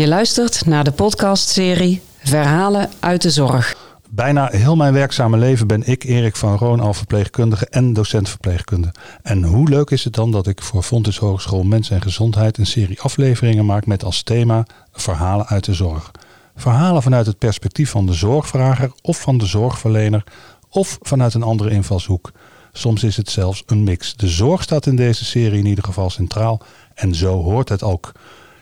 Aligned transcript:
Je 0.00 0.08
luistert 0.08 0.66
naar 0.66 0.84
de 0.84 0.92
podcastserie 0.92 2.02
Verhalen 2.18 2.90
uit 3.00 3.22
de 3.22 3.30
Zorg. 3.30 3.76
Bijna 4.10 4.48
heel 4.52 4.76
mijn 4.76 4.92
werkzame 4.92 5.38
leven 5.38 5.66
ben 5.66 5.86
ik, 5.86 6.04
Erik 6.04 6.36
van 6.36 6.56
Roon, 6.56 6.80
al 6.80 6.94
verpleegkundige 6.94 7.66
en 7.66 7.92
docent 7.92 8.28
verpleegkunde. 8.28 8.92
En 9.22 9.42
hoe 9.42 9.68
leuk 9.68 9.90
is 9.90 10.04
het 10.04 10.12
dan 10.12 10.30
dat 10.30 10.46
ik 10.46 10.62
voor 10.62 10.82
Fontes 10.82 11.18
Hogeschool 11.18 11.62
Mens 11.62 11.90
en 11.90 12.02
Gezondheid 12.02 12.58
een 12.58 12.66
serie 12.66 13.00
afleveringen 13.00 13.66
maak 13.66 13.86
met 13.86 14.04
als 14.04 14.22
thema 14.22 14.66
Verhalen 14.92 15.46
uit 15.46 15.64
de 15.64 15.74
Zorg. 15.74 16.10
Verhalen 16.56 17.02
vanuit 17.02 17.26
het 17.26 17.38
perspectief 17.38 17.90
van 17.90 18.06
de 18.06 18.14
zorgvrager 18.14 18.92
of 19.02 19.20
van 19.20 19.38
de 19.38 19.46
zorgverlener 19.46 20.24
of 20.68 20.98
vanuit 21.02 21.34
een 21.34 21.42
andere 21.42 21.70
invalshoek. 21.70 22.32
Soms 22.72 23.04
is 23.04 23.16
het 23.16 23.30
zelfs 23.30 23.62
een 23.66 23.84
mix. 23.84 24.16
De 24.16 24.28
zorg 24.28 24.62
staat 24.62 24.86
in 24.86 24.96
deze 24.96 25.24
serie 25.24 25.58
in 25.58 25.66
ieder 25.66 25.84
geval 25.84 26.10
centraal 26.10 26.62
en 26.94 27.14
zo 27.14 27.42
hoort 27.42 27.68
het 27.68 27.82
ook. 27.82 28.12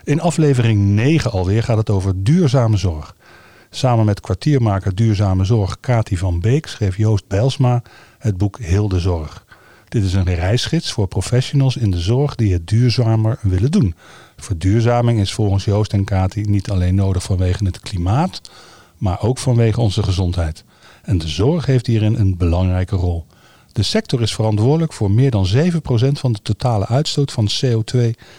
In 0.09 0.21
aflevering 0.21 0.81
9 0.81 1.31
alweer 1.31 1.63
gaat 1.63 1.77
het 1.77 1.91
over 1.91 2.13
duurzame 2.23 2.77
zorg. 2.77 3.17
Samen 3.71 4.05
met 4.05 4.21
kwartiermaker 4.21 4.95
Duurzame 4.95 5.45
Zorg 5.45 5.81
Kati 5.81 6.17
van 6.17 6.41
Beek 6.41 6.67
schreef 6.67 6.97
Joost 6.97 7.27
Bijlsma 7.27 7.83
het 8.19 8.37
boek 8.37 8.59
Heel 8.59 8.89
de 8.89 8.99
Zorg. 8.99 9.45
Dit 9.89 10.05
is 10.05 10.13
een 10.13 10.35
reisgids 10.35 10.93
voor 10.93 11.07
professionals 11.07 11.77
in 11.77 11.91
de 11.91 11.99
zorg 11.99 12.35
die 12.35 12.53
het 12.53 12.67
duurzamer 12.67 13.39
willen 13.43 13.71
doen. 13.71 13.95
Verduurzaming 14.37 15.21
is 15.21 15.35
volgens 15.35 15.65
Joost 15.65 15.93
en 15.93 16.05
Kati 16.05 16.41
niet 16.43 16.71
alleen 16.71 16.95
nodig 16.95 17.23
vanwege 17.23 17.65
het 17.65 17.81
klimaat, 17.81 18.41
maar 18.97 19.23
ook 19.23 19.39
vanwege 19.39 19.81
onze 19.81 20.03
gezondheid. 20.03 20.65
En 21.03 21.19
de 21.19 21.29
zorg 21.29 21.67
heeft 21.67 21.87
hierin 21.87 22.15
een 22.15 22.37
belangrijke 22.37 22.97
rol. 22.97 23.27
De 23.79 23.85
sector 23.85 24.23
is 24.23 24.35
verantwoordelijk 24.35 24.93
voor 24.93 25.11
meer 25.11 25.31
dan 25.31 25.47
7% 25.47 25.51
van 26.13 26.33
de 26.33 26.39
totale 26.43 26.87
uitstoot 26.87 27.33
van 27.33 27.49
CO2 27.65 27.99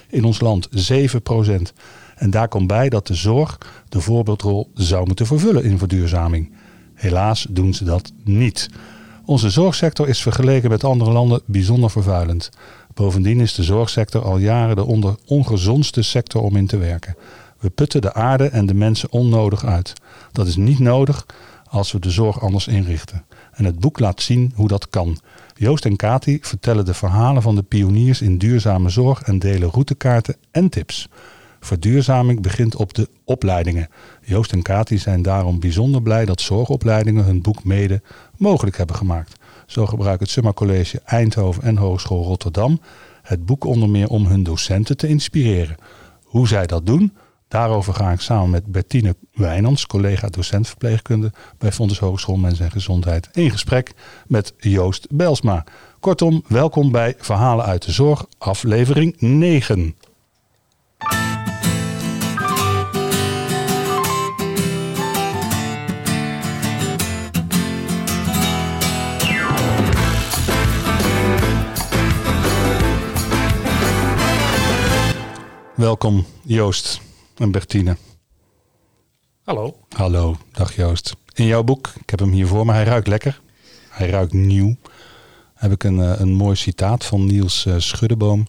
in 0.09 0.23
ons 0.23 0.39
land. 0.39 0.69
7%. 0.91 1.73
En 2.15 2.29
daar 2.29 2.47
komt 2.47 2.67
bij 2.67 2.89
dat 2.89 3.07
de 3.07 3.13
zorg 3.13 3.57
de 3.89 4.01
voorbeeldrol 4.01 4.69
zou 4.73 5.05
moeten 5.05 5.25
vervullen 5.25 5.63
in 5.63 5.77
verduurzaming. 5.77 6.51
Helaas 6.93 7.47
doen 7.49 7.73
ze 7.73 7.83
dat 7.83 8.11
niet. 8.23 8.69
Onze 9.25 9.49
zorgsector 9.49 10.07
is 10.07 10.21
vergeleken 10.21 10.69
met 10.69 10.83
andere 10.83 11.11
landen 11.11 11.41
bijzonder 11.45 11.89
vervuilend. 11.89 12.49
Bovendien 12.93 13.39
is 13.39 13.53
de 13.53 13.63
zorgsector 13.63 14.23
al 14.23 14.37
jaren 14.37 14.75
de 14.75 14.85
onder 14.85 15.15
ongezondste 15.25 16.01
sector 16.01 16.41
om 16.41 16.55
in 16.55 16.67
te 16.67 16.77
werken. 16.77 17.15
We 17.59 17.69
putten 17.69 18.01
de 18.01 18.13
aarde 18.13 18.47
en 18.47 18.65
de 18.65 18.73
mensen 18.73 19.11
onnodig 19.11 19.65
uit. 19.65 19.93
Dat 20.31 20.47
is 20.47 20.55
niet 20.55 20.79
nodig 20.79 21.25
als 21.69 21.91
we 21.91 21.99
de 21.99 22.09
zorg 22.09 22.41
anders 22.41 22.67
inrichten. 22.67 23.23
En 23.51 23.65
het 23.65 23.79
boek 23.79 23.99
laat 23.99 24.21
zien 24.21 24.51
hoe 24.55 24.67
dat 24.67 24.89
kan. 24.89 25.19
Joost 25.59 25.85
en 25.85 25.95
Kati 25.95 26.39
vertellen 26.41 26.85
de 26.85 26.93
verhalen 26.93 27.41
van 27.41 27.55
de 27.55 27.63
pioniers 27.63 28.21
in 28.21 28.37
duurzame 28.37 28.89
zorg 28.89 29.21
en 29.21 29.39
delen 29.39 29.69
routekaarten 29.69 30.35
en 30.51 30.69
tips. 30.69 31.09
Verduurzaming 31.59 32.41
begint 32.41 32.75
op 32.75 32.93
de 32.93 33.09
opleidingen. 33.23 33.87
Joost 34.21 34.51
en 34.51 34.61
Kati 34.61 34.97
zijn 34.97 35.21
daarom 35.21 35.59
bijzonder 35.59 36.01
blij 36.01 36.25
dat 36.25 36.41
zorgopleidingen 36.41 37.25
hun 37.25 37.41
boek 37.41 37.63
mede 37.63 38.01
mogelijk 38.37 38.77
hebben 38.77 38.95
gemaakt. 38.95 39.35
Zo 39.65 39.85
gebruikt 39.85 40.19
het 40.19 40.29
Summa 40.29 40.53
College 40.53 41.01
Eindhoven 41.05 41.63
en 41.63 41.77
Hogeschool 41.77 42.23
Rotterdam 42.23 42.81
het 43.21 43.45
boek 43.45 43.65
onder 43.65 43.89
meer 43.89 44.07
om 44.07 44.25
hun 44.25 44.43
docenten 44.43 44.97
te 44.97 45.07
inspireren. 45.07 45.75
Hoe 46.23 46.47
zij 46.47 46.65
dat 46.65 46.85
doen, 46.85 47.13
daarover 47.49 47.93
ga 47.93 48.11
ik 48.11 48.19
samen 48.19 48.49
met 48.49 48.65
Bertine 48.65 49.15
Wijnands, 49.33 49.85
collega 49.85 50.27
docent 50.27 50.67
verpleegkunde 50.67 51.31
bij 51.57 51.71
Fontes 51.71 51.99
Hogeschool 51.99 52.37
Mens 52.37 52.59
en 52.59 52.71
Gezondheid, 52.71 53.29
in 53.33 53.51
gesprek 53.51 53.93
met 54.27 54.53
Joost 54.57 55.07
Belsma. 55.09 55.63
Kortom, 55.99 56.43
welkom 56.47 56.91
bij 56.91 57.15
Verhalen 57.17 57.65
uit 57.65 57.85
de 57.85 57.91
Zorg, 57.91 58.25
aflevering 58.37 59.15
9. 59.19 59.95
Welkom 75.75 76.25
Joost 76.43 77.08
en 77.39 77.51
Bertine. 77.51 77.97
Hallo. 79.43 79.79
Hallo, 79.95 80.37
dag 80.51 80.75
Joost. 80.75 81.15
In 81.33 81.45
jouw 81.45 81.63
boek, 81.63 81.91
ik 82.01 82.09
heb 82.09 82.19
hem 82.19 82.31
hier 82.31 82.47
voor 82.47 82.65
me, 82.65 82.71
hij 82.71 82.83
ruikt 82.83 83.07
lekker. 83.07 83.41
Hij 83.89 84.09
ruikt 84.09 84.33
nieuw. 84.33 84.75
Heb 85.53 85.71
ik 85.71 85.83
een, 85.83 86.01
eh, 86.01 86.19
een 86.19 86.33
mooi 86.33 86.55
citaat 86.55 87.05
van 87.05 87.25
Niels 87.25 87.65
uh, 87.65 87.75
Schuddeboom. 87.77 88.47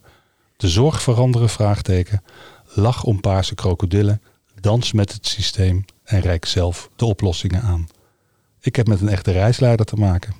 De 0.56 0.68
zorg 0.68 1.02
veranderen, 1.02 1.48
vraagteken. 1.48 2.22
Lach 2.64 3.04
om 3.04 3.20
paarse 3.20 3.54
krokodillen. 3.54 4.22
Dans 4.60 4.92
met 4.92 5.12
het 5.12 5.26
systeem 5.26 5.84
en 6.04 6.20
reik 6.20 6.44
zelf 6.44 6.90
de 6.96 7.04
oplossingen 7.04 7.62
aan. 7.62 7.88
Ik 8.60 8.76
heb 8.76 8.86
met 8.86 9.00
een 9.00 9.08
echte 9.08 9.32
reisleider 9.32 9.86
te 9.86 9.96
maken. 9.96 10.34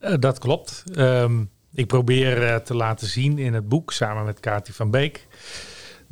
Uh, 0.00 0.14
dat 0.18 0.38
klopt. 0.38 0.84
Um, 0.96 1.50
ik 1.74 1.86
probeer 1.86 2.62
te 2.62 2.74
laten 2.74 3.06
zien 3.06 3.38
in 3.38 3.54
het 3.54 3.68
boek, 3.68 3.92
samen 3.92 4.24
met 4.24 4.40
Kati 4.40 4.72
van 4.72 4.90
Beek 4.90 5.26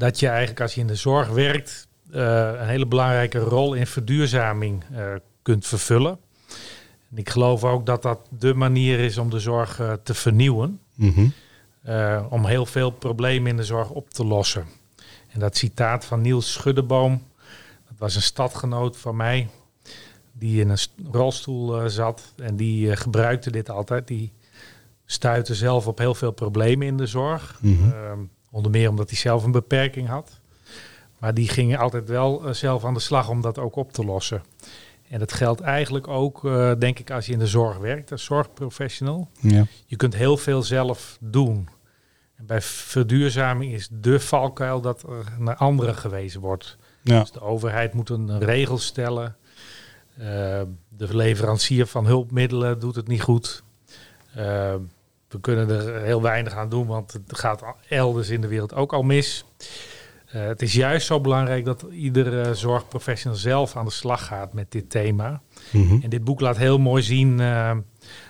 dat 0.00 0.21
je 0.21 0.28
eigenlijk 0.28 0.61
als 0.61 0.75
je 0.75 0.81
in 0.81 0.87
de 0.87 0.94
zorg 0.94 1.28
werkt 1.28 1.88
uh, 2.11 2.50
een 2.61 2.69
hele 2.69 2.87
belangrijke 2.87 3.38
rol 3.38 3.75
in 3.75 3.87
verduurzaming 3.87 4.84
uh, 4.93 4.99
kunt 5.43 5.66
vervullen. 5.66 6.19
En 7.11 7.16
ik 7.16 7.31
geloof 7.31 7.65
ook 7.65 7.87
dat 7.87 8.03
dat 8.03 8.19
de 8.38 8.55
manier 8.55 8.99
is 8.99 9.19
om 9.19 9.31
de 9.31 9.38
zorg 9.38 9.81
uh, 9.81 9.93
te 9.93 10.15
vernieuwen. 10.15 10.81
Mm 10.94 11.12
-hmm. 11.12 11.33
om 12.31 12.44
heel 12.44 12.66
veel 12.66 12.91
problemen 12.91 13.50
in 13.50 13.56
de 13.56 13.65
zorg 13.65 13.91
op 13.91 14.11
te 14.11 14.25
lossen. 14.25 14.66
En 15.28 15.41
dat 15.41 15.56
citaat 15.56 16.05
van 16.05 16.21
Niels 16.21 16.53
Schuddeboom, 16.53 17.22
dat 17.88 17.99
was 17.99 18.15
een 18.15 18.22
stadgenoot 18.22 18.97
van 18.97 19.17
mij, 19.17 19.49
die 20.32 20.61
in 20.61 20.69
een 20.69 20.78
rolstoel 21.12 21.91
zat 21.91 22.32
en 22.37 22.56
die 22.56 22.97
gebruikte 22.97 23.50
dit 23.50 23.71
altijd. 23.71 24.09
Die 24.09 24.32
stuitte 25.06 25.55
zelf 25.55 25.87
op 25.87 25.99
heel 25.99 26.15
veel 26.15 26.32
problemen 26.32 26.87
in 26.87 26.97
de 26.97 27.06
zorg. 27.06 27.59
Mm 27.61 27.78
-hmm. 27.78 28.31
Onder 28.50 28.71
meer 28.71 28.88
omdat 28.88 29.09
hij 29.09 29.19
zelf 29.19 29.44
een 29.44 29.53
beperking 29.53 30.09
had. 30.09 30.41
Maar 31.19 31.34
die 31.34 31.49
ging 31.49 31.78
altijd 31.78 32.09
wel 32.09 32.47
uh, 32.47 32.53
zelf 32.53 32.84
aan 32.84 32.94
de 32.94 33.00
slag 33.00 33.28
om 33.28 33.41
dat 33.41 33.59
ook 33.59 33.77
op 33.77 33.93
te 33.93 34.05
lossen. 34.05 34.43
En 35.09 35.19
dat 35.19 35.33
geldt 35.33 35.61
eigenlijk 35.61 36.09
ook, 36.09 36.44
uh, 36.44 36.72
denk 36.78 36.99
ik, 36.99 37.11
als 37.11 37.27
je 37.27 37.33
in 37.33 37.38
de 37.38 37.47
zorg 37.47 37.78
werkt 37.78 38.12
als 38.12 38.25
zorgprofessional. 38.25 39.28
Ja. 39.41 39.66
Je 39.87 39.97
kunt 39.97 40.15
heel 40.15 40.37
veel 40.37 40.62
zelf 40.62 41.19
doen. 41.21 41.69
En 42.37 42.47
bij 42.47 42.61
verduurzaming 42.61 43.72
is 43.72 43.88
de 43.93 44.21
valkuil 44.21 44.81
dat 44.81 45.03
er 45.03 45.25
naar 45.38 45.56
anderen 45.56 45.94
gewezen 45.94 46.41
wordt. 46.41 46.77
Ja. 47.03 47.21
Dus 47.21 47.32
de 47.32 47.41
overheid 47.41 47.94
moet 47.94 48.09
een 48.09 48.38
regel 48.38 48.78
stellen. 48.78 49.37
Uh, 50.19 50.25
de 50.88 51.17
leverancier 51.17 51.87
van 51.87 52.06
hulpmiddelen 52.06 52.78
doet 52.78 52.94
het 52.94 53.09
niet 53.09 53.22
goed 53.22 53.62
we 55.31 55.41
kunnen 55.41 55.69
er 55.71 56.03
heel 56.03 56.23
weinig 56.23 56.55
aan 56.55 56.69
doen, 56.69 56.87
want 56.87 57.13
het 57.13 57.39
gaat 57.39 57.63
elders 57.89 58.29
in 58.29 58.41
de 58.41 58.47
wereld 58.47 58.75
ook 58.75 58.93
al 58.93 59.03
mis. 59.03 59.45
Uh, 60.35 60.47
het 60.47 60.63
is 60.63 60.73
juist 60.73 61.07
zo 61.07 61.21
belangrijk 61.21 61.65
dat 61.65 61.87
iedere 61.91 62.55
zorgprofessional 62.55 63.39
zelf 63.39 63.77
aan 63.77 63.85
de 63.85 63.91
slag 63.91 64.27
gaat 64.27 64.53
met 64.53 64.73
dit 64.73 64.91
thema. 64.91 65.41
Mm 65.71 65.89
-hmm. 65.89 66.03
En 66.03 66.11
dit 66.11 66.25
boek 66.25 66.41
laat 66.41 66.57
heel 66.57 66.79
mooi 66.79 67.03
zien 67.03 67.41
uh, 67.41 67.77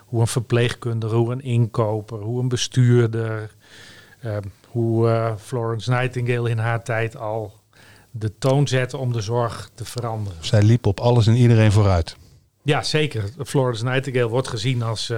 hoe 0.07 0.21
een 0.21 0.27
verpleegkundige, 0.27 1.15
hoe 1.15 1.33
een 1.33 1.43
inkoper, 1.43 2.19
hoe 2.19 2.41
een 2.41 2.49
bestuurder, 2.49 3.51
uh, 4.25 4.37
hoe 4.67 5.35
Florence 5.39 5.91
Nightingale 5.91 6.51
in 6.51 6.59
haar 6.59 6.85
tijd 6.85 7.17
al 7.17 7.53
de 8.11 8.39
toon 8.39 8.69
zette 8.69 8.97
om 8.97 9.13
de 9.13 9.21
zorg 9.21 9.71
te 9.75 9.85
veranderen. 9.85 10.45
Zij 10.45 10.63
liep 10.63 10.87
op 10.87 11.01
alles 11.01 11.27
en 11.27 11.35
iedereen 11.35 11.73
vooruit. 11.73 12.17
Ja, 12.63 12.83
zeker. 12.83 13.25
Florence 13.45 13.85
Nightingale 13.85 14.29
wordt 14.29 14.49
gezien 14.49 14.83
als 14.83 15.13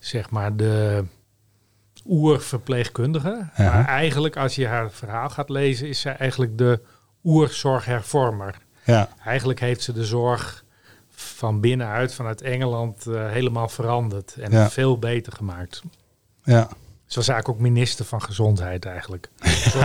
zeg 0.00 0.30
maar 0.30 0.56
de 0.56 1.04
oerverpleegkundige. 2.06 3.48
Ja. 3.56 3.74
Maar 3.74 3.86
eigenlijk, 3.86 4.36
als 4.36 4.54
je 4.54 4.66
haar 4.66 4.90
verhaal 4.90 5.28
gaat 5.28 5.48
lezen, 5.48 5.88
is 5.88 6.00
zij 6.00 6.16
eigenlijk 6.16 6.58
de 6.58 6.80
oerzorghervormer. 7.24 8.58
Ja. 8.84 9.08
Eigenlijk 9.24 9.60
heeft 9.60 9.82
ze 9.82 9.92
de 9.92 10.04
zorg 10.04 10.64
van 11.08 11.60
binnenuit, 11.60 12.14
vanuit 12.14 12.42
Engeland, 12.42 13.06
uh, 13.06 13.30
helemaal 13.30 13.68
veranderd 13.68 14.36
en 14.40 14.50
ja. 14.50 14.70
veel 14.70 14.98
beter 14.98 15.32
gemaakt. 15.32 15.82
Ja. 16.44 16.68
Ze 17.10 17.18
was 17.18 17.28
eigenlijk 17.28 17.58
ook 17.58 17.64
minister 17.64 18.04
van 18.04 18.22
Gezondheid 18.22 18.84
eigenlijk. 18.84 19.28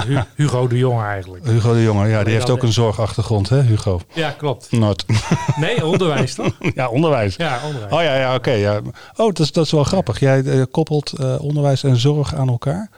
Hu 0.07 0.19
Hugo 0.35 0.67
de 0.67 0.77
Jonge 0.77 1.03
eigenlijk. 1.03 1.45
Hugo 1.45 1.73
de 1.73 1.83
Jonge, 1.83 2.07
ja, 2.07 2.23
die 2.23 2.33
heeft 2.33 2.49
ook 2.49 2.63
een 2.63 2.73
zorgachtergrond, 2.73 3.49
hè, 3.49 3.61
Hugo? 3.61 4.01
Ja, 4.13 4.31
klopt. 4.31 4.71
Not. 4.71 5.05
Nee, 5.55 5.85
onderwijs 5.85 6.33
toch? 6.33 6.55
ja, 6.75 6.89
onderwijs. 6.89 7.35
Ja, 7.35 7.59
onderwijs. 7.65 7.93
Oh 7.93 8.01
ja, 8.01 8.15
ja 8.15 8.35
oké. 8.35 8.51
ja. 8.51 8.81
Oh, 9.15 9.25
dat 9.27 9.39
is, 9.39 9.51
dat 9.51 9.65
is 9.65 9.71
wel 9.71 9.83
grappig. 9.83 10.19
Jij 10.19 10.41
uh, 10.41 10.63
koppelt 10.71 11.13
uh, 11.19 11.41
onderwijs 11.41 11.83
en 11.83 11.97
zorg 11.97 12.35
aan 12.35 12.47
elkaar? 12.47 12.89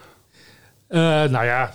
Uh, 0.90 1.00
nou 1.24 1.46
ja, 1.46 1.74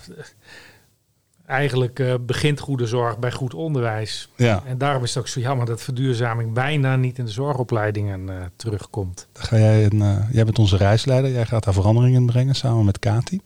eigenlijk 1.47 1.99
uh, 1.99 2.15
begint 2.21 2.61
goede 2.61 2.87
zorg 2.87 3.19
bij 3.19 3.33
goed 3.33 3.55
onderwijs. 3.55 4.29
Ja. 4.37 4.63
En 4.67 4.79
daarom 4.79 5.03
is 5.03 5.15
het 5.15 5.19
ook 5.23 5.29
zo 5.29 5.41
jammer 5.41 5.67
dat 5.67 5.83
verduurzaming 5.83 6.53
bijna 6.53 6.97
niet 6.97 7.19
in 7.19 7.25
de 7.25 7.31
zorgopleidingen 7.31 8.29
uh, 8.29 8.45
terugkomt. 8.57 9.29
ga 9.33 9.59
jij, 9.59 9.85
een, 9.85 9.97
uh, 9.97 10.33
jij 10.33 10.45
bent 10.45 10.59
onze 10.59 10.77
reisleider, 10.77 11.31
jij 11.31 11.47
gaat 11.47 11.65
daar 11.65 11.75
veranderingen 11.75 12.21
in 12.21 12.27
brengen 12.27 12.55
samen 12.55 12.85
met 12.85 12.99
Kati. 12.99 13.41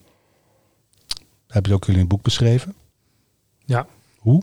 Heb 1.46 1.66
je 1.66 1.74
ook 1.74 1.84
jullie 1.84 2.00
een 2.00 2.08
boek 2.08 2.22
beschreven? 2.22 2.74
Ja. 3.64 3.86
Hoe? 4.18 4.42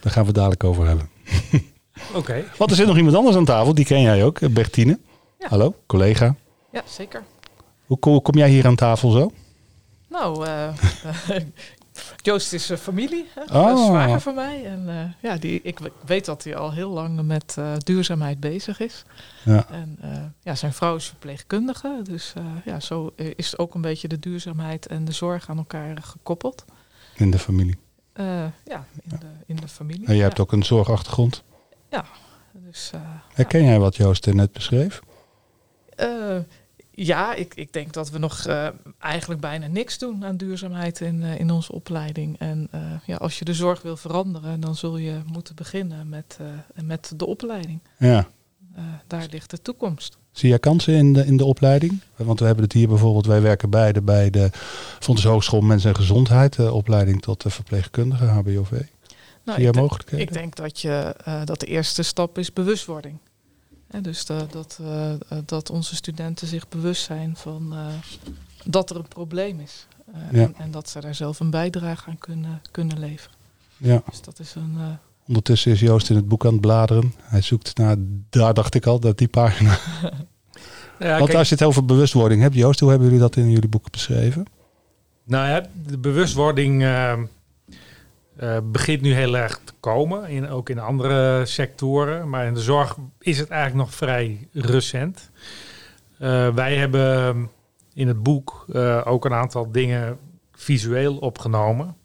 Daar 0.00 0.12
gaan 0.12 0.22
we 0.22 0.28
het 0.28 0.36
dadelijk 0.36 0.64
over 0.64 0.86
hebben. 0.86 1.08
Oké. 2.14 2.44
Want 2.56 2.70
er 2.70 2.76
zit 2.76 2.86
nog 2.86 2.96
iemand 2.96 3.16
anders 3.16 3.36
aan 3.36 3.44
tafel, 3.44 3.74
die 3.74 3.84
ken 3.84 4.00
jij 4.00 4.24
ook, 4.24 4.52
Bertine. 4.52 4.98
Ja. 5.38 5.48
Hallo, 5.48 5.74
collega. 5.86 6.34
Ja, 6.72 6.82
zeker. 6.86 7.22
Hoe 7.86 7.98
kom, 7.98 8.22
kom 8.22 8.34
jij 8.34 8.48
hier 8.48 8.66
aan 8.66 8.76
tafel 8.76 9.10
zo? 9.10 9.30
Nou, 10.08 10.46
eh, 10.46 10.68
Joost 12.16 12.52
is 12.52 12.70
eh, 12.70 12.78
familie, 12.78 13.26
hè? 13.34 13.58
Oh. 13.58 13.70
Een 13.70 13.76
zwager 13.86 14.20
van 14.20 14.34
mij. 14.34 14.64
En 14.64 14.88
eh, 14.88 15.30
ja, 15.30 15.36
die, 15.36 15.60
ik 15.62 15.78
we- 15.78 15.92
weet 16.06 16.24
dat 16.24 16.44
hij 16.44 16.56
al 16.56 16.72
heel 16.72 16.90
lang 16.90 17.22
met 17.22 17.54
eh, 17.58 17.72
duurzaamheid 17.78 18.40
bezig 18.40 18.80
is. 18.80 19.04
Ja. 19.44 19.66
En 19.70 19.98
ja, 20.42 20.54
zijn 20.54 20.72
vrouw 20.72 20.96
is 20.96 21.06
verpleegkundige. 21.06 22.00
Dus 22.02 22.32
ja, 22.64 22.80
zo 22.80 23.12
is 23.16 23.58
ook 23.58 23.74
een 23.74 23.80
beetje 23.80 24.08
de 24.08 24.18
duurzaamheid 24.18 24.86
en 24.86 25.04
de 25.04 25.12
zorg 25.12 25.48
aan 25.50 25.56
elkaar 25.58 26.02
gekoppeld. 26.02 26.64
In 27.14 27.30
de 27.30 27.38
familie. 27.38 27.76
Ja, 28.64 28.84
in, 29.02 29.18
De, 29.18 29.26
in 29.46 29.56
de 29.56 29.68
familie. 29.68 30.00
En 30.06 30.12
jij 30.12 30.16
ja. 30.16 30.22
hebt 30.22 30.40
ook 30.40 30.52
een 30.52 30.62
zorgachtergrond. 30.64 31.42
Dus, 32.52 32.90
eh, 32.94 33.00
Herken 33.34 33.64
jij 33.64 33.78
wat 33.78 33.96
Joost 33.96 34.26
net 34.32 34.52
beschreef? 34.52 35.00
Eh, 35.96 36.36
ja, 36.96 37.34
ik, 37.34 37.54
ik 37.54 37.72
denk 37.72 37.92
dat 37.92 38.10
we 38.10 38.18
nog 38.18 38.46
eh, 38.46 38.68
eigenlijk 38.98 39.40
bijna 39.40 39.66
niks 39.66 39.98
doen 39.98 40.24
aan 40.24 40.36
duurzaamheid 40.36 41.00
in, 41.00 41.22
eh, 41.22 41.40
in 41.40 41.50
onze 41.50 41.72
opleiding. 41.72 42.38
En 42.38 42.68
eh, 42.70 42.80
ja, 43.06 43.16
als 43.16 43.38
je 43.38 43.44
de 43.44 43.54
zorg 43.54 43.82
wil 43.82 43.96
veranderen, 43.96 44.60
dan 44.60 44.76
zul 44.76 44.96
je 44.96 45.20
moeten 45.32 45.54
beginnen 45.54 46.08
met, 46.08 46.38
met 46.84 47.12
de 47.16 47.26
opleiding. 47.26 47.80
Ja. 47.98 48.26
Daar 49.06 49.26
ligt 49.30 49.50
de 49.50 49.62
toekomst. 49.62 50.18
Zie 50.32 50.48
jij 50.48 50.58
kansen 50.58 50.94
in 50.94 51.12
de, 51.12 51.26
in 51.26 51.36
de 51.36 51.44
opleiding? 51.44 52.00
Want 52.16 52.40
we 52.40 52.46
hebben 52.46 52.64
het 52.64 52.72
hier 52.72 52.88
bijvoorbeeld, 52.88 53.26
wij 53.26 53.42
werken 53.42 53.70
beide 53.70 54.02
bij 54.02 54.30
de 54.30 54.50
Fonds 54.98 55.24
Hogeschool 55.24 55.60
Mens 55.60 55.84
en 55.84 55.96
Gezondheid, 55.96 56.56
de 56.56 56.72
opleiding 56.72 57.22
tot 57.22 57.44
verpleegkundige 57.46 58.24
HBOV. 58.24 58.70
Nou, 58.70 58.82
Zie 59.44 59.62
denk- 59.62 59.74
mogelijkheden? 59.74 60.26
ik 60.26 60.32
denk 60.32 60.56
dat, 60.56 60.80
je, 60.80 61.16
dat 61.44 61.60
de 61.60 61.66
eerste 61.66 62.02
stap 62.02 62.38
is 62.38 62.52
bewustwording. 62.52 63.18
Hè, 63.90 64.00
dus 64.00 64.24
de- 64.24 64.46
dat, 64.50 64.78
eh, 64.80 65.12
eh, 65.12 65.18
dat 65.46 65.70
onze 65.70 65.94
studenten 65.94 66.46
zich 66.46 66.68
bewust 66.68 67.02
zijn 67.04 67.36
van 67.36 67.72
eh, 67.72 67.86
dat 68.64 68.90
er 68.90 68.96
een 68.96 69.08
probleem 69.08 69.60
is. 69.60 69.86
Eh, 70.14 70.20
Ja. 70.32 70.40
en, 70.42 70.54
en 70.58 70.70
dat 70.70 70.88
ze 70.88 71.00
daar 71.00 71.14
zelf 71.14 71.40
een 71.40 71.50
bijdrage 71.50 72.10
aan 72.10 72.18
kunnen, 72.18 72.60
kunnen 72.70 72.98
leveren. 72.98 73.36
Ja. 73.76 74.02
Dus 74.10 74.20
dat 74.22 74.38
is 74.38 74.54
een, 74.54 74.74
eh, 74.78 74.86
Ondertussen 75.28 75.72
is 75.72 75.80
Joost 75.80 76.10
in 76.10 76.16
het 76.16 76.28
boek 76.28 76.44
aan 76.46 76.52
het 76.52 76.60
bladeren. 76.60 77.12
Hij 77.22 77.40
zoekt 77.40 77.76
naar, 77.78 77.96
daar 78.30 78.54
dacht 78.54 78.74
ik 78.74 78.86
al, 78.86 79.00
dat 79.00 79.18
die 79.18 79.28
pagina. 79.28 79.78
Ja, 80.98 81.12
Want 81.14 81.24
kijk, 81.26 81.38
als 81.38 81.48
je 81.48 81.54
het 81.54 81.64
over 81.64 81.84
bewustwording 81.84 82.42
hebt, 82.42 82.54
Joost, 82.54 82.80
hoe 82.80 82.88
hebben 82.88 83.06
jullie 83.06 83.22
dat 83.22 83.36
in 83.36 83.50
jullie 83.50 83.68
boek 83.68 83.90
beschreven? 83.90 84.44
Nou 85.24 85.48
ja, 85.48 85.66
de 85.86 85.98
bewustwording 85.98 86.82
eh, 86.82 87.12
eh, 88.36 88.56
begint 88.64 89.00
nu 89.00 89.12
heel 89.14 89.36
erg 89.36 89.60
te 89.64 89.72
komen, 89.80 90.28
in, 90.28 90.48
ook 90.48 90.68
in 90.70 90.78
andere 90.78 91.46
sectoren. 91.46 92.28
Maar 92.28 92.46
in 92.46 92.54
de 92.54 92.60
zorg 92.60 92.96
is 93.18 93.38
het 93.38 93.48
eigenlijk 93.48 93.88
nog 93.88 93.96
vrij 93.96 94.48
recent. 94.52 95.30
Eh, 96.18 96.54
wij 96.54 96.76
hebben 96.76 97.50
in 97.94 98.08
het 98.08 98.22
boek 98.22 98.66
eh, 98.72 99.02
ook 99.04 99.24
een 99.24 99.32
aantal 99.32 99.72
dingen 99.72 100.18
visueel 100.52 101.16
opgenomen. 101.16 101.96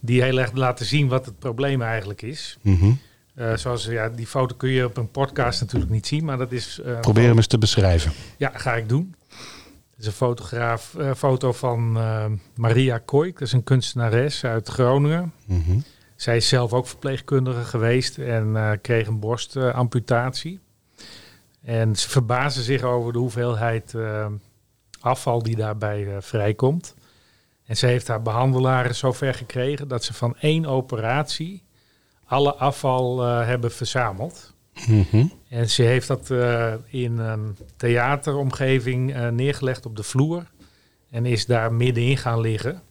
Die 0.00 0.22
heel 0.22 0.38
erg 0.38 0.52
laten 0.52 0.86
zien 0.86 1.08
wat 1.08 1.26
het 1.26 1.38
probleem 1.38 1.82
eigenlijk 1.82 2.22
is. 2.22 2.58
Mhm. 2.62 2.92
Zoals 3.54 3.84
ja, 3.84 4.08
die 4.08 4.26
foto 4.26 4.56
kun 4.56 4.70
je 4.70 4.84
op 4.84 4.96
een 4.96 5.10
podcast 5.10 5.60
natuurlijk 5.60 5.90
niet 5.90 6.06
zien, 6.06 6.24
maar 6.24 6.38
dat 6.38 6.52
is. 6.52 6.80
Probeer 7.00 7.26
hem 7.26 7.36
eens 7.36 7.46
te 7.46 7.58
beschrijven. 7.58 8.12
ja, 8.36 8.50
ga 8.54 8.74
ik 8.74 8.88
doen. 8.88 9.14
Is 10.00 10.06
een 10.06 10.12
fotograaf, 10.12 10.94
eh, 10.94 11.14
foto 11.14 11.52
van 11.52 11.96
eh, 11.96 12.24
Maria 12.54 12.98
Koik. 12.98 13.32
Dat 13.32 13.48
is 13.48 13.52
een 13.52 13.64
kunstenares 13.64 14.44
uit 14.44 14.68
Groningen. 14.68 15.32
Mhm. 15.44 15.78
Zij 16.16 16.36
is 16.36 16.48
zelf 16.48 16.72
ook 16.72 16.86
verpleegkundige 16.86 17.64
geweest 17.64 18.18
en 18.18 18.56
eh, 18.56 18.70
kreeg 18.82 19.06
een 19.06 19.20
borstamputatie. 19.20 20.60
en 21.64 21.96
ze 21.96 22.08
verbazen 22.08 22.62
zich 22.62 22.82
over 22.82 23.12
de 23.12 23.18
hoeveelheid 23.18 23.94
afval 25.00 25.42
die 25.42 25.56
daarbij 25.56 26.22
vrijkomt. 26.22 26.94
En 27.66 27.76
ze 27.76 27.86
heeft 27.86 28.08
haar 28.08 28.22
behandelaren 28.22 28.94
zover 28.94 29.34
gekregen 29.34 29.88
dat 29.88 30.04
ze 30.04 30.14
van 30.14 30.36
één 30.38 30.66
operatie 30.66 31.62
alle 32.24 32.54
afval 32.54 33.20
hebben 33.20 33.72
verzameld. 33.72 34.49
Mhm. 34.88 35.26
En 35.48 35.70
ze 35.70 35.82
heeft 35.82 36.08
dat 36.08 36.30
eh, 36.30 36.72
in 36.86 37.18
een 37.18 37.56
theateromgeving 37.76 39.14
eh, 39.14 39.28
neergelegd 39.28 39.86
op 39.86 39.96
de 39.96 40.02
vloer. 40.02 40.50
En 41.10 41.26
is 41.26 41.46
daar 41.46 41.72
middenin 41.72 42.16
gaan 42.16 42.40
liggen. 42.40 42.82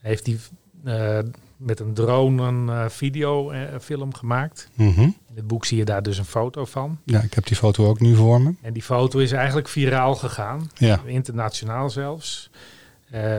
Heeft 0.00 0.24
die 0.24 0.38
eh, 0.84 1.18
met 1.56 1.80
een 1.80 1.94
drone 1.94 2.42
een 2.42 2.90
videofilm 2.90 4.14
gemaakt. 4.14 4.68
Mhm. 4.74 5.00
In 5.00 5.34
het 5.34 5.46
boek 5.46 5.64
zie 5.64 5.78
je 5.78 5.84
daar 5.84 6.02
dus 6.02 6.18
een 6.18 6.24
foto 6.24 6.64
van. 6.64 6.98
Ja, 7.04 7.20
ik 7.20 7.34
heb 7.34 7.46
die 7.46 7.56
foto 7.56 7.86
ook 7.86 8.00
nu 8.00 8.14
voor 8.14 8.40
me. 8.40 8.54
En 8.62 8.72
die 8.72 8.82
foto 8.82 9.18
is 9.18 9.32
eigenlijk 9.32 9.68
viraal 9.68 10.14
gegaan. 10.14 10.70
Ja. 10.74 11.00
Internationaal 11.04 11.90
zelfs. 11.90 12.50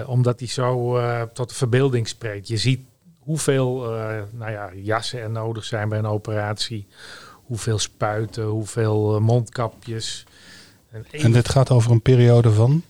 Omdat 0.06 0.40
die 0.40 0.48
zo 0.48 1.00
tot 1.34 1.50
de 1.50 1.56
verbeelding 1.56 2.08
spreekt. 2.08 2.48
Je 2.48 2.58
ziet 2.58 2.82
hoeveel 3.20 3.80
nou 4.32 4.52
ja, 4.52 4.72
jassen 4.76 5.20
er 5.20 5.30
nodig 5.30 5.64
zijn 5.64 5.90
bij 5.90 6.00
een 6.00 6.06
operatie. 6.06 6.88
Hoeveel 7.50 7.80
spuiten, 7.80 8.44
hoeveel 8.46 9.16
eh, 9.16 9.22
mondkapjes. 9.22 10.26
En 10.92 11.06
één- 11.12 11.24
En 11.24 11.32
dit 11.32 11.50
gaat 11.50 11.70
over 11.70 11.92
een 11.92 12.02
periode 12.02 12.52
van, 12.52 12.84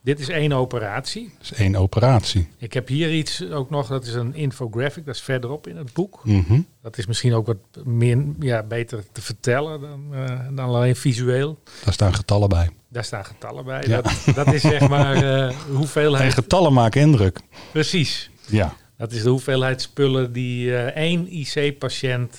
dit 0.00 0.18
is 0.20 0.28
één 0.28 0.52
operatie. 0.52 1.32
dat 1.38 1.42
is 1.50 1.52
één 1.58 1.76
operatie. 1.76 2.48
Ik 2.58 2.72
heb 2.72 2.88
hier 2.88 3.12
iets 3.12 3.50
ook 3.50 3.70
nog, 3.70 3.86
dat 3.88 4.04
is 4.06 4.14
een 4.14 4.34
infographic, 4.34 5.04
dat 5.06 5.14
is 5.14 5.20
verderop 5.20 5.66
in 5.66 5.76
het 5.76 5.92
boek. 5.92 6.20
Mhm. 6.24 6.60
Dat 6.82 6.98
is 6.98 7.06
misschien 7.06 7.34
ook 7.34 7.46
wat 7.46 7.56
meer, 7.84 8.24
ja, 8.40 8.62
beter 8.62 9.04
te 9.12 9.20
vertellen 9.22 9.80
dan, 9.80 10.14
eh, 10.14 10.40
dan 10.50 10.66
alleen 10.66 10.96
visueel. 10.96 11.58
Daar 11.84 11.92
staan 11.92 12.14
getallen 12.14 12.48
bij. 12.48 12.70
Daar 12.88 13.04
staan 13.04 13.24
getallen 13.24 13.64
bij. 13.64 13.84
Ja. 13.86 14.00
Dat, 14.00 14.34
dat 14.34 14.52
is 14.52 14.60
zeg 14.62 14.88
maar 14.88 15.14
En 15.48 15.54
hoeveelheid. 15.72 16.34
getallen 16.34 16.72
maken 16.72 17.00
indruk. 17.00 17.40
Precies. 17.72 18.30
Ja. 18.46 18.74
Dat 18.96 19.12
is 19.12 19.22
de 19.22 19.28
hoeveelheid 19.30 19.82
spullen 19.82 20.32
die 20.32 20.76
één 20.76 21.26
IC-patiënt 21.32 22.38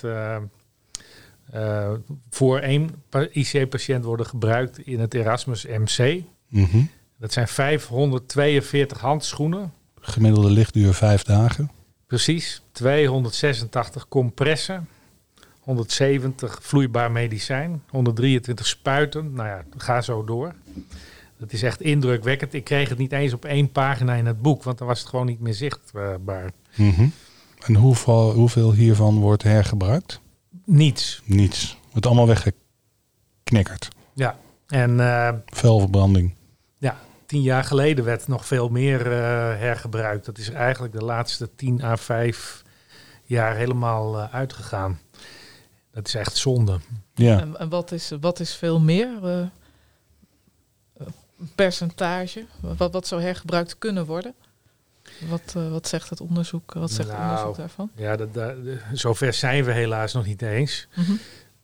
eh, 1.50 1.90
voor 2.30 2.58
één 2.58 2.90
pa- 3.08 3.28
IC-patiënt 3.32 4.04
worden 4.04 4.26
gebruikt 4.26 4.78
in 4.78 5.00
het 5.00 5.14
Erasmus 5.14 5.66
MC. 5.66 6.22
Mhm. 6.48 6.78
Dat 7.18 7.32
zijn 7.32 7.48
542 7.48 9.00
handschoenen, 9.00 9.72
Gemiddelde 10.00 10.50
lichtduur 10.50 10.94
vijf 10.94 11.22
dagen. 11.22 11.70
precies. 12.06 12.62
286 12.72 14.08
compressen, 14.08 14.88
170 15.60 16.58
vloeibaar 16.62 17.10
medicijn, 17.12 17.82
123 17.88 18.66
spuiten. 18.66 19.32
Nou 19.32 19.48
ja, 19.48 19.64
ga 19.76 20.00
zo 20.00 20.24
door. 20.24 20.54
Dat 21.38 21.52
is 21.52 21.62
echt 21.62 21.80
indrukwekkend. 21.80 22.54
Ik 22.54 22.64
kreeg 22.64 22.88
het 22.88 22.98
niet 22.98 23.12
eens 23.12 23.32
op 23.32 23.44
één 23.44 23.72
pagina 23.72 24.14
in 24.14 24.26
het 24.26 24.42
boek, 24.42 24.62
want 24.62 24.78
dan 24.78 24.86
was 24.86 24.98
het 25.00 25.08
gewoon 25.08 25.26
niet 25.26 25.40
meer 25.40 25.54
zichtbaar. 25.54 26.50
Mhm. 26.76 27.06
En 27.64 27.74
hoeveel, 27.74 28.32
hoeveel 28.32 28.72
hiervan 28.72 29.18
wordt 29.18 29.42
hergebruikt? 29.42 30.20
Niets. 30.70 31.22
Niets. 31.24 31.76
Wordt 31.90 32.06
allemaal 32.06 32.26
weggeknikkerd. 32.26 33.88
Ja. 34.14 34.38
En 34.66 35.00
eh, 35.00 35.34
Vuilverbranding. 35.46 36.34
Ja, 36.78 36.98
tien 37.26 37.42
jaar 37.42 37.64
geleden 37.64 38.04
werd 38.04 38.28
nog 38.28 38.46
veel 38.46 38.68
meer 38.68 39.06
eh, 39.06 39.12
hergebruikt. 39.58 40.26
Dat 40.26 40.38
is 40.38 40.50
eigenlijk 40.50 40.92
de 40.92 41.04
laatste 41.04 41.54
10 41.54 41.82
à 41.82 41.96
5 41.96 42.62
jaar 43.24 43.56
helemaal 43.56 44.18
eh, 44.18 44.34
uitgegaan. 44.34 45.00
Dat 45.90 46.06
is 46.06 46.14
echt 46.14 46.36
zonde. 46.36 46.80
Ja. 47.14 47.40
En, 47.40 47.58
en 47.58 47.68
wat, 47.68 47.92
is, 47.92 48.12
wat 48.20 48.40
is 48.40 48.54
veel 48.54 48.80
meer? 48.80 49.10
percentage? 51.54 52.46
Wat, 52.76 52.92
wat 52.92 53.06
zou 53.06 53.22
hergebruikt 53.22 53.78
kunnen 53.78 54.06
worden? 54.06 54.34
Wat, 55.28 55.54
eh, 55.56 55.70
wat 55.70 55.88
zegt 55.88 56.10
het 56.10 56.20
onderzoek, 56.20 56.72
wat 56.72 56.90
zegt 56.90 57.08
het 57.08 57.18
Nou, 57.18 57.30
onderzoek 57.30 57.56
daarvan? 57.56 57.90
Ja, 57.94 58.16
dat, 58.16 58.28
zover 58.92 59.32
zijn 59.32 59.64
we 59.64 59.72
helaas 59.72 60.12
nog 60.12 60.26
niet 60.26 60.42
eens. 60.42 60.88
Mhm. 60.94 61.12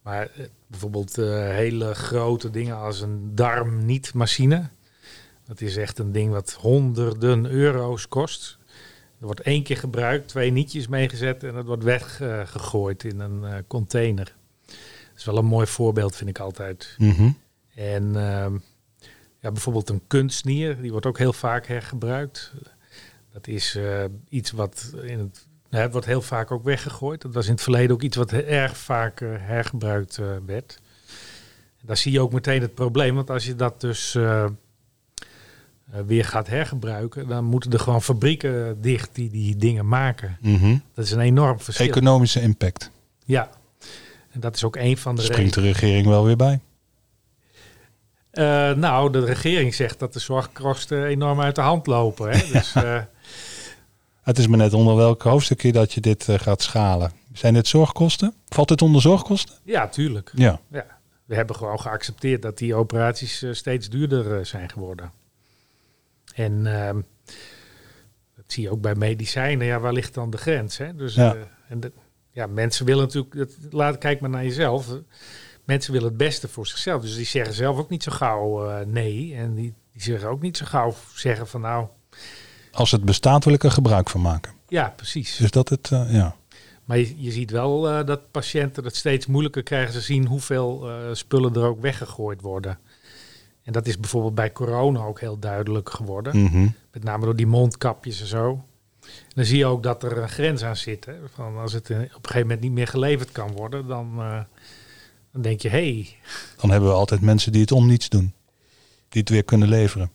Maar 0.05 0.31
eh, 0.37 0.45
bijvoorbeeld 0.67 1.19
eh, 1.19 1.27
hele 1.49 1.95
grote 1.95 2.51
dingen 2.51 2.77
als 2.77 3.01
een 3.01 3.35
darm-niet-machine. 3.35 4.69
Dat 5.47 5.61
is 5.61 5.77
echt 5.77 5.99
een 5.99 6.13
ding 6.13 6.33
wat 6.33 6.53
honderden 6.53 7.47
euro's 7.47 8.09
kost. 8.09 8.59
Er 9.21 9.27
wordt 9.27 9.41
één 9.41 9.63
keer 9.63 9.77
gebruikt, 9.77 10.29
twee 10.29 10.51
nietjes 10.51 10.89
meegezet 10.89 11.43
en 11.43 11.55
dat 11.55 11.65
wordt 11.65 11.83
weggegooid 11.83 13.05
in 13.05 13.21
een 13.21 13.45
eh, 13.45 13.59
container. 13.67 14.35
Dat 14.67 14.77
is 15.17 15.25
wel 15.25 15.39
een 15.39 15.45
mooi 15.45 15.67
voorbeeld, 15.67 16.17
vind 16.17 16.31
ik 16.31 16.39
altijd. 16.39 16.95
Mhm. 16.99 17.31
En 17.75 18.17
ehm, 18.17 18.59
ja, 19.39 19.53
bijvoorbeeld 19.53 19.89
een 19.89 20.03
kunstnier, 20.07 20.81
die 20.81 20.91
wordt 20.91 21.07
ook 21.07 21.19
heel 21.19 21.33
vaak 21.33 21.67
hergebruikt. 21.67 22.53
Dat 23.35 23.47
is 23.47 23.75
eh, 23.75 24.05
iets 24.29 24.51
wat 24.51 24.93
in 25.03 25.19
het, 25.19 25.47
nou, 25.71 25.83
het 25.83 25.93
wordt 25.93 26.07
heel 26.07 26.23
vaak 26.23 26.51
ook 26.51 26.65
weggegooid. 26.65 27.23
Dat 27.23 27.35
was 27.35 27.47
in 27.47 27.53
het 27.53 27.63
verleden 27.63 27.95
ook 27.95 28.03
iets 28.03 28.17
wat 28.17 28.33
erg 28.33 28.77
vaak 28.77 29.21
eh, 29.21 29.29
hergebruikt 29.37 30.19
eh, 30.19 30.27
werd. 30.47 30.81
En 31.81 31.87
daar 31.87 31.97
zie 31.97 32.13
je 32.13 32.21
ook 32.21 32.33
meteen 32.33 32.61
het 32.61 32.75
probleem, 32.75 33.15
want 33.15 33.31
als 33.31 33.47
je 33.47 33.57
dat 33.57 33.81
dus 33.81 34.19
weer 36.07 36.25
gaat 36.25 36.47
hergebruiken, 36.47 37.29
dan 37.29 37.45
moeten 37.45 37.73
er 37.73 37.79
gewoon 37.79 38.03
fabrieken 38.03 38.81
dicht 38.81 39.11
die 39.13 39.31
die 39.31 39.57
dingen 39.57 39.89
maken. 39.89 40.39
Mhm. 40.41 40.77
Dat 40.95 41.05
is 41.05 41.11
een 41.11 41.21
enorm 41.21 41.61
verschil. 41.61 41.87
Economische 41.87 42.41
impact. 42.41 42.91
Ja, 43.25 43.51
en 44.31 44.41
dat 44.41 44.57
is 44.57 44.65
ook 44.65 44.77
een 44.77 44.97
van 44.97 45.17
de 45.17 45.23
Springt 45.23 45.55
de 45.55 45.61
regering 45.61 46.07
wel 46.07 46.25
weer 46.25 46.37
bij. 46.37 46.61
Nou, 48.77 49.13
de 49.13 49.25
regering 49.25 49.75
zegt 49.75 49.99
dat 49.99 50.13
de 50.13 50.19
zorgkosten 50.19 51.05
enorm 51.05 51.41
uit 51.41 51.55
de 51.55 51.61
hand 51.61 51.87
lopen. 51.87 52.31
Hè? 52.31 52.47
Dus, 52.53 52.75
Het 54.25 54.39
is 54.39 54.47
maar 54.47 54.59
net 54.59 54.73
onder 54.73 54.97
welk 54.97 55.23
hoofdstukje 55.23 55.73
dat 55.73 55.93
je 55.93 56.01
dit 56.01 56.29
eh, 56.29 56.39
gaat 56.39 56.63
schalen. 56.63 57.13
Zijn 57.33 57.55
dit 57.55 57.67
zorgkosten? 57.67 58.35
Valt 58.49 58.69
dit 58.69 58.83
onder 58.83 59.01
zorgkosten? 59.01 59.55
ja, 59.65 59.89
tuurlijk. 59.89 60.31
Ja. 60.35 60.61
Ja, 60.71 60.87
we 61.25 61.35
hebben 61.35 61.57
gewoon 61.57 61.81
geaccepteerd 61.81 62.43
dat 62.43 62.59
die 62.59 62.75
operaties 62.75 63.43
eh, 63.43 63.53
steeds 63.53 63.89
duurder 63.89 64.39
eh, 64.39 64.45
zijn 64.45 64.71
geworden. 64.71 65.13
En 66.35 66.67
ehm, 66.67 67.01
dat 68.37 68.45
zie 68.47 68.63
je 68.63 68.71
ook 68.71 68.81
bij 68.81 68.95
medicijnen. 68.95 69.67
Ja, 69.67 69.81
waar 69.81 69.93
ligt 69.93 70.15
dan 70.15 70.31
de 70.31 70.37
grens? 70.37 70.77
Hè? 70.77 70.95
Dus, 70.95 71.15
Ja. 71.15 71.37
en 71.69 71.81
de, 71.81 71.93
ja, 72.31 72.47
mensen 72.47 72.87
willen 72.87 73.05
natuurlijk... 73.05 73.37
Dat, 73.37 73.73
laat, 73.73 73.99
kijk 73.99 74.21
maar 74.21 74.31
naar 74.31 74.45
jezelf. 74.45 74.87
Mensen 75.65 75.93
willen 75.93 76.09
het 76.09 76.17
beste 76.17 76.49
voor 76.49 76.67
zichzelf. 76.67 77.03
Dus 77.03 77.17
die 77.17 77.27
zeggen 77.27 77.55
zelf 77.55 77.79
ook 77.79 77.91
niet 77.91 78.03
zo 78.03 78.13
gauw 78.13 78.85
nee. 78.85 79.35
En 79.35 79.55
die, 79.55 79.75
die 79.93 80.03
zeggen 80.03 80.29
ook 80.29 80.43
niet 80.43 80.57
zo 80.57 80.65
gauw 80.67 80.95
zeggen 81.15 81.47
van 81.47 81.61
nou... 81.61 81.87
Als 82.75 82.91
het 82.91 83.05
bestaat 83.05 83.45
wil 83.45 83.55
ik 83.55 83.65
er 83.65 83.71
gebruik 83.71 84.11
van 84.11 84.21
maken. 84.21 84.53
Ja, 84.69 84.93
precies. 84.97 85.37
Dus 85.37 85.51
dat 85.51 85.69
het, 85.69 85.91
eh, 85.91 86.13
ja. 86.13 86.37
Maar 86.85 86.99
je, 86.99 87.15
je 87.17 87.31
ziet 87.31 87.51
wel 87.51 87.89
eh, 87.89 88.07
dat 88.07 88.31
patiënten 88.31 88.85
het 88.85 88.97
steeds 88.97 89.27
moeilijker 89.27 89.63
krijgen 89.63 89.93
te 89.93 90.01
zien 90.01 90.27
hoeveel 90.27 90.91
eh, 90.91 90.97
spullen 91.13 91.55
er 91.55 91.65
ook 91.65 91.81
weggegooid 91.81 92.41
worden. 92.41 92.79
En 93.63 93.73
dat 93.73 93.87
is 93.87 93.99
bijvoorbeeld 93.99 94.35
bij 94.35 94.53
corona 94.53 95.01
ook 95.01 95.21
heel 95.21 95.39
duidelijk 95.39 95.91
geworden. 95.91 96.43
Mhm. 96.43 96.69
Met 96.93 97.05
name 97.05 97.25
door 97.25 97.37
die 97.37 97.47
mondkapjes 97.47 98.21
en 98.21 98.27
zo. 98.27 98.65
En 99.01 99.35
dan 99.35 99.45
zie 99.45 99.59
je 99.59 99.67
ook 99.67 99.83
dat 99.83 100.03
er 100.03 100.19
een 100.19 100.29
grens 100.29 100.63
aan 100.63 100.77
zit. 100.77 101.05
Hè? 101.05 101.15
Van 101.35 101.59
als 101.59 101.73
het 101.73 101.91
op 101.91 101.97
een 101.97 102.09
gegeven 102.11 102.41
moment 102.41 102.61
niet 102.61 102.73
meer 102.73 102.87
geleverd 102.87 103.33
kan 103.33 103.53
worden, 103.53 103.87
dan, 103.87 104.17
dan 105.33 105.43
denk 105.43 105.61
je, 105.61 105.69
hé, 105.69 105.93
hey, 105.93 106.17
Dan 106.61 106.71
hebben 106.71 106.89
we 106.89 106.95
altijd 106.95 107.21
mensen 107.21 107.53
die 107.53 107.61
het 107.61 107.73
om 107.73 107.87
niets 107.87 108.09
doen. 108.09 108.33
Die 109.09 109.21
het 109.21 109.31
weer 109.31 109.45
kunnen 109.45 109.69
leveren. 109.69 110.11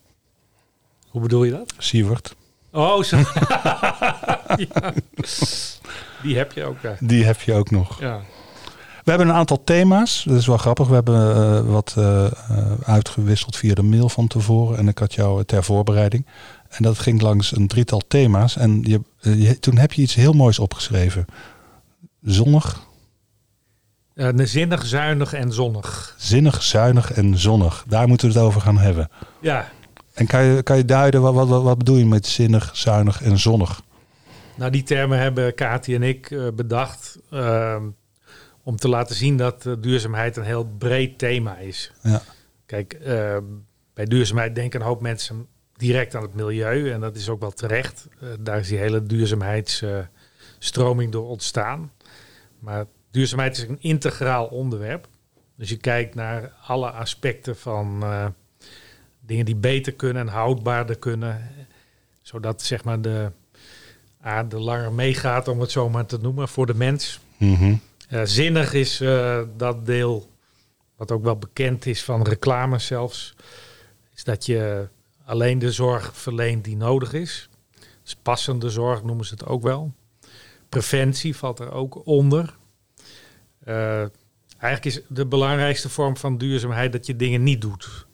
hoe 1.07 1.21
bedoel 1.21 1.43
je 1.43 1.51
dat? 1.51 1.73
Sievert, 1.77 2.35
Oh, 2.71 3.03
zo. 3.03 3.17
ja. 4.57 4.93
Die 6.23 6.37
heb 6.37 6.51
je 6.51 6.63
ook. 6.65 6.77
Die 6.99 7.25
heb 7.25 7.41
je 7.41 7.53
ook 7.53 7.71
nog. 7.71 7.99
ja. 7.99 8.19
We 9.03 9.15
hebben 9.15 9.33
een 9.33 9.39
aantal 9.39 9.63
thema's. 9.63 10.23
Dat 10.27 10.37
is 10.37 10.47
wel 10.47 10.57
grappig. 10.57 10.87
We 10.87 10.93
hebben 10.93 11.35
eh, 11.35 11.71
wat 11.71 11.93
eh, 11.97 12.25
eh, 12.25 12.31
uitgewisseld 12.83 13.55
via 13.57 13.73
de 13.73 13.81
mail 13.83 14.09
van 14.09 14.27
tevoren. 14.27 14.77
En 14.77 14.87
ik 14.87 14.97
had 14.97 15.13
jou 15.13 15.43
ter 15.43 15.63
voorbereiding. 15.63 16.25
En 16.69 16.83
dat 16.83 16.99
ging 16.99 17.21
langs 17.21 17.55
een 17.55 17.67
drietal 17.67 18.01
thema's. 18.07 18.55
En 18.57 18.81
je, 18.83 19.01
eh, 19.21 19.41
je- 19.41 19.59
toen 19.59 19.77
heb 19.77 19.93
je 19.93 20.01
iets 20.01 20.13
heel 20.15 20.33
moois 20.33 20.59
opgeschreven. 20.59 21.25
Zonnig, 22.21 22.87
Eh, 24.13 24.27
zinnig, 24.35 24.85
zuinig 24.85 25.33
en 25.33 25.53
zonnig. 25.53 26.15
zinnig, 26.17 26.63
zuinig 26.63 27.11
en 27.11 27.37
zonnig. 27.37 27.83
Daar 27.87 28.07
moeten 28.07 28.27
we 28.27 28.33
het 28.33 28.43
over 28.43 28.61
gaan 28.61 28.77
hebben. 28.77 29.09
Ja, 29.41 29.67
En 30.19 30.27
kan 30.27 30.43
je, 30.43 30.63
kan 30.63 30.77
je 30.77 30.85
duiden, 30.85 31.21
wat, 31.21 31.33
wat, 31.33 31.63
wat 31.63 31.77
bedoel 31.77 31.97
je 31.97 32.05
met 32.05 32.27
zinnig, 32.27 32.69
zuinig 32.73 33.21
en 33.21 33.37
zonnig? 33.37 33.81
Nou, 34.55 34.71
die 34.71 34.83
termen 34.83 35.19
hebben 35.19 35.55
Kati 35.55 35.95
en 35.95 36.03
ik 36.03 36.31
eh, 36.31 36.47
bedacht 36.55 37.19
ehm, 37.31 37.83
om 38.63 38.75
te 38.75 38.89
laten 38.89 39.15
zien 39.15 39.37
dat 39.37 39.65
eh, 39.65 39.73
duurzaamheid 39.79 40.37
een 40.37 40.43
heel 40.43 40.65
breed 40.77 41.17
thema 41.17 41.57
is. 41.57 41.91
Ja. 42.01 42.21
Kijk, 42.65 42.93
ehm, 42.93 43.43
bij 43.93 44.05
duurzaamheid 44.05 44.55
denken 44.55 44.79
een 44.79 44.85
hoop 44.85 45.01
mensen 45.01 45.47
direct 45.75 46.15
aan 46.15 46.21
het 46.21 46.33
milieu 46.33 46.91
en 46.91 46.99
dat 46.99 47.15
is 47.15 47.29
ook 47.29 47.39
wel 47.39 47.51
terecht. 47.51 48.07
Eh, 48.21 48.27
daar 48.39 48.59
is 48.59 48.67
die 48.67 48.77
hele 48.77 49.03
duurzaamheidsstroming 49.03 51.11
door 51.11 51.27
ontstaan. 51.27 51.91
Maar 52.59 52.85
duurzaamheid 53.11 53.57
is 53.57 53.63
een 53.63 53.81
integraal 53.81 54.45
onderwerp. 54.45 55.07
Dus 55.55 55.69
je 55.69 55.77
kijkt 55.77 56.15
naar 56.15 56.53
alle 56.67 56.91
aspecten 56.91 57.57
van 57.57 58.03
dingen 59.29 59.45
die 59.45 59.55
beter 59.55 59.93
kunnen 59.93 60.27
en 60.27 60.33
houdbaarder 60.33 60.97
kunnen. 60.97 61.51
Zodat 62.21 62.61
zeg 62.61 62.83
maar 62.83 63.01
de 63.01 63.31
aarde 64.21 64.59
langer 64.59 64.93
meegaat, 64.93 65.47
om 65.47 65.59
het 65.59 65.71
zo 65.71 65.89
maar 65.89 66.05
te 66.05 66.17
noemen, 66.21 66.47
voor 66.47 66.65
de 66.65 66.73
mens. 66.73 67.19
Mhm. 67.37 67.75
Eh, 68.09 68.21
zinnig 68.23 68.73
is 68.73 69.01
eh, 69.01 69.41
dat 69.57 69.85
deel, 69.85 70.29
wat 70.95 71.11
ook 71.11 71.23
wel 71.23 71.37
bekend 71.37 71.85
is 71.85 72.03
van 72.03 72.23
reclame 72.23 72.79
zelfs, 72.79 73.35
is 74.15 74.23
dat 74.23 74.45
je 74.45 74.87
alleen 75.25 75.59
de 75.59 75.71
zorg 75.71 76.11
verleent 76.17 76.63
die 76.63 76.75
nodig 76.75 77.13
is. 77.13 77.49
Dus 78.03 78.15
passende 78.15 78.69
zorg 78.69 79.03
noemen 79.03 79.25
ze 79.25 79.33
het 79.33 79.45
ook 79.45 79.63
wel. 79.63 79.93
Preventie 80.69 81.35
valt 81.35 81.59
er 81.59 81.71
ook 81.71 82.05
onder. 82.05 82.55
Eh, 83.63 84.05
eigenlijk 84.57 84.85
is 84.85 85.01
de 85.07 85.25
belangrijkste 85.25 85.89
vorm 85.89 86.17
van 86.17 86.37
duurzaamheid 86.37 86.91
dat 86.91 87.05
je 87.05 87.15
dingen 87.15 87.43
niet 87.43 87.61
doet. 87.61 88.07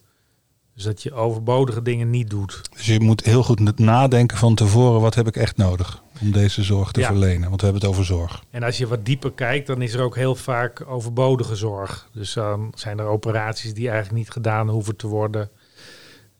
Dus 0.76 0.84
dat 0.84 1.02
je 1.02 1.12
overbodige 1.12 1.82
dingen 1.82 2.10
niet 2.10 2.30
doet. 2.30 2.60
Dus 2.76 2.86
je 2.86 3.00
moet 3.00 3.24
heel 3.24 3.42
goed 3.42 3.78
nadenken 3.78 4.36
van 4.36 4.54
tevoren, 4.54 5.00
wat 5.00 5.14
heb 5.14 5.26
ik 5.26 5.36
echt 5.36 5.56
nodig 5.56 6.02
om 6.20 6.32
deze 6.32 6.62
zorg 6.62 6.92
te 6.92 7.00
Ja. 7.00 7.06
verlenen? 7.06 7.48
Want 7.48 7.60
we 7.60 7.66
hebben 7.66 7.82
het 7.82 7.90
over 7.90 8.04
zorg. 8.04 8.42
En 8.50 8.62
als 8.62 8.78
je 8.78 8.86
wat 8.86 9.04
dieper 9.04 9.32
kijkt, 9.32 9.66
dan 9.66 9.82
is 9.82 9.94
er 9.94 10.00
ook 10.02 10.14
heel 10.16 10.34
vaak 10.34 10.82
overbodige 10.86 11.54
zorg. 11.56 12.08
Dus 12.12 12.32
dan 12.32 12.72
zijn 12.74 12.98
er 12.98 13.06
operaties 13.06 13.74
die 13.74 13.88
eigenlijk 13.88 14.18
niet 14.18 14.30
gedaan 14.30 14.68
hoeven 14.68 14.96
te 14.96 15.06
worden. 15.06 15.50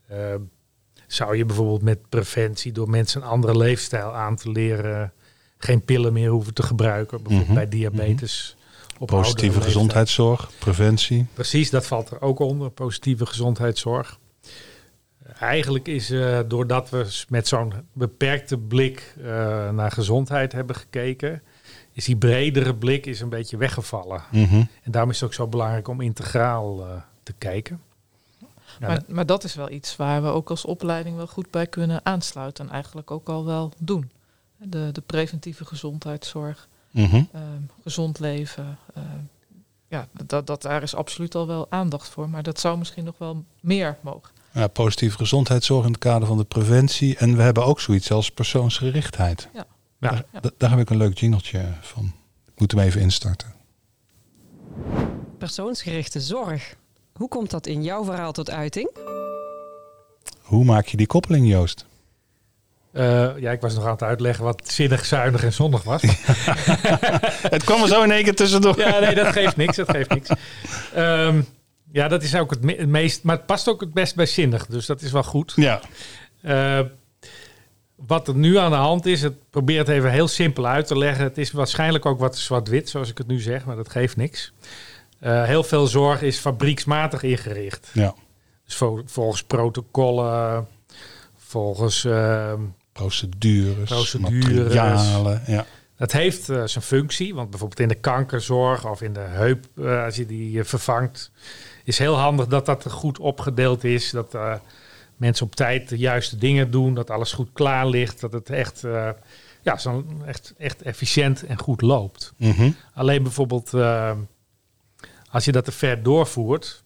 Eh, 0.09 0.19
zou 1.07 1.37
je 1.37 1.45
bijvoorbeeld 1.45 1.83
met 1.83 2.09
preventie 2.09 2.73
door 2.73 2.91
mensen 2.91 3.23
een 3.23 3.29
andere 3.29 3.57
leefstijl 3.57 4.13
aan 4.15 4.37
te 4.37 4.51
leren, 4.51 5.13
geen 5.59 5.85
pillen 5.85 6.13
meer 6.13 6.31
hoeven 6.31 6.55
te 6.55 6.63
gebruiken, 6.63 7.17
bijvoorbeeld 7.23 7.47
Mhm, 7.49 7.55
bij 7.59 7.69
diabetes. 7.69 8.57
Op 8.99 9.07
Positieve 9.07 9.61
gezondheidszorg, 9.61 10.51
preventie. 10.59 11.27
Precies, 11.35 11.71
dat 11.71 11.87
valt 11.87 12.11
er 12.11 12.21
ook 12.21 12.39
onder, 12.39 12.71
positieve 12.71 13.27
gezondheidszorg. 13.27 14.19
Eigenlijk 15.41 15.89
is 15.89 16.11
uh, 16.11 16.39
doordat 16.47 16.91
we 16.91 17.25
met 17.29 17.49
zo'n 17.49 17.73
beperkte 17.93 18.59
blik 18.59 19.15
uh, 19.19 19.25
naar 19.71 19.91
gezondheid 19.93 20.53
hebben 20.53 20.77
gekeken, 20.77 21.43
is 21.93 22.05
die 22.05 22.17
bredere 22.17 22.75
blik 22.75 23.07
is 23.07 23.21
een 23.21 23.29
beetje 23.29 23.57
weggevallen. 23.57 24.23
Mhm. 24.31 24.55
En 24.55 24.91
daarom 24.91 25.11
is 25.11 25.21
het 25.21 25.29
ook 25.29 25.35
zo 25.35 25.47
belangrijk 25.47 25.89
om 25.89 26.01
integraal 26.01 26.81
uh, 26.81 26.93
te 27.23 27.33
kijken. 27.39 27.81
Ja, 28.81 28.87
maar, 28.87 29.03
maar, 29.09 29.27
dat 29.27 29.45
is 29.45 29.55
wel 29.55 29.71
iets 29.71 29.97
waar 29.97 30.23
we 30.23 30.29
ook 30.29 30.51
als 30.51 30.65
opleiding 30.65 31.17
wel 31.17 31.27
goed 31.27 31.51
bij 31.51 31.67
kunnen 31.67 32.01
aansluiten 32.05 32.67
en 32.67 32.73
eigenlijk 32.73 33.11
ook 33.11 33.29
al 33.29 33.45
wel 33.45 33.73
doen. 33.79 34.11
De, 34.57 34.89
de 34.93 35.01
preventieve 35.01 35.65
gezondheidszorg, 35.65 36.69
Mhm. 36.91 37.17
uh, 37.17 37.41
gezond 37.83 38.19
leven. 38.19 38.79
Uh, 38.97 39.03
ja, 39.89 40.09
dat, 40.27 40.47
dat, 40.47 40.63
daar 40.63 40.83
is 40.83 40.95
absoluut 40.95 41.35
al 41.35 41.47
wel 41.47 41.67
aandacht 41.71 42.09
voor, 42.09 42.31
maar 42.31 42.43
dat 42.43 42.61
zou 42.61 42.79
misschien 42.79 43.05
nog 43.05 43.19
wel 43.19 43.45
meer 43.61 43.97
mogen. 44.01 44.35
Ja, 44.57 44.67
positieve 44.67 45.17
gezondheidszorg 45.17 45.85
in 45.85 45.91
het 45.91 46.01
kader 46.01 46.29
van 46.29 46.37
de 46.37 46.45
preventie. 46.45 47.17
En 47.17 47.37
we 47.37 47.43
hebben 47.43 47.65
ook 47.65 47.81
zoiets 47.81 48.11
als 48.11 48.31
persoonsgerichtheid. 48.31 49.49
Ja. 49.55 49.67
Daar, 50.01 50.25
ja. 50.33 50.41
daar 50.57 50.71
heb 50.71 50.79
ik 50.79 50.91
een 50.91 50.97
leuk 50.97 51.19
jingeltje 51.19 51.65
van. 51.81 52.13
Ik 52.47 52.61
moet 52.61 52.71
hem 52.71 52.81
even 52.81 53.01
instarten. 53.01 53.55
Persoonsgerichte 55.39 56.21
zorg. 56.21 56.77
Hoe 57.13 57.29
komt 57.29 57.51
dat 57.51 57.67
in 57.67 57.83
jouw 57.83 58.05
verhaal 58.05 58.33
tot 58.33 58.51
uiting? 58.51 58.91
Hoe 60.41 60.65
maak 60.65 60.87
je 60.87 60.97
die 60.97 61.07
koppeling, 61.07 61.49
Joost? 61.49 61.87
Uh, 62.93 63.39
ja, 63.39 63.51
ik 63.51 63.61
was 63.61 63.75
nog 63.75 63.85
aan 63.85 63.91
het 63.91 64.03
uitleggen 64.03 64.45
wat 64.45 64.69
zinnig, 64.69 65.05
zuinig 65.05 65.45
en 65.45 65.53
zonnig 65.53 65.83
was. 65.83 66.03
het 67.57 67.65
kwam 67.65 67.83
er 67.83 67.89
zo 67.89 68.03
in 68.03 68.11
één 68.11 68.25
keer 68.25 68.35
tussendoor. 68.35 68.79
ja, 68.79 68.99
nee, 68.99 69.15
dat 69.15 69.27
geeft 69.27 69.57
niks. 69.57 69.77
Dat 69.77 69.91
geeft 69.91 70.11
niks. 70.11 70.29
Um, 70.97 71.47
ja, 71.97 72.09
dat 72.09 72.23
is 72.23 72.35
ook 72.35 72.51
het, 72.51 72.63
me 72.63 72.75
het, 72.75 72.89
meest, 72.89 73.23
maar 73.23 73.37
het 73.37 73.47
past 73.47 73.69
ook 73.69 73.81
het 73.81 73.93
best 73.93 74.15
bij 74.15 74.27
zinnig, 74.27 74.67
dus 74.67 74.87
dat 74.87 75.03
is 75.03 75.13
wel 75.13 75.23
goed. 75.23 75.53
Ja. 75.57 75.81
Uh, 76.43 76.81
wat 77.95 78.29
er 78.29 78.35
nu 78.35 78.59
aan 78.59 78.71
de 78.71 78.77
hand 78.77 79.07
is, 79.07 79.23
het 79.23 79.51
probeer 79.51 79.79
het 79.79 79.89
even 79.89 80.11
heel 80.11 80.29
simpel 80.29 80.67
uit 80.67 80.87
te 80.87 80.99
leggen. 80.99 81.25
Het 81.25 81.39
is 81.39 81.51
waarschijnlijk 81.51 82.07
ook 82.07 82.19
wat 82.19 82.39
zwart-wit, 82.39 82.89
zoals 82.89 83.11
ik 83.11 83.19
het 83.19 83.27
nu 83.27 83.41
zeg, 83.41 83.65
maar 83.65 83.77
dat 83.77 83.91
geeft 83.91 84.17
niks. 84.17 84.53
Uh, 85.21 85.45
heel 85.45 85.63
veel 85.63 85.87
zorg 85.87 86.23
is 86.23 86.39
fabrieksmatig 86.39 87.23
ingericht. 87.23 87.91
Ja. 87.93 88.15
Dus 88.65 88.75
vol, 88.75 89.03
volgens 89.07 89.43
protocollen, 89.43 90.67
volgens 91.37 92.05
uh, 92.05 92.53
procedures, 92.93 93.89
procedures, 93.89 94.75
materialen. 94.75 95.43
Ja. 95.47 95.67
Dat 95.97 96.13
heeft 96.13 96.49
uh, 96.49 96.63
zijn 96.65 96.85
functie, 96.85 97.35
want 97.35 97.51
bijvoorbeeld 97.51 97.81
in 97.81 97.89
de 97.89 97.95
kankerzorg 97.95 98.87
of 98.87 99.03
in 99.03 99.13
de 99.13 99.21
heup, 99.21 99.67
als 100.05 100.17
je 100.17 100.27
die 100.27 100.65
vervangt, 100.65 101.31
is 101.87 101.99
heel 101.99 102.17
handig 102.19 102.47
dat 102.47 102.67
dat 102.67 102.91
goed 102.91 103.19
opgedeeld 103.19 103.85
is. 103.85 104.11
Dat 104.11 104.35
uh, 104.35 104.55
mensen 105.17 105.47
op 105.47 105.55
tijd 105.55 105.89
de 105.89 105.99
juiste 105.99 106.37
dingen 106.39 106.71
doen, 106.71 106.95
dat 106.95 107.11
alles 107.11 107.33
goed 107.33 107.49
klaar 107.53 107.87
ligt, 107.87 108.21
dat 108.21 108.33
het 108.33 108.51
echt, 108.51 108.85
uh, 108.85 109.09
ja, 109.63 109.77
zo 109.77 110.05
echt, 110.27 110.55
echt 110.59 110.83
efficiënt 110.83 111.47
en 111.47 111.59
goed 111.59 111.81
loopt. 111.81 112.33
Mm 112.37 112.51
-hmm. 112.51 112.77
Alleen 112.95 113.23
bijvoorbeeld 113.23 113.73
uh, 113.75 114.11
als 115.31 115.45
je 115.45 115.53
dat 115.53 115.65
te 115.65 115.73
ver 115.73 116.03
doorvoert, 116.03 116.85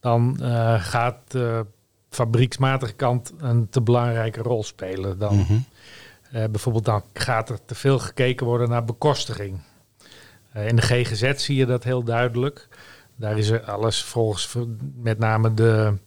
dan 0.00 0.38
gaat 0.80 1.34
fabrieksmatige 2.14 2.92
kant 2.92 3.32
een 3.38 3.68
te 3.68 3.80
belangrijke 3.80 4.40
rol 4.40 4.62
spelen. 4.64 5.18
Dan, 5.18 5.36
Mhm. 5.36 5.52
eh, 6.30 6.44
bijvoorbeeld 6.50 6.84
dan 6.84 7.02
gaat 7.12 7.48
er 7.48 7.64
te 7.64 7.74
veel 7.74 7.98
gekeken 7.98 8.46
worden 8.46 8.68
naar 8.68 8.84
bekostiging. 8.84 9.60
Eh, 10.52 10.68
in 10.68 10.76
de 10.76 10.82
GGZ 10.82 11.32
zie 11.34 11.56
je 11.56 11.66
dat 11.66 11.84
heel 11.84 12.02
duidelijk. 12.02 12.68
Daar 13.16 13.38
is 13.38 13.48
er 13.48 13.62
alles 13.62 14.02
volgens 14.02 14.56
met 14.94 15.18
name 15.18 15.54
de, 15.54 15.98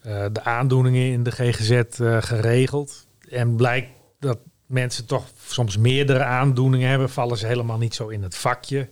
eh, 0.00 0.26
de 0.32 0.44
aandoeningen 0.44 1.12
in 1.12 1.22
de 1.22 1.30
GGZ 1.30 1.70
eh, 1.70 2.22
geregeld. 2.22 3.06
En 3.28 3.56
blijkt 3.56 3.90
dat 4.18 4.38
mensen 4.66 5.06
toch 5.06 5.26
soms 5.46 5.76
meerdere 5.76 6.24
aandoeningen 6.24 6.88
hebben, 6.88 7.10
vallen 7.10 7.36
ze 7.36 7.46
helemaal 7.46 7.78
niet 7.78 7.94
zo 7.94 8.08
in 8.08 8.22
het 8.22 8.36
vakje. 8.36 8.88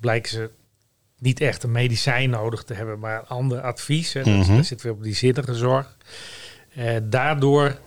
Blijken 0.00 0.30
ze 0.30 0.50
niet 1.18 1.40
echt 1.40 1.62
een 1.62 1.72
medicijn 1.72 2.30
nodig 2.30 2.64
te 2.64 2.74
hebben, 2.74 2.98
maar 2.98 3.18
een 3.18 3.26
ander 3.26 3.60
advies. 3.60 4.12
Hè. 4.12 4.62
Zit 4.62 4.82
weer 4.82 4.92
op 4.92 5.02
die 5.02 5.14
zinnige 5.14 5.54
zorg. 5.54 5.96
Eh, 6.74 6.96
daardoor, 7.02 7.78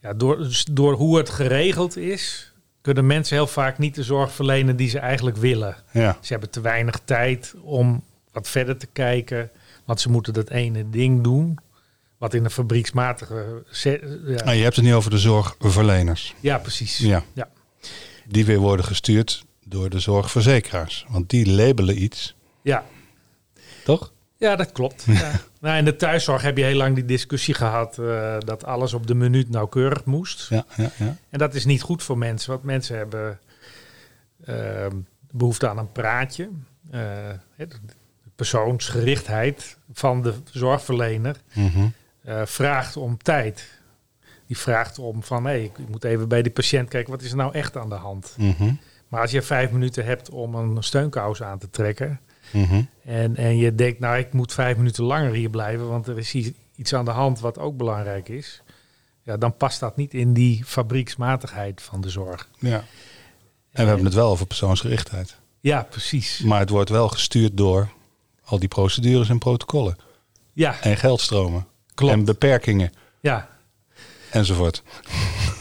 ja, 0.00 0.12
door, 0.16 0.48
door 0.72 0.94
hoe 0.94 1.16
het 1.16 1.30
geregeld 1.30 1.96
is, 1.96 2.51
kunnen 2.82 3.06
mensen 3.06 3.36
heel 3.36 3.46
vaak 3.46 3.78
niet 3.78 3.94
de 3.94 4.02
zorg 4.02 4.32
verlenen 4.32 4.76
die 4.76 4.88
ze 4.88 4.98
eigenlijk 4.98 5.36
willen. 5.36 5.76
Ja. 5.90 6.16
Ze 6.20 6.32
hebben 6.32 6.50
te 6.50 6.60
weinig 6.60 7.00
tijd 7.04 7.54
om 7.62 8.04
wat 8.32 8.48
verder 8.48 8.76
te 8.76 8.86
kijken, 8.86 9.50
want 9.84 10.00
ze 10.00 10.10
moeten 10.10 10.32
dat 10.32 10.50
ene 10.50 10.90
ding 10.90 11.22
doen. 11.22 11.58
Wat 12.18 12.34
in 12.34 12.44
een 12.44 12.50
fabrieksmatige. 12.50 13.62
Ja, 13.82 13.98
Nou, 14.44 14.52
je 14.56 14.62
hebt 14.62 14.76
het 14.76 14.84
niet 14.84 14.94
over 14.94 15.10
de 15.10 15.18
zorgverleners. 15.18 16.34
ja 16.40 16.58
precies. 16.58 16.98
Ja. 16.98 17.22
Ja. 17.32 17.48
Die 18.26 18.44
weer 18.44 18.58
worden 18.58 18.84
gestuurd 18.84 19.44
door 19.64 19.90
de 19.90 19.98
zorgverzekeraars. 19.98 21.06
Want 21.08 21.30
die 21.30 21.50
labelen 21.50 22.02
iets, 22.02 22.34
Ja, 22.62 22.84
toch? 23.84 24.12
ja 24.36 24.56
dat 24.56 24.72
klopt. 24.72 25.04
Ja. 25.08 25.40
Nou, 25.62 25.76
in 25.78 25.84
de 25.84 25.96
thuiszorg 25.96 26.42
heb 26.42 26.56
je 26.56 26.64
heel 26.64 26.76
lang 26.76 26.94
die 26.94 27.04
discussie 27.04 27.54
gehad 27.54 27.98
eh, 27.98 28.36
dat 28.38 28.64
alles 28.64 28.92
op 28.94 29.06
de 29.06 29.14
minuut 29.14 29.50
nauwkeurig 29.50 30.04
moest. 30.04 30.48
Ja, 30.48 30.64
ja, 30.76 30.90
ja. 30.98 31.16
En 31.30 31.38
dat 31.38 31.54
is 31.54 31.64
niet 31.64 31.82
goed 31.82 32.02
voor 32.02 32.18
mensen, 32.18 32.50
want 32.50 32.62
mensen 32.62 32.96
hebben 32.96 33.38
ehm, 34.44 34.96
behoefte 35.30 35.68
aan 35.68 35.78
een 35.78 35.92
praatje. 35.92 36.48
Eh, 36.90 37.00
de 37.56 37.68
persoonsgerichtheid 38.36 39.76
van 39.92 40.22
de 40.22 40.34
zorgverlener 40.50 41.36
Mhm. 41.54 41.86
eh, 42.22 42.40
vraagt 42.44 42.96
om 42.96 43.16
tijd. 43.22 43.80
Die 44.46 44.58
vraagt 44.58 44.98
om 44.98 45.22
van, 45.22 45.44
hé, 45.46 45.54
ik 45.56 45.78
moet 45.88 46.04
even 46.04 46.28
bij 46.28 46.42
die 46.42 46.52
patiënt 46.52 46.88
kijken, 46.88 47.10
wat 47.12 47.22
is 47.22 47.30
er 47.30 47.36
nou 47.36 47.52
echt 47.54 47.76
aan 47.76 47.88
de 47.88 47.94
hand? 47.94 48.34
Mhm. 48.38 48.72
Maar 49.08 49.20
als 49.20 49.30
je 49.30 49.42
vijf 49.42 49.70
minuten 49.70 50.04
hebt 50.04 50.30
om 50.30 50.54
een 50.54 50.82
steunkous 50.82 51.42
aan 51.42 51.58
te 51.58 51.70
trekken... 51.70 52.20
Mhm. 52.52 52.82
en, 53.04 53.36
en 53.36 53.56
je 53.56 53.74
denkt, 53.74 54.00
nou, 54.00 54.18
ik 54.18 54.32
moet 54.32 54.52
vijf 54.52 54.76
minuten 54.76 55.04
langer 55.04 55.32
hier 55.32 55.50
blijven... 55.50 55.88
want 55.88 56.06
er 56.06 56.18
is 56.18 56.34
iets 56.76 56.94
aan 56.94 57.04
de 57.04 57.10
hand 57.10 57.40
wat 57.40 57.58
ook 57.58 57.76
belangrijk 57.76 58.28
is... 58.28 58.62
ja, 59.22 59.36
dan 59.36 59.56
past 59.56 59.80
dat 59.80 59.96
niet 59.96 60.14
in 60.14 60.32
die 60.32 60.64
fabrieksmatigheid 60.64 61.82
van 61.82 62.00
de 62.00 62.08
zorg. 62.10 62.48
Ja. 62.58 62.84
En 63.70 63.82
we 63.82 63.86
hebben 63.88 64.04
het 64.04 64.14
wel 64.14 64.30
over 64.30 64.46
persoonsgerichtheid. 64.46 65.36
Ja, 65.60 65.82
precies. 65.90 66.40
Maar 66.40 66.60
het 66.60 66.70
wordt 66.70 66.90
wel 66.90 67.08
gestuurd 67.08 67.56
door 67.56 67.88
al 68.44 68.58
die 68.58 68.68
procedures 68.68 69.28
en 69.28 69.38
protocollen. 69.38 69.96
Ja, 70.52 70.80
En 70.80 70.96
geldstromen. 70.96 71.66
Klopt. 71.94 72.12
En 72.12 72.24
beperkingen. 72.24 72.92
ja. 73.20 73.50
Enzovoort. 74.32 74.82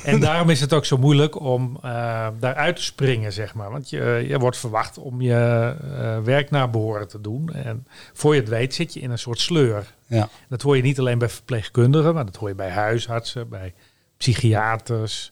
En 0.04 0.20
daarom 0.20 0.50
is 0.50 0.62
het 0.62 0.74
ook 0.74 0.86
zo 0.86 0.98
moeilijk 0.98 1.40
om 1.40 1.78
eh, 1.82 2.28
daaruit 2.40 2.76
te 2.76 2.84
springen, 2.84 3.34
zeg 3.34 3.54
maar. 3.54 3.72
Want 3.72 3.90
je, 3.90 4.26
je 4.28 4.40
wordt 4.40 4.58
verwacht 4.58 4.98
om 4.98 5.22
je 5.22 5.76
eh, 5.82 6.20
werk 6.20 6.50
naar 6.50 6.70
behoren 6.70 7.08
te 7.08 7.22
doen. 7.22 7.54
En 7.54 7.88
voor 8.14 8.34
je 8.34 8.40
het 8.40 8.50
weet 8.50 8.74
zit 8.74 8.94
je 8.94 9.00
in 9.00 9.12
een 9.12 9.20
soort 9.20 9.40
sleur. 9.40 9.94
Ja. 10.08 10.30
Dat 10.50 10.62
hoor 10.62 10.76
je 10.76 10.82
niet 10.82 11.00
alleen 11.00 11.18
bij 11.18 11.30
verpleegkundigen, 11.30 12.14
maar 12.14 12.26
dat 12.26 12.36
hoor 12.36 12.50
je 12.50 12.56
bij 12.56 12.70
huisartsen, 12.70 13.50
bij 13.50 13.74
psychiaters. 14.18 15.32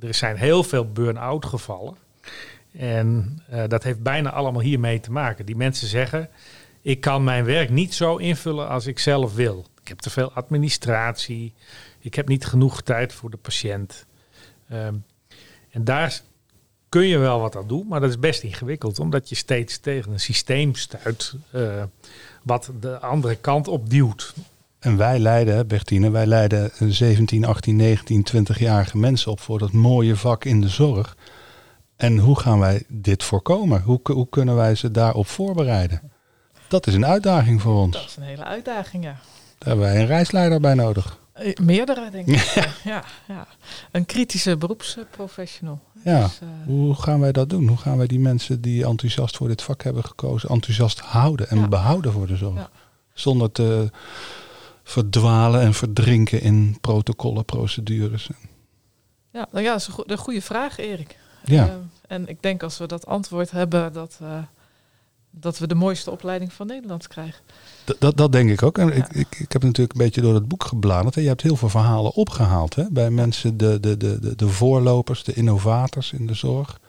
Er 0.00 0.14
zijn 0.14 0.36
heel 0.36 0.62
veel 0.62 0.92
burn-out 0.92 1.46
gevallen. 1.46 1.96
En 2.78 3.42
eh, 3.48 3.62
dat 3.68 3.82
heeft 3.82 4.02
bijna 4.02 4.30
allemaal 4.30 4.62
hiermee 4.62 5.00
te 5.00 5.12
maken. 5.12 5.46
Die 5.46 5.56
mensen 5.56 5.88
zeggen, 5.88 6.28
ik 6.82 7.00
kan 7.00 7.24
mijn 7.24 7.44
werk 7.44 7.70
niet 7.70 7.94
zo 7.94 8.16
invullen 8.16 8.68
als 8.68 8.86
ik 8.86 8.98
zelf 8.98 9.34
wil. 9.34 9.66
Ik 9.82 9.88
heb 9.88 9.98
te 9.98 10.10
veel 10.10 10.32
administratie. 10.32 11.54
Ik 12.04 12.14
heb 12.14 12.28
niet 12.28 12.46
genoeg 12.46 12.82
tijd 12.82 13.12
voor 13.12 13.30
de 13.30 13.36
patiënt. 13.36 14.06
Ehm, 14.68 14.94
en 15.70 15.84
daar 15.84 16.20
kun 16.88 17.06
je 17.06 17.18
wel 17.18 17.40
wat 17.40 17.56
aan 17.56 17.66
doen, 17.66 17.86
maar 17.88 18.00
dat 18.00 18.10
is 18.10 18.18
best 18.18 18.42
ingewikkeld, 18.42 18.98
omdat 18.98 19.28
je 19.28 19.34
steeds 19.34 19.78
tegen 19.78 20.12
een 20.12 20.20
systeem 20.20 20.74
stuit 20.74 21.34
eh, 21.50 21.82
wat 22.42 22.70
de 22.80 22.98
andere 22.98 23.36
kant 23.36 23.68
op 23.68 23.90
duwt. 23.90 24.34
En 24.78 24.96
wij 24.96 25.18
leiden, 25.18 25.66
Bertine, 25.66 26.10
wij 26.10 26.26
leiden 26.26 26.70
17, 26.78 27.44
18, 27.44 27.76
19, 27.76 28.26
20-jarige 28.34 28.98
mensen 28.98 29.30
op 29.30 29.40
voor 29.40 29.58
dat 29.58 29.72
mooie 29.72 30.16
vak 30.16 30.44
in 30.44 30.60
de 30.60 30.68
zorg. 30.68 31.16
En 31.96 32.18
hoe 32.18 32.38
gaan 32.38 32.58
wij 32.58 32.84
dit 32.88 33.22
voorkomen? 33.22 33.82
Hoe, 33.82 34.00
hoe 34.02 34.28
kunnen 34.28 34.56
wij 34.56 34.74
ze 34.74 34.90
daarop 34.90 35.26
voorbereiden? 35.26 36.12
Dat 36.68 36.86
is 36.86 36.94
een 36.94 37.06
uitdaging 37.06 37.62
voor 37.62 37.74
ons. 37.74 37.92
Dat 37.92 38.04
is 38.04 38.16
een 38.16 38.22
hele 38.22 38.44
uitdaging, 38.44 39.04
ja. 39.04 39.16
Daar 39.58 39.68
hebben 39.68 39.86
wij 39.86 40.00
een 40.00 40.06
reisleider 40.06 40.60
bij 40.60 40.74
nodig. 40.74 41.22
Eh, 41.34 41.54
Meerdere, 41.62 42.10
denk 42.10 42.26
ik. 42.26 42.36
Ja, 42.84 43.04
ja. 43.28 43.46
Een 43.90 44.06
kritische 44.06 44.56
beroepsprofessional. 44.56 45.80
Ja. 46.04 46.22
Dus, 46.22 46.38
eh, 46.40 46.48
Hoe 46.66 46.94
gaan 46.94 47.20
wij 47.20 47.32
dat 47.32 47.50
doen? 47.50 47.68
Hoe 47.68 47.76
gaan 47.76 47.96
wij 47.96 48.06
die 48.06 48.18
mensen 48.20 48.60
die 48.60 48.84
enthousiast 48.84 49.36
voor 49.36 49.48
dit 49.48 49.62
vak 49.62 49.82
hebben 49.82 50.04
gekozen, 50.04 50.48
enthousiast 50.48 51.00
houden 51.00 51.48
en 51.48 51.58
Ja. 51.58 51.68
behouden 51.68 52.12
voor 52.12 52.26
de 52.26 52.36
zorg? 52.36 52.54
Ja. 52.56 52.70
Zonder 53.14 53.52
te 53.52 53.90
verdwalen 54.82 55.60
en 55.60 55.74
verdrinken 55.74 56.40
in 56.40 56.78
protocollen, 56.80 57.44
procedures. 57.44 58.28
ja, 59.30 59.46
nou 59.52 59.64
ja, 59.64 59.70
dat 59.72 59.80
is 59.80 59.86
een, 59.86 59.92
go- 59.92 60.02
een 60.06 60.16
goede 60.18 60.42
vraag, 60.42 60.78
Erik. 60.78 61.18
Ja. 61.44 61.66
Eh, 61.66 61.72
en 62.06 62.28
ik 62.28 62.42
denk 62.42 62.62
als 62.62 62.78
we 62.78 62.86
dat 62.86 63.06
antwoord 63.06 63.50
hebben, 63.50 63.92
dat, 63.92 64.18
dat 65.30 65.58
we 65.58 65.66
de 65.66 65.74
mooiste 65.74 66.10
opleiding 66.10 66.52
van 66.52 66.66
Nederland 66.66 67.08
krijgen. 67.08 67.42
Dat, 67.98 68.16
dat 68.16 68.32
denk 68.32 68.50
ik 68.50 68.62
ook. 68.62 68.78
En 68.78 68.92
ik, 68.92 69.08
ik, 69.08 69.38
ik 69.38 69.52
heb 69.52 69.62
natuurlijk 69.62 69.92
een 69.92 70.04
beetje 70.04 70.20
door 70.20 70.34
het 70.34 70.48
boek 70.48 70.64
gebladerd. 70.64 71.16
En 71.16 71.22
je 71.22 71.28
hebt 71.28 71.42
heel 71.42 71.56
veel 71.56 71.68
verhalen 71.68 72.14
opgehaald 72.14 72.74
hè? 72.74 72.84
bij 72.90 73.10
mensen, 73.10 73.56
de, 73.56 73.80
de, 73.80 73.96
de, 73.96 74.20
de, 74.20 74.36
de 74.36 74.48
voorlopers, 74.48 75.24
de 75.24 75.34
innovators 75.34 76.12
in 76.12 76.26
de 76.26 76.34
zorg. 76.34 76.80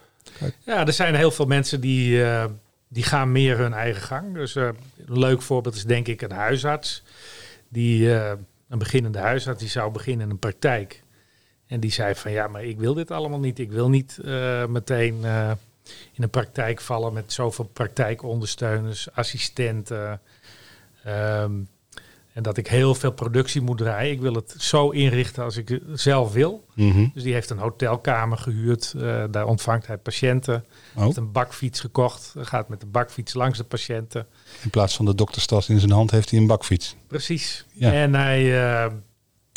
Ja, 0.63 0.85
er 0.85 0.93
zijn 0.93 1.15
heel 1.15 1.31
veel 1.31 1.45
mensen 1.45 1.81
die, 1.81 2.23
eh, 2.23 2.45
die 2.87 3.03
gaan 3.03 3.31
meer 3.31 3.57
hun 3.57 3.73
eigen 3.73 4.01
gang. 4.01 4.33
Dus 4.33 4.55
eh, 4.55 4.63
een 5.07 5.19
leuk 5.19 5.41
voorbeeld 5.41 5.75
is 5.75 5.83
denk 5.83 6.07
ik 6.07 6.21
een 6.21 6.31
huisarts. 6.31 7.03
Die, 7.69 8.15
eh, 8.15 8.31
een 8.69 8.79
beginnende 8.79 9.19
huisarts, 9.19 9.59
die 9.59 9.69
zou 9.69 9.91
beginnen 9.91 10.25
in 10.25 10.31
een 10.31 10.39
praktijk. 10.39 11.03
En 11.67 11.79
die 11.79 11.91
zei 11.91 12.15
van 12.15 12.31
ja, 12.31 12.47
maar 12.47 12.63
ik 12.63 12.79
wil 12.79 12.93
dit 12.93 13.11
allemaal 13.11 13.39
niet. 13.39 13.59
Ik 13.59 13.71
wil 13.71 13.89
niet 13.89 14.19
meteen 14.69 15.23
in 16.11 16.23
een 16.23 16.29
praktijk 16.29 16.81
vallen 16.81 17.13
met 17.13 17.33
zoveel 17.33 17.65
praktijkondersteuners, 17.65 19.11
assistenten. 19.11 20.21
Ehm, 21.05 21.51
en 22.33 22.43
dat 22.43 22.57
ik 22.57 22.67
heel 22.67 22.95
veel 22.95 23.11
productie 23.11 23.61
moet 23.61 23.77
draaien. 23.77 24.11
Ik 24.11 24.21
wil 24.21 24.33
het 24.33 24.55
zo 24.57 24.89
inrichten 24.89 25.43
als 25.43 25.57
ik 25.57 25.79
zelf 25.93 26.33
wil. 26.33 26.65
Mhm. 26.73 27.07
Dus 27.13 27.23
die 27.23 27.33
heeft 27.33 27.49
een 27.49 27.57
hotelkamer 27.57 28.37
gehuurd. 28.37 28.93
eh, 28.97 29.23
daar 29.31 29.45
ontvangt 29.45 29.87
hij 29.87 29.97
patiënten. 29.97 30.65
Oh, 30.95 31.03
Heeft 31.03 31.17
een 31.17 31.31
bakfiets 31.31 31.79
gekocht. 31.79 32.33
Gaat 32.37 32.69
met 32.69 32.79
de 32.79 32.85
bakfiets 32.85 33.33
langs 33.33 33.57
de 33.57 33.63
patiënten. 33.63 34.27
in 34.63 34.69
plaats 34.69 34.95
van 34.95 35.05
de 35.05 35.15
dokterstas 35.15 35.69
in 35.69 35.79
zijn 35.79 35.91
hand 35.91 36.11
heeft 36.11 36.29
hij 36.29 36.39
een 36.39 36.47
bakfiets. 36.47 36.95
Precies. 37.07 37.65
Ja. 37.71 37.91
En 37.93 38.13
hij, 38.15 38.63
eh, 38.63 38.91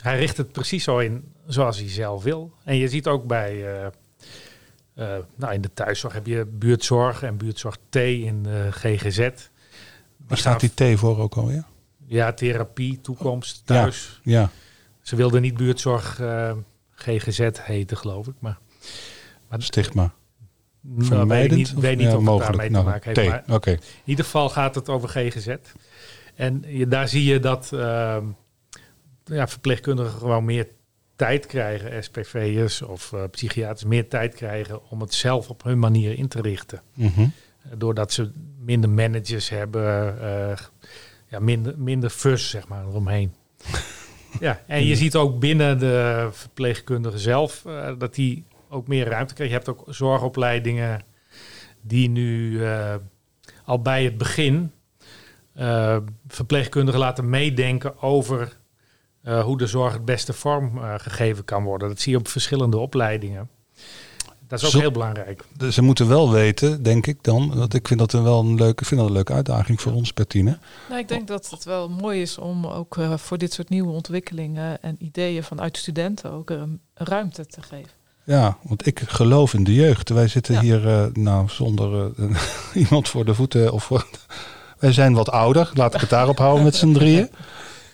hij 0.03 0.19
richt 0.19 0.37
het 0.37 0.53
precies 0.53 0.85
zo 0.85 0.99
in 0.99 1.33
zoals 1.47 1.79
hij 1.79 1.89
zelf 1.89 2.23
wil. 2.23 2.53
En 2.65 2.77
je 2.77 2.89
ziet 2.89 3.07
ook 3.07 3.27
bij... 3.27 3.81
eh, 4.95 5.17
nou, 5.37 5.53
in 5.55 5.61
de 5.61 5.71
thuiszorg 5.75 6.13
heb 6.15 6.27
je 6.27 6.45
buurtzorg 6.47 7.23
en 7.23 7.37
buurtzorg 7.37 7.77
T 7.89 7.97
in 7.97 8.43
de 8.43 8.69
GGZ. 8.71 9.29
Waar 10.29 10.39
staat 10.39 10.61
die 10.61 10.95
T 10.95 10.99
voor 10.99 11.19
ook 11.19 11.35
alweer? 11.35 11.65
Ja, 12.07 12.33
therapie, 12.33 13.01
toekomst, 13.01 13.63
thuis. 13.67 14.21
Ja, 14.23 14.51
Ze 15.03 15.17
wilden 15.17 15.43
niet 15.43 15.57
buurtzorg 15.57 16.21
eh, 16.21 16.53
GGZ 16.95 17.49
heten, 17.63 17.97
geloof 17.97 18.27
ik. 18.27 18.35
Maar, 18.39 18.59
maar 19.49 19.63
stigma. 19.63 20.13
nou, 20.81 21.27
weet 21.29 21.45
ik 21.51 21.57
niet, 21.57 21.73
Of- 21.77 21.83
weet 21.83 21.97
niet 21.99 22.07
ja, 22.11 22.17
of 22.17 22.27
het 22.27 22.39
daarmee 22.39 22.67
te 22.67 22.73
Nou, 22.73 22.85
maken 22.85 23.15
heeft. 23.21 23.47
Maar. 23.47 23.67
In 23.69 23.79
ieder 24.05 24.25
geval 24.25 24.49
gaat 24.49 24.75
het 24.75 24.89
over 24.89 25.09
GGZ. 25.09 25.55
En 26.35 26.65
je, 26.67 26.87
daar 26.89 27.09
zie 27.09 27.25
je 27.25 27.41
dat 27.41 27.73
ehm, 27.73 28.25
ja, 29.25 29.49
verpleegkundigen 29.49 30.13
gewoon 30.19 30.45
meer 30.45 30.69
tijd 31.17 31.47
krijgen, 31.47 32.05
SPV'ers 32.05 32.83
of 32.83 33.13
eh, 33.13 33.23
psychiaters 33.31 33.85
meer 33.85 34.09
tijd 34.09 34.35
krijgen 34.35 34.91
om 34.91 35.01
het 35.01 35.15
zelf 35.15 35.49
op 35.51 35.63
hun 35.63 35.79
manier 35.79 36.19
in 36.19 36.29
te 36.29 36.41
richten. 36.41 36.83
Mhm. 36.95 37.27
Doordat 37.77 38.13
ze 38.13 38.31
minder 38.69 38.91
managers 38.91 39.49
hebben, 39.49 40.21
eh, 40.21 40.57
ja, 41.29 41.39
minder, 41.39 41.75
minder 41.79 42.11
fus 42.11 42.51
zeg 42.51 42.69
maar 42.69 42.87
eromheen. 42.87 43.35
ja, 44.41 44.63
en 44.67 44.85
je 44.85 44.97
ziet 44.97 45.17
ook 45.17 45.39
binnen 45.39 45.79
de 45.79 46.29
verpleegkundigen 46.33 47.19
zelf 47.19 47.65
eh, 47.65 47.93
dat 47.99 48.15
die 48.15 48.45
ook 48.69 48.89
meer 48.89 49.09
ruimte 49.09 49.35
krijgen. 49.35 49.57
Je 49.59 49.65
hebt 49.65 49.79
ook 49.79 49.95
zorgopleidingen 49.95 51.03
die 51.81 52.09
nu 52.09 52.65
eh, 52.65 52.95
al 53.65 53.83
bij 53.83 54.05
het 54.05 54.19
begin 54.19 54.73
verpleegkundigen 56.29 57.01
laten 57.01 57.29
meedenken 57.31 58.03
over 58.03 58.57
hoe 59.23 59.59
de 59.59 59.67
zorg 59.67 59.93
het 59.93 60.05
beste 60.05 60.33
vorm 60.33 60.79
gegeven 60.79 61.45
kan 61.45 61.65
worden. 61.65 61.89
Dat 61.89 62.01
zie 62.01 62.13
je 62.13 62.19
op 62.19 62.29
verschillende 62.29 62.79
opleidingen. 62.79 63.51
Dat 64.49 64.59
is 64.59 64.65
ook 64.65 64.71
Zo- 64.73 64.79
heel 64.81 64.91
belangrijk. 64.91 65.45
Dus 65.57 65.75
ze 65.75 65.83
moeten 65.83 66.09
wel 66.09 66.31
weten, 66.31 66.83
denk 66.83 67.07
ik 67.07 67.19
dan. 67.23 67.53
Dat 67.55 67.75
ik 67.75 67.87
vind 67.89 68.01
dat 68.01 68.13
een 68.13 68.23
wel 68.23 68.41
een 68.41 68.55
leuke, 68.55 68.85
vind 68.85 69.01
dat 69.01 69.09
een 69.09 69.15
leuke 69.15 69.33
uitdaging 69.33 69.81
voor 69.81 69.93
ons, 69.93 70.15
Bertine. 70.15 70.59
Nou, 70.89 71.01
ik 71.01 71.09
denk 71.09 71.27
dat 71.29 71.51
het 71.51 71.65
wel 71.65 71.89
mooi 71.89 72.21
is 72.23 72.39
om 72.39 72.67
ook 72.67 72.97
eh, 72.97 73.17
voor 73.17 73.39
dit 73.39 73.53
soort 73.53 73.69
nieuwe 73.69 73.91
ontwikkelingen 73.93 74.83
en 74.83 74.97
ideeën 74.99 75.43
vanuit 75.43 75.77
studenten 75.77 76.31
ook 76.33 76.51
een 76.51 76.81
ruimte 76.95 77.47
te 77.47 77.63
geven. 77.63 77.91
Ja, 78.25 78.57
want 78.63 78.87
ik 78.87 79.01
geloof 79.07 79.55
in 79.55 79.65
de 79.65 79.75
jeugd. 79.75 80.09
Wij 80.09 80.29
zitten 80.29 80.55
Ja. 80.55 80.61
hier 80.61 80.89
eh, 80.89 81.07
nou 81.13 81.49
zonder 81.49 82.13
eh, 82.19 82.25
iemand 82.83 83.09
voor 83.09 83.25
de 83.25 83.35
voeten. 83.35 83.73
Of 83.73 83.85
voor, 83.85 84.07
wij 84.79 84.93
zijn 84.93 85.15
wat 85.15 85.31
ouder, 85.31 85.71
laat 85.75 85.95
ik 85.95 86.01
het 86.01 86.11
daarop 86.11 86.39
houden 86.39 86.65
met 86.65 86.77
z'n 86.77 86.93
drieën. 86.93 87.31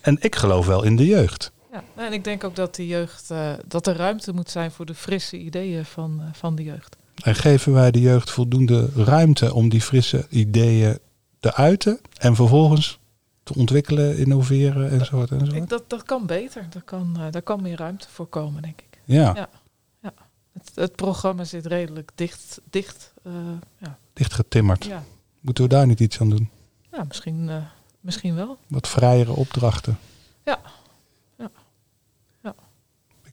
En 0.01 0.17
ik 0.21 0.35
geloof 0.37 0.67
wel 0.67 0.83
in 0.83 0.97
de 0.97 1.07
jeugd. 1.07 1.53
Ja, 1.75 2.05
en 2.05 2.13
ik 2.13 2.25
denk 2.25 2.45
ook 2.45 2.57
dat 2.57 2.75
de 2.75 2.87
jeugd, 2.87 3.31
eh, 3.31 3.53
dat 3.67 3.87
er 3.87 3.97
ruimte 3.97 4.33
moet 4.33 4.51
zijn 4.51 4.71
voor 4.71 4.87
de 4.87 4.95
frisse 4.95 5.39
ideeën 5.39 5.85
van, 5.85 6.21
eh, 6.21 6.27
van 6.33 6.55
de 6.55 6.63
jeugd. 6.63 6.97
En 7.23 7.35
geven 7.35 7.73
wij 7.73 7.91
de 7.91 8.01
jeugd 8.01 8.31
voldoende 8.31 8.89
ruimte 8.95 9.55
om 9.55 9.69
die 9.69 9.81
frisse 9.81 10.27
ideeën 10.29 10.99
te 11.41 11.55
uiten 11.55 12.01
en 12.19 12.35
vervolgens 12.35 12.99
te 13.43 13.55
ontwikkelen, 13.55 14.19
innoveren 14.19 14.91
enzovoort 14.91 15.31
enzovoort. 15.31 15.69
dat, 15.69 15.85
dat 15.91 16.03
kan 16.03 16.27
beter, 16.27 16.67
daar 16.71 16.83
kan, 16.83 17.17
eh, 17.19 17.31
daar 17.31 17.43
kan 17.43 17.63
meer 17.63 17.77
ruimte 17.77 18.09
voor 18.09 18.27
komen, 18.27 18.63
denk 18.63 18.81
ik. 18.81 18.99
Ja, 19.05 19.35
Ja. 19.35 19.49
Het, 20.53 20.71
het 20.75 20.97
programma 20.97 21.45
zit 21.45 21.67
redelijk 21.67 22.11
dicht. 22.15 22.61
dicht 22.71 23.13
eh, 23.23 23.33
ja. 23.79 23.99
dichtgetimmerd. 24.13 24.85
Ja. 24.85 25.05
Moeten 25.41 25.65
we 25.65 25.71
daar 25.71 25.87
niet 25.87 26.01
iets 26.01 26.21
aan 26.21 26.31
doen? 26.31 26.51
ja, 26.93 27.05
misschien, 27.05 27.49
eh, 27.49 27.57
misschien 28.01 28.35
wel. 28.35 28.59
Wat 28.67 28.89
vrijere 28.89 29.33
opdrachten. 29.33 29.99
Ja. 30.45 30.61
Ja. 30.63 30.71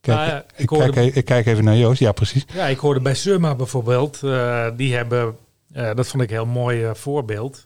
Ja. 0.01 0.13
Ik 0.13 0.13
kijk, 0.17 0.29
Nou 0.29 0.37
ik, 0.55 0.59
ik 0.61 0.69
hoorde- 0.69 0.91
kijk, 0.91 1.15
e- 1.15 1.17
ik 1.19 1.25
kijk 1.25 1.45
even 1.45 1.63
naar 1.63 1.75
Joost. 1.75 1.99
Ja, 1.99 2.11
precies. 2.11 2.45
Ja, 2.53 2.65
ik 2.65 2.77
hoorde 2.77 2.99
bij 2.99 3.13
Summa 3.15 3.55
bijvoorbeeld, 3.55 4.19
eh, 4.23 4.67
die 4.77 4.95
hebben, 4.95 5.35
eh, 5.73 5.93
dat 5.95 6.07
vond 6.07 6.23
ik 6.23 6.29
een 6.29 6.35
heel 6.35 6.45
mooi 6.45 6.83
eh, 6.83 6.93
voorbeeld. 6.93 7.65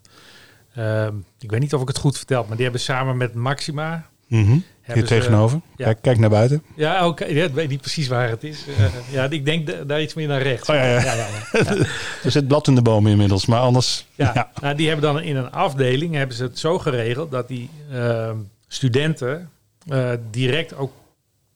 Ehm, 0.76 1.14
ik 1.40 1.52
weet 1.52 1.60
niet 1.60 1.74
of 1.74 1.82
ik 1.82 1.88
het 1.88 1.98
goed 1.98 2.18
vertel, 2.18 2.46
maar 2.48 2.56
die 2.56 2.64
hebben 2.64 2.82
samen 2.82 3.18
met 3.18 3.34
Maxima. 3.34 4.06
Mhm. 4.28 4.58
Hier 4.82 4.96
ze- 4.98 5.04
tegenover. 5.04 5.60
ja. 5.76 5.86
Kijk, 5.86 5.98
kijk 6.02 6.18
naar 6.20 6.30
buiten. 6.30 6.64
Ja, 6.76 7.08
oké. 7.08 7.26
Ja, 7.26 7.44
ik 7.44 7.54
weet 7.54 7.70
niet 7.70 7.82
precies 7.82 8.08
waar 8.08 8.30
het 8.30 8.44
is. 8.44 8.66
Ja, 9.12 9.24
ik 9.30 9.46
denk 9.46 9.68
da- 9.68 9.84
daar 9.84 10.02
iets 10.02 10.14
meer 10.14 10.28
naar 10.28 10.42
rechts. 10.42 10.70
Oh, 10.70 10.76
ja, 10.76 10.84
ja. 10.86 11.00
ja. 11.14 11.28
Er 12.24 12.32
zit 12.32 12.48
blad 12.48 12.68
in 12.68 12.76
de 12.76 12.82
bomen 12.82 13.12
inmiddels, 13.12 13.46
maar 13.46 13.60
anders. 13.60 14.06
Ja, 14.16 14.32
Ja. 14.34 14.52
Nou, 14.62 14.76
die 14.76 14.88
hebben 14.88 15.14
dan 15.14 15.22
in 15.22 15.36
een 15.36 15.52
afdeling 15.52 16.14
hebben 16.16 16.36
ze 16.36 16.44
het 16.44 16.60
zo 16.60 16.80
geregeld 16.80 17.32
dat 17.32 17.48
die 17.48 17.70
ehm, 17.92 18.36
studenten 18.68 19.50
direct 20.32 20.76
ook 20.78 20.92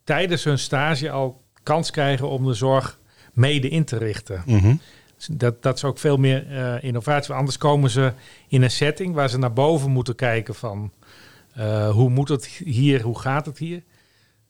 tijdens 0.09 0.43
hun 0.43 0.59
stage 0.59 1.09
al 1.11 1.41
kans 1.63 1.91
krijgen 1.91 2.29
om 2.29 2.45
de 2.45 2.53
zorg 2.53 2.99
mede 3.33 3.69
in 3.69 3.83
te 3.83 3.97
richten. 3.97 4.43
Mhm. 4.45 4.75
Dus 5.15 5.27
Dat, 5.31 5.61
dat 5.63 5.75
is 5.75 5.83
ook 5.83 5.97
veel 5.97 6.17
meer 6.17 6.47
eh, 6.51 6.83
innovatie. 6.83 7.33
Anders 7.33 7.57
komen 7.57 7.89
ze 7.89 8.11
in 8.47 8.61
een 8.61 8.71
setting 8.71 9.13
waar 9.13 9.29
ze 9.29 9.37
naar 9.37 9.53
boven 9.53 9.91
moeten 9.91 10.15
kijken 10.15 10.55
van 10.55 10.91
eh, 11.53 11.89
hoe 11.89 12.09
moet 12.09 12.29
het 12.29 12.45
hier, 12.45 13.01
hoe 13.01 13.19
gaat 13.19 13.45
het 13.45 13.57
hier. 13.57 13.83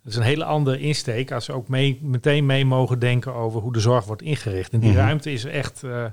Dat 0.04 0.12
is 0.12 0.16
een 0.16 0.24
hele 0.26 0.44
andere 0.46 0.80
insteek 0.80 1.32
als 1.32 1.46
ze 1.46 1.54
ook 1.54 1.68
mee, 1.68 2.00
meteen 2.02 2.46
mee 2.46 2.66
mogen 2.66 3.00
denken 3.00 3.34
over 3.34 3.62
hoe 3.62 3.74
de 3.74 3.80
zorg 3.80 4.06
wordt 4.06 4.22
ingericht. 4.22 4.74
En 4.74 4.80
die 4.80 4.90
Mhm. 4.90 5.00
ruimte 5.00 5.32
is 5.32 5.46
echt 5.46 5.84
eh. 5.84 6.06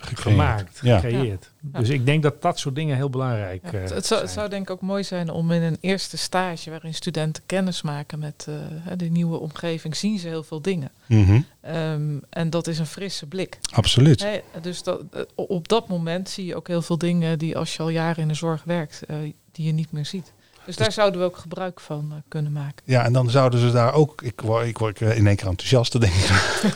Gemaakt, 0.00 0.78
Ja. 0.82 0.98
gecreëerd. 0.98 1.50
Ja. 1.72 1.78
Dus 1.78 1.88
ik 1.88 2.06
denk 2.06 2.22
dat 2.22 2.42
dat 2.42 2.58
soort 2.58 2.74
dingen 2.74 2.96
heel 2.96 3.10
belangrijk 3.10 3.62
Ja, 3.62 3.72
eh, 3.72 3.80
het, 3.80 3.90
het 3.90 4.06
zou, 4.06 4.20
het 4.20 4.30
zou 4.30 4.48
denk 4.48 4.62
ik 4.62 4.70
ook 4.70 4.80
mooi 4.80 5.04
zijn 5.04 5.30
om 5.30 5.50
in 5.50 5.62
een 5.62 5.78
eerste 5.80 6.16
stage 6.16 6.70
waarin 6.70 6.94
studenten 6.94 7.42
kennis 7.46 7.82
maken 7.82 8.18
met 8.18 8.46
eh, 8.48 8.92
de 8.96 9.04
nieuwe 9.04 9.38
omgeving, 9.38 9.96
zien 9.96 10.18
ze 10.18 10.28
heel 10.28 10.42
veel 10.42 10.62
dingen. 10.62 10.90
Mhm. 11.06 11.40
Ehm, 11.60 12.18
en 12.30 12.50
dat 12.50 12.66
is 12.66 12.78
een 12.78 12.86
frisse 12.86 13.26
blik. 13.26 13.58
Absoluut. 13.72 14.26
Dus 14.60 14.82
dat, 14.82 15.02
eh, 15.12 15.22
op 15.34 15.68
dat 15.68 15.88
moment 15.88 16.28
zie 16.28 16.46
je 16.46 16.56
ook 16.56 16.68
heel 16.68 16.82
veel 16.82 16.98
dingen 16.98 17.38
die 17.38 17.56
als 17.56 17.76
je 17.76 17.82
al 17.82 17.88
jaren 17.88 18.22
in 18.22 18.28
de 18.28 18.34
zorg 18.34 18.64
werkt, 18.64 19.02
eh, 19.06 19.16
die 19.52 19.66
je 19.66 19.72
niet 19.72 19.92
meer 19.92 20.06
ziet. 20.06 20.32
Dus 20.66 20.76
daar 20.76 20.92
zouden 20.92 21.20
we 21.20 21.26
ook 21.26 21.36
gebruik 21.36 21.80
van 21.80 22.06
eh, 22.10 22.16
kunnen 22.28 22.52
maken. 22.52 22.82
Ja, 22.84 23.04
en 23.04 23.12
dan 23.12 23.30
zouden 23.30 23.60
ze 23.60 23.72
daar 23.72 23.94
ook, 23.94 24.22
ik 24.22 24.40
word, 24.40 24.66
ik 24.66 24.78
word 24.78 25.00
in 25.00 25.26
één 25.26 25.36
keer 25.36 25.48
enthousiast, 25.48 26.00
denk 26.00 26.12
ik. 26.12 26.30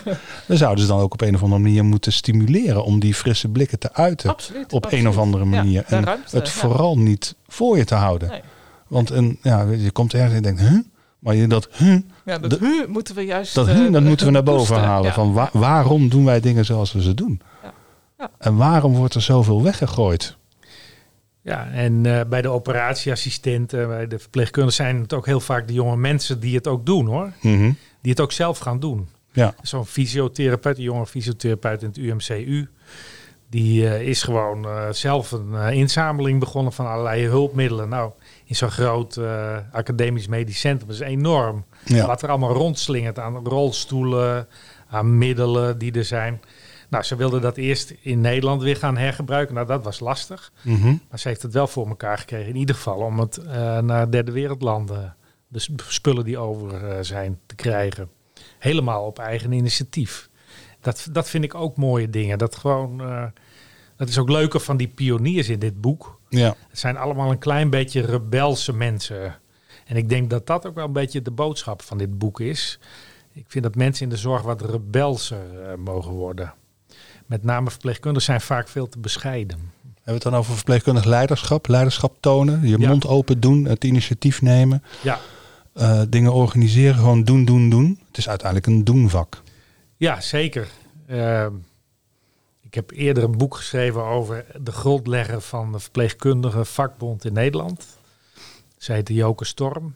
dan 0.48 0.56
zouden 0.56 0.84
ze 0.84 0.90
dan 0.90 1.00
ook 1.00 1.12
op 1.12 1.20
een 1.20 1.34
of 1.34 1.42
andere 1.42 1.62
manier 1.62 1.84
moeten 1.84 2.12
stimuleren 2.12 2.84
om 2.84 3.00
die 3.00 3.14
frisse 3.14 3.48
blikken 3.48 3.78
te 3.78 3.92
uiten. 3.92 4.30
Absoluut. 4.30 4.72
op 4.72 4.84
absoluut. 4.84 5.04
een 5.04 5.10
of 5.10 5.18
andere 5.18 5.44
manier. 5.44 5.84
en 5.86 6.04
ruimte, 6.04 6.36
het 6.36 6.46
ja. 6.46 6.52
vooral 6.52 6.98
niet 6.98 7.34
voor 7.48 7.76
je 7.76 7.84
te 7.84 7.94
houden. 7.94 8.28
Nee. 8.28 8.40
Want 8.88 9.10
een, 9.10 9.38
ja, 9.42 9.62
je, 9.62 9.90
komt 9.90 10.14
ergens 10.14 10.30
en 10.30 10.36
je 10.36 10.42
denkt, 10.42 10.60
huh? 10.60 10.78
Maar 11.18 11.34
je 11.34 11.46
dat, 11.46 11.68
huh? 11.72 11.98
Ja, 12.24 12.38
dat 12.38 12.58
huh 12.58 12.88
moeten 12.88 13.14
we 13.14 13.24
juist. 13.24 13.54
Dat, 13.54 13.68
eh, 13.68 13.74
huh, 13.74 13.92
dat 13.92 14.02
moeten 14.02 14.26
we 14.26 14.32
naar 14.32 14.42
boven 14.42 14.80
halen. 14.80 15.12
Van 15.12 15.32
wa- 15.32 15.50
waarom 15.52 16.08
doen 16.08 16.24
wij 16.24 16.40
dingen 16.40 16.64
zoals 16.64 16.92
we 16.92 17.02
ze 17.02 17.14
doen? 17.14 17.40
En 18.38 18.56
waarom 18.56 18.94
wordt 18.94 19.14
er 19.14 19.22
zoveel 19.22 19.62
weggegooid? 19.62 20.36
Ja, 21.42 21.70
en 21.70 22.06
eh, 22.06 22.20
bij 22.28 22.42
de 22.42 22.48
operatieassistenten, 22.48 23.88
bij 23.88 24.06
de 24.06 24.18
verpleegkundigen 24.18 24.84
zijn 24.84 25.00
het 25.00 25.12
ook 25.12 25.26
heel 25.26 25.40
vaak 25.40 25.66
de 25.66 25.72
jonge 25.72 25.96
mensen 25.96 26.40
die 26.40 26.54
het 26.54 26.66
ook 26.66 26.86
doen 26.86 27.06
hoor. 27.06 27.32
Mhm. 27.40 27.72
Die 28.00 28.10
het 28.10 28.20
ook 28.20 28.32
zelf 28.32 28.58
gaan 28.58 28.80
doen. 28.80 29.08
Ja. 29.32 29.54
Zo'n 29.62 29.86
fysiotherapeut, 29.86 30.76
een 30.76 30.82
jonge 30.82 31.06
fysiotherapeut 31.06 31.82
in 31.82 31.88
het 31.88 31.96
UMCU. 31.96 32.68
Die 33.48 33.88
eh, 33.88 34.08
is 34.08 34.22
gewoon 34.22 34.64
eh, 34.64 34.90
zelf 34.90 35.30
een 35.30 35.72
inzameling 35.72 36.40
begonnen 36.40 36.72
van 36.72 36.86
allerlei 36.86 37.26
hulpmiddelen. 37.26 37.88
Nou, 37.88 38.12
in 38.44 38.56
zo'n 38.56 38.70
groot 38.70 39.20
academisch 39.72 40.26
medisch 40.26 40.60
centrum 40.60 40.90
is 40.90 41.00
enorm. 41.00 41.64
Ja. 41.84 42.06
Wat 42.06 42.22
er 42.22 42.28
allemaal 42.28 42.52
rondslingert 42.52 43.18
aan 43.18 43.46
rolstoelen, 43.46 44.48
aan 44.88 45.18
middelen 45.18 45.78
die 45.78 45.92
er 45.92 46.04
zijn. 46.04 46.40
Nou, 46.90 47.04
ze 47.04 47.16
wilden 47.16 47.40
dat 47.40 47.56
eerst 47.56 47.94
in 48.00 48.20
Nederland 48.20 48.62
weer 48.62 48.76
gaan 48.76 48.96
hergebruiken. 48.96 49.54
Nou, 49.54 49.66
dat 49.66 49.84
was 49.84 50.00
lastig. 50.00 50.52
Mhm. 50.62 50.94
Maar 51.10 51.18
ze 51.18 51.28
heeft 51.28 51.42
het 51.42 51.52
wel 51.52 51.66
voor 51.66 51.88
elkaar 51.88 52.18
gekregen. 52.18 52.48
In 52.48 52.56
ieder 52.56 52.74
geval 52.74 52.98
om 52.98 53.18
het 53.18 53.36
eh, 53.36 53.78
naar 53.78 54.10
derde 54.10 54.32
wereldlanden, 54.32 55.16
de 55.48 55.58
sp- 55.58 55.84
spullen 55.88 56.24
die 56.24 56.38
over 56.38 56.84
eh, 56.88 56.96
zijn, 57.00 57.38
te 57.46 57.54
krijgen. 57.54 58.08
Helemaal 58.58 59.04
op 59.06 59.18
eigen 59.18 59.52
initiatief. 59.52 60.28
Dat, 60.80 61.08
dat 61.12 61.28
vind 61.28 61.44
ik 61.44 61.54
ook 61.54 61.76
mooie 61.76 62.10
dingen. 62.10 62.38
Dat 62.38 62.56
gewoon, 62.56 63.00
eh, 63.00 63.24
dat 63.96 64.08
is 64.08 64.18
ook 64.18 64.28
leuker 64.30 64.60
van 64.60 64.76
die 64.76 64.88
pioniers 64.88 65.48
in 65.48 65.58
dit 65.58 65.80
boek. 65.80 66.18
ja. 66.28 66.54
Het 66.68 66.78
zijn 66.78 66.96
allemaal 66.96 67.30
een 67.30 67.38
klein 67.38 67.70
beetje 67.70 68.00
rebelse 68.00 68.72
mensen. 68.72 69.38
En 69.86 69.96
ik 69.96 70.08
denk 70.08 70.30
dat 70.30 70.46
dat 70.46 70.66
ook 70.66 70.74
wel 70.74 70.84
een 70.86 70.92
beetje 70.92 71.22
de 71.22 71.30
boodschap 71.30 71.82
van 71.82 71.98
dit 71.98 72.18
boek 72.18 72.40
is. 72.40 72.78
Ik 73.32 73.44
vind 73.48 73.64
dat 73.64 73.74
mensen 73.74 74.04
in 74.04 74.10
de 74.10 74.16
zorg 74.16 74.42
wat 74.42 74.62
rebelser 74.62 75.38
mogen 75.78 76.12
worden. 76.12 76.54
Met 77.30 77.44
name 77.44 77.70
verpleegkundigen 77.70 78.22
zijn 78.26 78.40
vaak 78.40 78.68
veel 78.68 78.88
te 78.88 78.98
bescheiden. 78.98 79.58
Hebben 79.58 80.02
we 80.04 80.12
het 80.12 80.22
dan 80.22 80.34
over 80.34 80.54
verpleegkundig 80.54 81.04
leiderschap? 81.04 81.68
Leiderschap 81.68 82.16
tonen, 82.20 82.66
je 82.68 82.78
Ja. 82.78 82.88
mond 82.88 83.06
open 83.06 83.40
doen, 83.40 83.64
het 83.64 83.84
initiatief 83.84 84.42
nemen, 84.42 84.82
Ja, 85.02 85.18
eh, 85.72 86.02
dingen 86.08 86.32
organiseren, 86.32 86.94
gewoon 86.94 87.24
doen, 87.24 87.44
doen, 87.44 87.70
doen. 87.70 88.00
Het 88.06 88.18
is 88.18 88.28
uiteindelijk 88.28 88.66
een 88.66 88.84
doenvak. 88.84 89.42
Ja, 89.96 90.20
zeker. 90.20 90.68
Ehm, 91.06 91.52
ik 92.60 92.74
heb 92.74 92.90
eerder 92.90 93.22
een 93.24 93.38
boek 93.38 93.56
geschreven 93.56 94.04
over 94.04 94.44
de 94.62 94.72
grondlegger 94.72 95.40
van 95.40 95.72
de 95.72 95.78
verpleegkundige 95.78 96.64
vakbond 96.64 97.24
in 97.24 97.32
Nederland. 97.32 97.86
Zij 98.76 98.94
heette 98.94 99.14
Joke 99.14 99.44
Storm. 99.44 99.94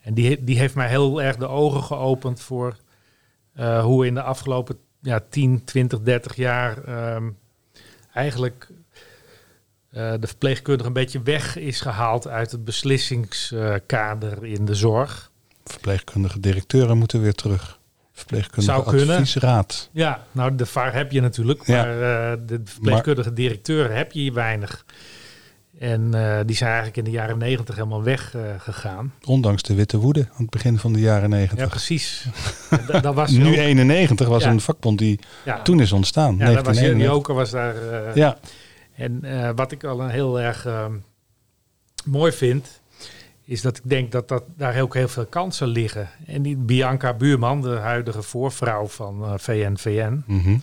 En 0.00 0.14
die, 0.14 0.44
die 0.44 0.58
heeft 0.58 0.74
mij 0.74 0.88
heel 0.88 1.22
erg 1.22 1.36
de 1.36 1.48
ogen 1.48 1.82
geopend 1.82 2.40
voor 2.40 2.76
eh, 3.52 3.82
hoe 3.84 4.06
in 4.06 4.14
de 4.14 4.22
afgelopen 4.22 4.76
ja, 5.02 5.20
10, 5.30 5.64
20, 5.64 6.00
30 6.00 6.36
jaar 6.36 6.84
ehm, 6.84 7.30
eigenlijk 8.14 8.68
eh, 9.90 10.12
de 10.20 10.26
verpleegkundige 10.26 10.86
een 10.88 10.94
beetje 10.94 11.22
weg 11.22 11.56
is 11.56 11.80
gehaald 11.80 12.28
uit 12.28 12.50
het 12.50 12.64
beslissingskader 12.64 14.44
in 14.44 14.64
de 14.64 14.74
zorg. 14.74 15.30
Verpleegkundige 15.64 16.40
directeuren 16.40 16.98
moeten 16.98 17.20
weer 17.22 17.34
terug. 17.34 17.80
Verpleegkundige 18.12 18.72
Zou 18.82 18.96
kunnen. 18.96 19.16
adviesraad. 19.16 19.88
Ja, 19.92 20.26
nou 20.32 20.54
de 20.54 20.66
VAR 20.66 20.92
heb 20.94 21.12
je 21.12 21.20
natuurlijk, 21.20 21.66
Ja. 21.66 21.84
maar 21.84 21.92
eh, 22.32 22.38
de 22.46 22.60
verpleegkundige 22.64 23.32
directeuren 23.32 23.96
heb 23.96 24.12
je 24.12 24.20
hier 24.20 24.32
weinig. 24.32 24.84
En 25.82 26.14
eh, 26.14 26.40
die 26.46 26.56
zijn 26.56 26.68
eigenlijk 26.70 26.98
in 26.98 27.04
de 27.04 27.10
jaren 27.10 27.38
negentig 27.38 27.74
helemaal 27.74 28.02
weggegaan. 28.02 28.60
gegaan. 28.60 29.12
Ondanks 29.24 29.62
de 29.62 29.74
witte 29.74 29.98
woede 29.98 30.20
aan 30.20 30.42
het 30.42 30.50
begin 30.50 30.78
van 30.78 30.92
de 30.92 31.00
jaren 31.00 31.30
ja, 31.30 31.36
negentig. 31.36 31.68
precies. 31.68 32.26
dat, 32.86 33.02
dat 33.02 33.14
was 33.14 33.30
nu 33.30 33.46
ook- 33.46 33.54
91 33.54 34.28
was 34.28 34.42
Ja. 34.42 34.50
een 34.50 34.60
vakbond 34.60 34.98
die 34.98 35.18
ja, 35.44 35.62
toen 35.62 35.80
is 35.80 35.92
ontstaan. 35.92 36.36
ja, 36.38 36.44
dat 36.52 36.66
was 36.66 36.76
1991. 36.76 37.14
Joker 37.16 37.34
was 37.34 37.50
daar. 37.50 38.04
eh, 38.08 38.14
Ja, 38.14 38.38
En 38.94 39.24
eh, 39.24 39.50
wat 39.54 39.72
ik 39.72 39.84
al 39.84 40.00
een 40.00 40.10
heel 40.10 40.40
erg 40.40 40.66
ehm, 40.66 40.92
mooi 42.04 42.32
vind, 42.32 42.80
is 43.44 43.62
dat 43.62 43.76
ik 43.76 43.82
denk 43.84 44.12
dat, 44.12 44.28
dat 44.28 44.44
daar 44.56 44.80
ook 44.80 44.94
heel 44.94 45.08
veel 45.08 45.26
kansen 45.26 45.66
liggen. 45.68 46.08
En 46.26 46.42
die 46.42 46.56
Bianca 46.56 47.14
Buurman, 47.14 47.60
de 47.62 47.68
huidige 47.76 48.22
voorvrouw 48.22 48.86
van 48.86 49.24
eh, 49.24 49.32
VNVN, 49.36 50.22
mhm. 50.26 50.56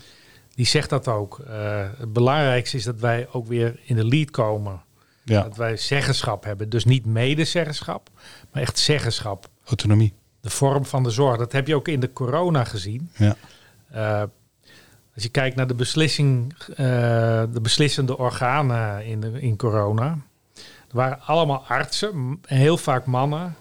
die 0.56 0.66
zegt 0.66 0.90
dat 0.90 1.08
ook. 1.08 1.40
Eh, 1.48 1.86
het 1.98 2.14
belangrijkste 2.14 2.78
is 2.78 2.84
dat 2.84 3.00
wij 3.00 3.28
ook 3.32 3.48
weer 3.48 3.80
in 3.84 3.96
de 3.96 4.06
lead 4.06 4.32
komen. 4.32 4.82
Ja, 5.30 5.44
Dat 5.44 5.58
wij 5.58 5.78
zeggenschap 5.78 6.44
hebben. 6.44 6.70
Dus 6.70 6.86
niet 6.86 7.06
medezeggenschap, 7.06 8.10
maar 8.52 8.62
echt 8.62 8.80
zeggenschap. 8.80 9.48
autonomie. 9.66 10.14
De 10.42 10.50
vorm 10.50 10.86
van 10.86 11.04
de 11.04 11.10
zorg. 11.10 11.38
Dat 11.38 11.52
heb 11.52 11.68
je 11.68 11.76
ook 11.76 11.88
in 11.88 12.00
de 12.00 12.14
corona 12.14 12.64
gezien. 12.64 13.12
Ja. 13.18 13.36
Eh, 13.90 14.24
als 15.14 15.24
je 15.24 15.30
kijkt 15.30 15.56
naar 15.56 15.68
de 15.68 15.76
beslissing, 15.76 16.54
eh, 16.70 16.78
de 17.52 17.60
beslissende 17.62 18.18
organen 18.18 19.06
in, 19.06 19.22
de, 19.22 19.42
in 19.42 19.58
corona. 19.58 20.18
Er 20.56 20.96
waren 20.96 21.22
allemaal 21.22 21.66
artsen, 21.68 22.40
heel 22.46 22.78
vaak 22.78 23.06
mannen. 23.06 23.56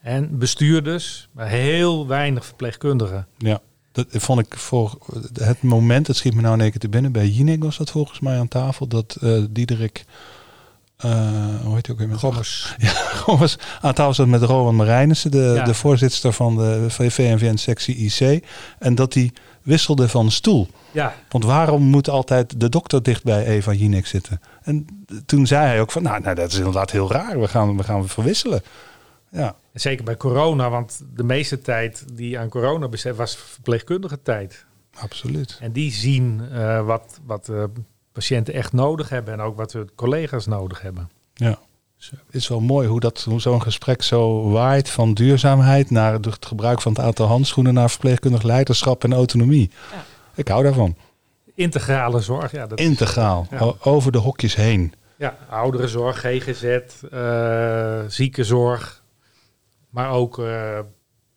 En 0.00 0.38
bestuurders, 0.38 1.28
maar 1.32 1.48
heel 1.48 2.06
weinig 2.06 2.44
verpleegkundigen. 2.46 3.26
Ja, 3.38 3.60
dat 3.92 4.06
vond 4.10 4.40
ik 4.40 4.56
voor 4.56 4.98
het 5.32 5.62
moment, 5.62 6.06
het 6.06 6.16
schiet 6.16 6.34
me 6.34 6.40
nou 6.40 6.54
in 6.54 6.60
één 6.60 6.70
keer 6.70 6.80
te 6.80 6.88
binnen. 6.88 7.12
Bij 7.12 7.28
Jinek 7.28 7.62
was 7.62 7.76
dat 7.76 7.90
volgens 7.90 8.20
mij 8.20 8.38
aan 8.38 8.48
tafel, 8.48 8.86
dat 8.86 9.16
eh 9.20 9.42
Diederik, 9.50 10.04
eh, 10.96 11.10
hoe 11.64 11.74
heet 11.74 11.86
hij 11.86 11.94
ook 11.94 11.98
weer? 11.98 12.08
met- 12.08 12.18
Gommers. 12.18 12.74
Ja, 12.78 12.90
Gommers 13.14 13.56
aan 13.80 13.94
tafel 13.94 14.14
zat 14.14 14.26
met 14.26 14.42
Rowan 14.42 14.76
Marijnissen, 14.76 15.30
de, 15.30 15.52
Ja. 15.56 15.64
de 15.64 15.74
voorzitter 15.74 16.32
van 16.32 16.56
de 16.56 16.84
VNVN-sectie 16.88 17.96
IC. 17.96 18.44
En 18.78 18.94
dat 18.94 19.12
die 19.12 19.32
wisselde 19.62 20.08
van 20.08 20.30
stoel. 20.30 20.68
Ja, 20.90 21.14
Want 21.28 21.44
waarom 21.44 21.82
moet 21.82 22.08
altijd 22.08 22.60
de 22.60 22.68
dokter 22.68 23.02
dicht 23.02 23.24
bij 23.24 23.46
Eva 23.46 23.72
Jinek 23.72 24.06
zitten? 24.06 24.40
En 24.62 24.86
toen 25.26 25.46
zei 25.46 25.66
hij 25.66 25.80
ook 25.80 25.92
van, 25.92 26.02
nou, 26.02 26.20
nou 26.20 26.34
dat 26.34 26.50
is 26.52 26.58
inderdaad 26.58 26.90
heel 26.90 27.10
raar. 27.12 27.40
We 27.40 27.48
gaan, 27.48 27.76
we 27.76 27.82
gaan 27.82 28.08
verwisselen. 28.08 28.62
Ja, 29.30 29.56
en 29.72 29.80
zeker 29.80 30.04
bij 30.04 30.16
corona, 30.16 30.70
want 30.70 31.02
de 31.14 31.22
meeste 31.24 31.60
tijd 31.60 32.04
die 32.12 32.38
aan 32.38 32.48
corona 32.48 32.88
besteed 32.88 33.16
was 33.16 33.36
verpleegkundige 33.36 34.22
tijd. 34.22 34.64
absoluut. 34.98 35.58
En 35.60 35.72
die 35.72 35.92
zien 35.92 36.40
eh, 36.52 36.84
wat, 36.86 37.20
wat 37.26 37.46
de 37.46 37.70
patiënten 38.16 38.54
echt 38.54 38.72
nodig 38.72 39.08
hebben 39.08 39.32
en 39.34 39.40
ook 39.40 39.56
wat 39.56 39.72
hun 39.72 39.90
collega's 39.94 40.46
nodig 40.46 40.80
hebben. 40.80 41.10
Ja. 41.34 41.58
Het 41.98 42.34
is 42.34 42.48
wel 42.48 42.60
mooi 42.60 42.88
hoe, 42.88 43.00
dat, 43.00 43.22
hoe 43.22 43.40
zo'n 43.40 43.62
gesprek 43.62 44.02
zo 44.02 44.50
waait 44.50 44.90
van 44.90 45.14
duurzaamheid 45.14 45.90
naar 45.90 46.12
het 46.12 46.46
gebruik 46.46 46.80
van 46.82 46.92
het 46.92 47.00
aantal 47.00 47.26
handschoenen 47.26 47.74
naar 47.74 47.90
verpleegkundig 47.90 48.42
leiderschap 48.42 49.04
en 49.04 49.12
autonomie. 49.12 49.70
Ja. 49.92 50.04
Ik 50.34 50.48
hou 50.48 50.62
daarvan. 50.62 50.96
Integrale 51.54 52.20
zorg, 52.20 52.52
ja, 52.52 52.66
dat 52.66 52.78
is- 52.78 52.84
Integraal, 52.84 53.46
Ja. 53.50 53.72
over 53.80 54.12
de 54.12 54.18
hokjes 54.18 54.54
heen. 54.54 54.92
Ja, 55.18 55.36
ouderenzorg, 55.48 56.18
GGZ, 56.20 56.62
eh, 57.10 58.00
ziekenzorg, 58.08 59.02
maar 59.90 60.10
ook 60.10 60.38
eh, 60.38 60.78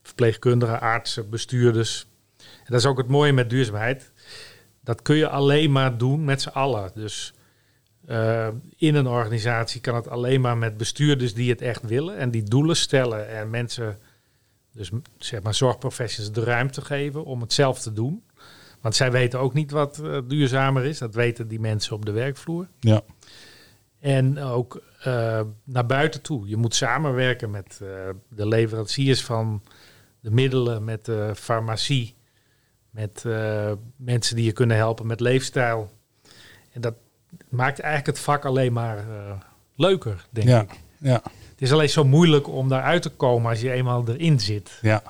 verpleegkundigen, 0.03 0.79
artsen, 0.81 1.29
bestuurders. 1.29 2.07
En 2.37 2.65
dat 2.75 2.79
is 2.79 2.85
ook 2.85 2.97
het 2.97 3.07
mooie 3.07 3.33
met 3.33 3.49
duurzaamheid. 3.49 4.08
Dat 4.89 5.01
kun 5.01 5.15
je 5.15 5.29
alleen 5.29 5.71
maar 5.71 5.97
doen 5.97 6.23
met 6.23 6.41
z'n 6.41 6.49
allen. 6.49 6.91
Dus 6.93 7.33
eh, 8.05 8.47
in 8.77 8.95
een 8.95 9.07
organisatie 9.07 9.81
kan 9.81 9.95
het 9.95 10.07
alleen 10.07 10.41
maar 10.41 10.57
met 10.57 10.77
bestuurders 10.77 11.33
die 11.33 11.49
het 11.49 11.61
echt 11.61 11.83
willen 11.83 12.17
en 12.17 12.31
die 12.31 12.43
doelen 12.43 12.75
stellen 12.75 13.29
en 13.29 13.49
mensen, 13.49 13.97
dus 14.73 14.91
zeg 15.17 15.41
maar 15.41 15.53
zorgprofessionals, 15.53 16.33
de 16.33 16.43
ruimte 16.43 16.81
geven 16.81 17.25
om 17.25 17.41
het 17.41 17.53
zelf 17.53 17.79
te 17.79 17.93
doen. 17.93 18.23
Want 18.81 18.95
zij 18.95 19.11
weten 19.11 19.39
ook 19.39 19.53
niet 19.53 19.71
wat 19.71 19.99
eh, 19.99 20.17
duurzamer 20.27 20.85
is. 20.85 20.97
Dat 20.97 21.15
weten 21.15 21.47
die 21.47 21.59
mensen 21.59 21.95
op 21.95 22.05
de 22.05 22.11
werkvloer. 22.11 22.67
Ja, 22.79 23.01
En 23.99 24.39
ook 24.39 24.81
eh, 24.99 25.41
naar 25.63 25.85
buiten 25.85 26.21
toe. 26.21 26.47
Je 26.47 26.57
moet 26.57 26.75
samenwerken 26.75 27.51
met 27.51 27.81
de 28.29 28.47
leveranciers 28.47 29.23
van 29.23 29.63
de 30.19 30.31
middelen, 30.31 30.83
met 30.83 31.05
de 31.05 31.31
farmacie, 31.35 32.15
met 32.99 33.23
eh, 33.25 33.71
mensen 33.95 34.35
die 34.35 34.45
je 34.45 34.51
kunnen 34.51 34.77
helpen 34.77 35.07
met 35.07 35.19
leefstijl. 35.19 35.91
En 36.71 36.81
dat 36.81 36.93
maakt 37.49 37.79
eigenlijk 37.79 38.17
het 38.17 38.25
vak 38.25 38.45
alleen 38.45 38.73
maar 38.73 38.97
eh, 38.97 39.31
leuker, 39.75 40.25
denk 40.29 40.47
ja, 40.47 40.61
ik. 40.61 40.79
ja, 40.97 41.21
Het 41.49 41.61
is 41.61 41.71
alleen 41.71 41.89
zo 41.89 42.03
moeilijk 42.03 42.47
om 42.47 42.69
daaruit 42.69 43.01
te 43.01 43.09
komen 43.09 43.49
als 43.49 43.61
je 43.61 43.71
eenmaal 43.71 44.03
erin 44.07 44.39
zit. 44.39 44.79
ja. 44.81 45.03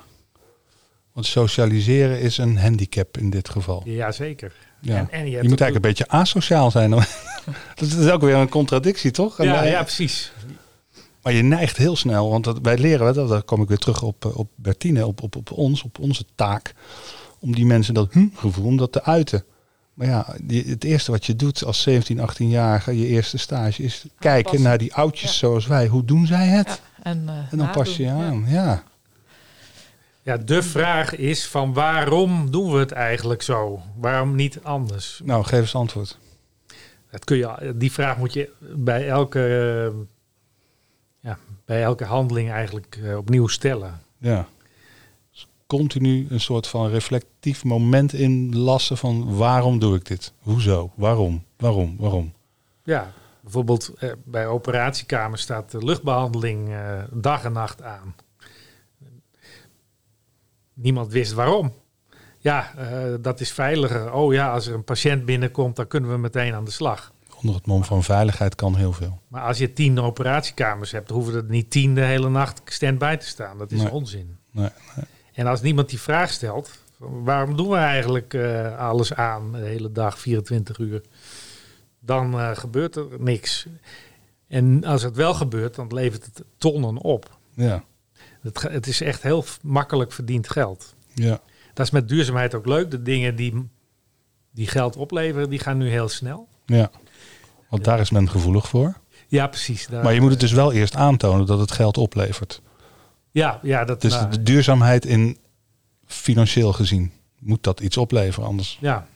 Want 1.12 1.32
socialiseren 1.32 2.20
is 2.20 2.38
een 2.38 2.58
handicap 2.58 3.18
in 3.18 3.30
dit 3.30 3.50
geval. 3.50 3.82
Jazeker. 3.86 4.54
Ja. 4.82 4.96
En, 4.96 5.12
en 5.12 5.30
Je, 5.30 5.36
hebt 5.36 5.48
moet 5.48 5.62
eigenlijk 5.62 5.76
een 5.76 5.82
beetje 5.82 6.08
asociaal 6.08 6.72
zijn. 6.72 6.90
dat 7.76 7.88
is 7.98 8.10
ook 8.10 8.22
weer 8.22 8.36
een 8.36 8.50
contradictie, 8.50 9.12
toch? 9.12 9.44
Ja, 9.44 9.64
ja, 9.64 9.82
precies. 9.84 10.32
Maar 11.22 11.34
je 11.34 11.44
neigt 11.44 11.78
heel 11.78 11.96
snel, 11.96 12.30
want 12.30 12.44
dat, 12.44 12.60
wij 12.62 12.78
leren, 12.78 13.14
dat, 13.14 13.30
daar 13.30 13.44
kom 13.44 13.62
ik 13.62 13.68
weer 13.68 13.78
terug 13.78 14.02
op, 14.02 14.26
eh, 14.26 14.38
op 14.38 14.50
Bertine, 14.56 15.06
op, 15.06 15.24
op, 15.24 15.36
op 15.36 15.52
ons, 15.52 15.84
op 15.84 16.00
onze 16.00 16.26
taak, 16.36 16.74
om 17.40 17.56
die 17.56 17.66
mensen 17.66 17.94
dat 17.94 18.14
hm 18.14 18.28
gevoel, 18.34 18.66
om 18.66 18.78
dat 18.78 18.92
te 18.92 19.04
uiten. 19.04 19.44
Maar 19.94 20.08
ja, 20.08 20.36
die- 20.42 20.64
het 20.70 20.84
eerste 20.84 21.12
wat 21.12 21.26
je 21.26 21.36
doet 21.36 21.64
als 21.64 21.82
17, 21.82 22.20
18-jarige, 22.20 23.00
je 23.00 23.06
eerste 23.08 23.38
stage, 23.38 23.84
is 23.84 24.06
kijken 24.20 24.62
naar 24.62 24.78
die 24.78 24.94
oudjes 24.94 25.32
Ja. 25.32 25.38
zoals 25.38 25.68
wij. 25.68 25.88
Hoe 25.88 26.06
doen 26.06 26.26
zij 26.26 26.48
het? 26.48 26.68
Ja, 26.68 27.04
en, 27.04 27.24
eh, 27.30 27.36
En 27.52 27.58
dan 27.58 27.72
pas 27.72 27.98
je 27.98 28.04
je 28.04 28.10
nadoen. 28.10 28.46
Ja. 28.48 28.62
aan. 28.62 28.68
Ja. 28.68 28.84
Ja, 30.24 30.38
de 30.38 30.64
vraag 30.64 31.16
is 31.16 31.48
van 31.48 31.74
waarom 31.74 32.52
doen 32.52 32.72
we 32.72 32.80
het 32.80 32.92
eigenlijk 32.92 33.42
zo? 33.42 33.82
Waarom 33.96 34.36
niet 34.36 34.60
anders? 34.64 35.22
Nou, 35.24 35.44
geef 35.44 35.60
eens 35.60 35.76
antwoord. 35.76 36.18
Dat 37.12 37.24
kun 37.26 37.38
je, 37.38 37.74
die 37.76 37.92
vraag 37.92 38.18
moet 38.18 38.34
je 38.34 38.50
bij 38.76 39.08
elke, 39.08 39.40
eh, 39.92 39.98
ja, 41.20 41.38
bij 41.66 41.84
elke 41.84 42.04
handeling 42.06 42.52
eigenlijk 42.52 43.00
eh, 43.04 43.18
opnieuw 43.18 43.48
stellen. 43.48 44.02
Ja. 44.18 44.48
Continu 45.70 46.28
een 46.30 46.40
soort 46.40 46.68
van 46.68 46.90
reflectief 46.90 47.64
moment 47.64 48.14
inlassen 48.14 48.98
van 48.98 49.38
waarom 49.38 49.80
doe 49.80 49.96
ik 49.96 50.06
dit? 50.06 50.34
Hoezo? 50.40 50.92
Waarom? 50.96 51.44
Waarom? 51.58 51.96
Waarom? 52.00 52.34
Ja, 52.84 53.12
bijvoorbeeld 53.42 53.90
eh, 54.00 54.12
bij 54.26 54.48
operatiekamers 54.48 55.42
staat 55.42 55.72
de 55.72 55.86
luchtbehandeling 55.86 56.70
eh, 56.70 57.04
dag 57.12 57.44
en 57.44 57.52
nacht 57.52 57.82
aan. 57.82 58.16
Niemand 60.74 61.12
wist 61.12 61.34
waarom. 61.34 61.74
Ja, 62.40 62.74
eh, 62.76 63.14
dat 63.22 63.40
is 63.40 63.52
veiliger. 63.52 64.14
Oh 64.14 64.34
ja, 64.34 64.54
als 64.54 64.68
er 64.68 64.74
een 64.74 64.84
patiënt 64.84 65.26
binnenkomt, 65.26 65.76
dan 65.76 65.88
kunnen 65.88 66.12
we 66.12 66.18
meteen 66.18 66.54
aan 66.54 66.66
de 66.66 66.72
slag. 66.72 67.14
Onder 67.36 67.56
het 67.56 67.66
mom 67.66 67.84
van 67.84 68.04
veiligheid 68.04 68.56
kan 68.56 68.76
heel 68.76 68.94
veel. 68.94 69.22
Maar 69.28 69.44
als 69.44 69.58
je 69.58 69.74
tien 69.74 70.00
operatiekamers 70.00 70.92
hebt, 70.92 71.10
hoeven 71.10 71.34
er 71.34 71.44
niet 71.48 71.70
tien 71.70 71.96
de 71.96 72.02
hele 72.04 72.30
nacht 72.30 72.62
stand-by 72.66 73.16
te 73.16 73.26
staan. 73.28 73.58
Dat 73.58 73.72
is 73.72 73.82
Nee. 73.82 73.92
onzin. 73.92 74.38
Nee, 74.52 74.70
En 75.40 75.48
als 75.48 75.62
niemand 75.62 75.90
die 75.90 76.00
vraag 76.00 76.32
stelt, 76.32 76.72
waarom 76.98 77.56
doen 77.58 77.70
we 77.70 77.76
eigenlijk 77.76 78.34
eh, 78.34 78.78
alles 78.80 79.14
aan 79.14 79.52
de 79.52 79.58
hele 79.58 79.92
dag, 79.92 80.20
24 80.20 80.78
uur? 80.78 81.02
Dan 82.00 82.34
eh, 82.40 82.50
gebeurt 82.58 82.96
er 82.96 83.06
niks. 83.18 83.66
En 84.48 84.84
als 84.84 85.02
het 85.04 85.16
wel 85.16 85.34
gebeurt, 85.34 85.76
dan 85.76 85.94
levert 85.94 86.26
het 86.26 86.44
tonnen 86.58 86.98
op. 86.98 87.38
Ja. 87.54 87.84
Het, 88.42 88.62
het 88.62 88.88
is 88.88 89.02
echt 89.02 89.22
heel 89.24 89.46
makkelijk 89.62 90.12
verdiend 90.12 90.50
geld. 90.50 90.94
Ja. 91.14 91.40
Dat 91.74 91.86
is 91.86 91.92
met 91.92 92.08
duurzaamheid 92.10 92.56
ook 92.56 92.66
leuk. 92.66 92.92
De 92.92 93.02
dingen 93.02 93.36
die, 93.36 93.68
die 94.52 94.68
geld 94.68 94.96
opleveren, 94.96 95.50
die 95.50 95.60
gaan 95.60 95.78
nu 95.78 95.90
heel 95.90 96.10
snel. 96.10 96.48
Ja, 96.66 96.92
want 97.70 97.84
daar 97.84 98.00
is 98.00 98.10
men 98.10 98.30
gevoelig 98.30 98.68
voor. 98.68 98.94
Ja, 99.28 99.48
precies. 99.48 99.88
Daar- 99.88 100.04
Maar 100.04 100.14
je 100.14 100.22
moet 100.22 100.32
het 100.32 100.40
dus 100.40 100.52
wel 100.52 100.72
eerst 100.74 100.96
aantonen 100.96 101.46
dat 101.46 101.60
het 101.60 101.72
geld 101.72 101.98
oplevert. 101.98 102.62
Ja, 103.32 103.60
ja 103.64 103.86
dat 103.86 104.02
Dus 104.02 104.14
nou, 104.14 104.30
de 104.32 104.44
duurzaamheid 104.44 105.06
in 105.06 105.38
financieel 106.06 106.74
gezien 106.74 107.12
moet 107.40 107.64
dat 107.64 107.80
iets 107.80 107.98
opleveren, 107.98 108.48
anders 108.48 108.78
Ja. 108.82 109.08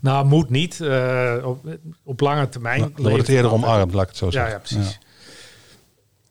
Nou, 0.00 0.26
moet 0.26 0.50
niet. 0.50 0.80
Eh, 0.80 1.36
op, 1.44 1.78
op 2.02 2.20
lange 2.20 2.48
termijn. 2.48 2.80
dan 2.80 2.92
wordt 2.96 3.16
het 3.16 3.28
eerder 3.28 3.52
omarmd, 3.52 3.92
laat 3.92 4.02
ik 4.02 4.08
het 4.08 4.16
zo 4.16 4.26
Ja, 4.26 4.30
zeggen. 4.32 4.52
ja, 4.52 4.58
precies. 4.58 4.98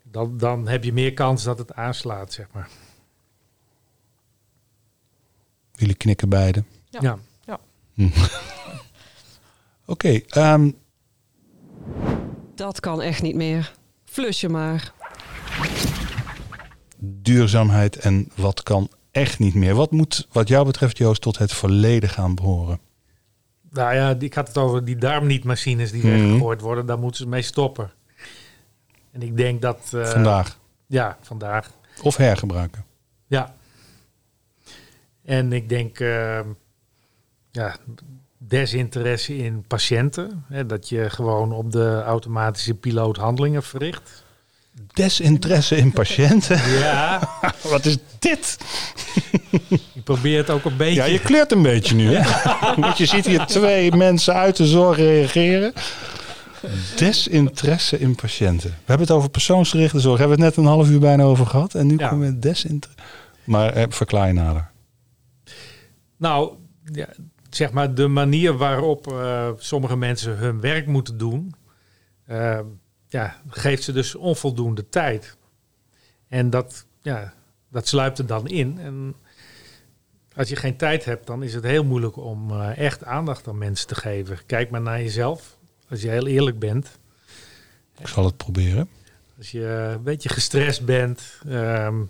Dan, 0.03 0.37
dan 0.37 0.67
heb 0.67 0.83
je 0.83 0.93
meer 0.93 1.13
kans 1.13 1.43
dat 1.43 1.57
het 1.57 1.73
aanslaat, 1.73 2.33
zeg 2.33 2.47
maar. 2.51 2.69
Jullie 5.71 5.95
knikken 5.95 6.29
beide. 6.29 6.63
Ja. 6.89 7.17
Ja. 7.45 7.59
Oké, 9.85 10.19
ehm, 10.27 10.71
Dat 12.55 12.79
kan 12.79 13.01
echt 13.01 13.21
niet 13.21 13.35
meer. 13.35 13.73
Flus 14.05 14.41
je 14.41 14.49
maar. 14.49 14.93
Duurzaamheid 17.05 17.95
en 17.97 18.29
wat 18.35 18.63
kan 18.63 18.89
echt 19.11 19.39
niet 19.39 19.53
meer. 19.53 19.75
Wat 19.75 19.91
moet 19.91 20.27
wat 20.31 20.47
jou 20.47 20.65
betreft, 20.65 20.97
Joost, 20.97 21.21
tot 21.21 21.37
het 21.37 21.53
verleden 21.53 22.09
gaan 22.09 22.35
behoren? 22.35 22.79
Nou 23.69 23.93
ja, 23.95 24.15
ik 24.19 24.33
had 24.33 24.47
het 24.47 24.57
over 24.57 24.85
die 24.85 24.95
darmnietmachines 24.97 25.91
die 25.91 26.05
Mhm. 26.05 26.11
weggegooid 26.21 26.61
worden. 26.61 26.85
Daar 26.85 26.99
moeten 26.99 27.23
ze 27.23 27.27
mee 27.29 27.41
stoppen. 27.41 27.91
En 29.11 29.21
ik 29.21 29.37
denk 29.37 29.61
dat... 29.61 29.91
eh, 29.93 30.05
Vandaag. 30.05 30.59
Ja, 30.87 31.17
vandaag. 31.21 31.71
Of 32.01 32.17
hergebruiken. 32.17 32.85
Ja. 33.27 33.55
En 35.25 35.53
ik 35.53 35.69
denk... 35.69 35.99
eh, 35.99 36.39
ja, 37.51 37.75
desinteresse 38.37 39.35
in 39.37 39.63
patiënten. 39.67 40.45
Hè, 40.47 40.65
dat 40.65 40.89
je 40.89 41.09
gewoon 41.09 41.51
op 41.51 41.71
de 41.71 42.01
automatische 42.05 42.73
piloot 42.73 43.17
handelingen 43.17 43.63
verricht. 43.63 44.22
Desinteresse 44.93 45.75
in 45.75 45.91
patiënten. 46.01 46.69
Ja, 46.71 47.29
wat 47.71 47.85
is 47.85 47.97
dit? 48.19 48.57
ik 49.93 50.03
probeer 50.03 50.37
het 50.37 50.49
ook 50.49 50.65
een 50.65 50.77
beetje... 50.77 50.93
Ja, 50.95 51.05
je 51.05 51.19
kleurt 51.19 51.51
een 51.51 51.61
beetje 51.61 51.95
nu. 51.95 52.15
Hè? 52.15 52.21
Want 52.81 52.97
je 52.97 53.05
ziet 53.05 53.25
hier 53.25 53.45
twee 53.45 53.91
mensen 53.95 54.33
uit 54.33 54.55
de 54.55 54.65
zorg 54.67 54.97
reageren. 54.97 55.73
Desinteresse 56.95 57.99
in 57.99 58.15
patiënten. 58.15 58.69
We 58.69 58.75
hebben 58.85 59.07
het 59.07 59.15
over 59.15 59.29
persoonsgerichte 59.29 59.99
zorg. 59.99 60.19
Hebben 60.19 60.37
we 60.37 60.43
het 60.43 60.55
net 60.55 60.65
een 60.65 60.71
half 60.71 60.89
uur 60.89 60.99
bijna 60.99 61.23
over 61.23 61.45
gehad. 61.45 61.75
En 61.75 61.87
nu 61.87 61.95
Ja. 61.97 62.09
komen 62.09 62.27
we 62.33 62.39
desinteresse. 62.39 63.01
Maar 63.43 63.73
eh, 63.73 63.83
verklaar 63.89 64.27
je 64.27 64.33
nader. 64.33 64.71
Nou, 66.17 66.53
ja, 66.91 67.07
zeg 67.49 67.71
maar 67.71 67.93
de 67.93 68.07
manier 68.07 68.57
waarop 68.57 69.11
eh, 69.11 69.47
sommige 69.57 69.97
mensen 69.97 70.37
hun 70.37 70.59
werk 70.61 70.87
moeten 70.87 71.17
doen, 71.17 71.53
eh, 72.25 72.59
ja, 73.13 73.41
geeft 73.47 73.83
ze 73.83 73.91
dus 73.91 74.15
onvoldoende 74.15 74.89
tijd. 74.89 75.37
En 76.27 76.49
dat, 76.49 76.85
ja, 77.01 77.33
dat 77.69 77.87
sluipt 77.87 78.17
er 78.19 78.25
dan 78.25 78.47
in. 78.47 78.79
En 78.79 79.15
als 80.35 80.49
je 80.49 80.55
geen 80.55 80.77
tijd 80.77 81.05
hebt, 81.05 81.27
dan 81.27 81.43
is 81.43 81.53
het 81.53 81.63
heel 81.63 81.83
moeilijk 81.83 82.17
om 82.17 82.51
eh, 82.51 82.77
echt 82.77 83.03
aandacht 83.03 83.47
aan 83.47 83.57
mensen 83.57 83.87
te 83.87 83.95
geven. 83.95 84.39
Kijk 84.45 84.69
maar 84.69 84.81
naar 84.81 85.01
jezelf. 85.01 85.57
Als 85.89 86.01
je 86.01 86.09
heel 86.09 86.27
eerlijk 86.27 86.59
bent. 86.59 86.99
Ik 87.99 88.07
zal 88.07 88.25
het 88.25 88.37
proberen. 88.37 88.89
Als 89.37 89.51
je 89.51 89.65
een 89.95 90.03
beetje 90.03 90.29
gestrest 90.29 90.85
bent, 90.85 91.39
ehm, 91.47 92.03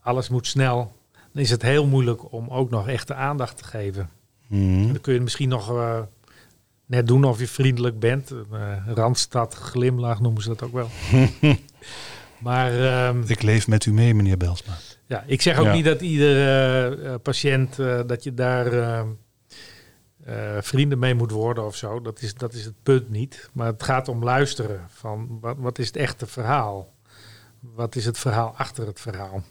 alles 0.00 0.28
moet 0.28 0.46
snel, 0.46 0.92
dan 1.32 1.42
is 1.42 1.50
het 1.50 1.62
heel 1.62 1.86
moeilijk 1.86 2.32
om 2.32 2.48
ook 2.48 2.70
nog 2.70 2.88
echte 2.88 3.14
aandacht 3.14 3.56
te 3.56 3.64
geven. 3.64 4.10
Mhm. 4.46 4.86
Dan 4.86 5.00
kun 5.00 5.14
je 5.14 5.20
misschien 5.20 5.48
nog 5.48 5.70
eh, 5.70 6.00
net 6.88 7.06
doen 7.06 7.24
of 7.24 7.38
je 7.38 7.48
vriendelijk 7.48 7.98
bent. 7.98 8.30
Eh, 8.52 8.76
Randstad 8.94 9.54
glimlach 9.54 10.20
noemen 10.20 10.42
ze 10.42 10.48
dat 10.48 10.62
ook 10.62 10.72
wel. 10.72 10.88
maar 12.38 12.72
ehm, 12.80 13.22
Ik 13.26 13.42
leef 13.42 13.68
met 13.68 13.84
u 13.86 13.92
mee, 13.92 14.14
meneer 14.14 14.36
Belsma. 14.36 14.72
ja, 15.06 15.24
ik 15.26 15.42
zeg 15.42 15.58
ook 15.58 15.64
Ja. 15.66 15.72
niet 15.72 15.84
dat 15.84 16.00
iedere 16.00 16.96
eh, 16.96 17.14
patiënt 17.22 17.78
eh, 17.78 18.00
dat 18.06 18.22
je 18.22 18.34
daar 18.34 18.66
ehm, 18.72 19.06
eh, 20.24 20.56
vrienden 20.60 20.98
mee 20.98 21.14
moet 21.14 21.30
worden 21.30 21.64
of 21.66 21.76
zo. 21.76 22.00
Dat 22.00 22.22
is, 22.22 22.34
dat 22.34 22.52
is 22.52 22.64
het 22.64 22.74
punt 22.82 23.10
niet. 23.10 23.50
Maar 23.52 23.66
het 23.66 23.82
gaat 23.82 24.08
om 24.08 24.24
luisteren. 24.24 24.80
Van 24.88 25.38
wat, 25.40 25.56
wat 25.58 25.78
is 25.78 25.86
het 25.86 25.96
echte 25.96 26.26
verhaal? 26.26 26.94
Wat 27.60 27.96
is 27.96 28.04
het 28.04 28.18
verhaal 28.18 28.54
achter 28.56 28.86
het 28.86 29.00
verhaal? 29.00 29.42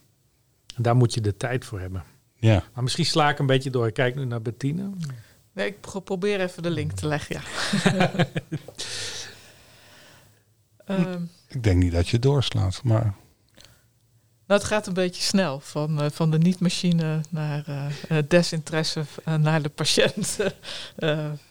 En 0.76 0.84
daar 0.84 0.96
moet 0.96 1.14
je 1.14 1.22
de 1.22 1.38
tijd 1.38 1.66
voor 1.66 1.80
hebben. 1.80 2.04
Ja. 2.36 2.64
Maar 2.74 2.84
misschien 2.84 3.06
sla 3.06 3.30
ik 3.30 3.40
een 3.40 3.46
beetje 3.46 3.70
door. 3.70 3.88
Ik 3.88 3.94
kijk 3.94 4.16
nu 4.16 4.26
naar 4.26 4.42
Bettine. 4.42 4.90
Nee, 5.58 5.68
ik 5.68 5.82
pro- 5.82 6.00
probeer 6.00 6.42
even 6.42 6.64
de 6.64 6.70
link 6.70 6.92
te 6.92 7.08
leggen, 7.08 7.36
ja. 7.36 8.12
Ehm, 10.86 11.22
Ik 11.50 11.64
denk 11.64 11.78
niet 11.84 11.92
dat 11.92 12.08
je 12.10 12.20
doorslaat. 12.20 12.82
Maar 12.84 13.02
nou, 14.48 14.60
het 14.62 14.64
gaat 14.64 14.88
een 14.88 14.94
beetje 14.94 15.22
snel. 15.22 15.60
Van, 15.60 16.02
eh, 16.02 16.10
van 16.12 16.32
de 16.32 16.38
niet-machine 16.38 17.22
naar 17.30 17.64
eh, 18.08 18.18
desinteresse 18.28 19.04
eh, 19.24 19.36
naar 19.36 19.62
de 19.62 19.70
patiënt. 19.70 20.38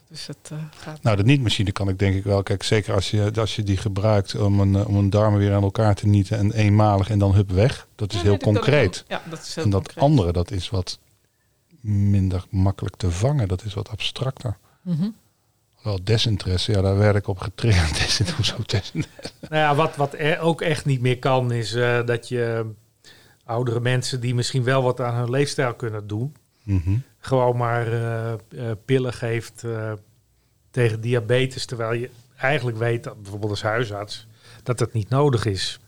Dus 0.08 0.26
het 0.26 0.50
gaat... 0.76 1.02
nou, 1.02 1.16
de 1.16 1.22
niet-machine 1.24 1.72
kan 1.72 1.88
ik 1.88 1.98
denk 1.98 2.14
ik 2.14 2.24
wel. 2.24 2.42
Kijk, 2.42 2.62
zeker 2.62 2.94
als 2.94 3.10
je, 3.10 3.30
als 3.36 3.56
je 3.56 3.62
die 3.62 3.76
gebruikt 3.76 4.34
om 4.34 4.60
een, 4.60 4.86
om 4.86 4.96
een 4.96 5.10
darmen 5.10 5.38
weer 5.38 5.54
aan 5.54 5.62
elkaar 5.62 5.94
te 5.94 6.06
nieten. 6.06 6.38
En 6.38 6.52
eenmalig 6.52 7.10
en 7.10 7.18
dan 7.18 7.34
hup 7.34 7.50
weg. 7.50 7.86
Dat 7.94 8.10
is 8.12 8.16
Ja, 8.16 8.22
heel 8.22 8.32
dat 8.32 8.42
concreet. 8.42 9.04
Ja, 9.08 9.22
dat 9.30 9.40
is 9.42 9.54
heel 9.54 9.64
En 9.64 9.70
dat 9.70 9.82
concreet. 9.82 10.04
andere, 10.04 10.32
dat 10.32 10.50
is 10.50 10.70
wat 10.70 10.98
minder 11.86 12.44
makkelijk 12.50 12.96
te 12.96 13.10
vangen. 13.10 13.48
Dat 13.48 13.64
is 13.64 13.74
wat 13.74 13.88
abstracter. 13.88 14.56
Mhm. 14.82 15.08
Wel 15.82 16.04
desinteresse, 16.04 16.72
ja, 16.72 16.80
daar 16.80 16.96
werd 16.98 17.16
ik 17.16 17.26
op 17.28 17.38
getriggerd. 17.38 17.98
Hoezo 18.36 18.56
desinteresse? 18.66 19.32
Nou 19.40 19.54
ja, 19.62 19.74
wat, 19.74 19.96
wat 19.96 20.14
er 20.14 20.38
ook 20.38 20.60
echt 20.60 20.84
niet 20.84 21.00
meer 21.00 21.18
kan, 21.18 21.52
is 21.52 21.74
eh, 21.74 22.06
dat 22.06 22.28
je 22.28 22.66
oudere 23.44 23.80
mensen 23.80 24.20
die 24.20 24.34
misschien 24.34 24.62
wel 24.64 24.82
wat 24.82 25.00
aan 25.00 25.14
hun 25.14 25.30
leefstijl 25.30 25.74
kunnen 25.74 26.06
doen, 26.06 26.34
Mhm. 26.62 26.96
gewoon 27.18 27.56
maar 27.56 27.86
eh, 27.92 28.32
eh, 28.32 28.38
pillen 28.84 29.12
geeft 29.12 29.64
eh, 29.64 29.92
tegen 30.70 31.00
diabetes, 31.00 31.66
terwijl 31.66 31.92
je 31.92 32.10
eigenlijk 32.36 32.76
weet, 32.78 33.04
dat, 33.04 33.22
bijvoorbeeld 33.22 33.50
als 33.50 33.62
huisarts, 33.62 34.26
dat 34.62 34.78
het 34.80 34.92
niet 34.92 35.08
nodig 35.08 35.44
is. 35.44 35.80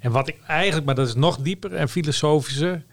En 0.00 0.10
wat 0.10 0.28
ik 0.28 0.36
eigenlijk, 0.46 0.86
maar 0.86 0.94
dat 0.94 1.06
is 1.08 1.14
nog 1.14 1.36
dieper 1.38 1.74
en 1.74 1.88
filosofischer, 1.88 2.84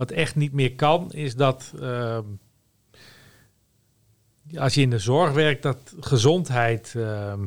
wat 0.00 0.10
echt 0.10 0.34
niet 0.34 0.52
meer 0.52 0.74
kan, 0.74 1.12
is 1.12 1.34
dat 1.34 1.72
ehm, 1.80 2.24
als 4.56 4.74
je 4.74 4.80
in 4.80 4.90
de 4.90 4.98
zorg 4.98 5.32
werkt, 5.32 5.62
dat 5.62 5.94
gezondheid 6.00 6.94
ehm, 6.96 7.46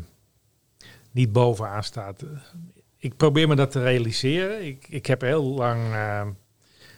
niet 1.12 1.32
bovenaan 1.32 1.84
staat. 1.84 2.24
Ik 2.98 3.18
probeer 3.18 3.48
me 3.48 3.56
dat 3.56 3.72
te 3.72 3.84
realiseren. 3.84 4.66
Ik, 4.66 4.88
ik 4.90 5.06
heb 5.06 5.22
heel 5.22 5.44
lang 5.44 5.94
ehm, 5.94 6.32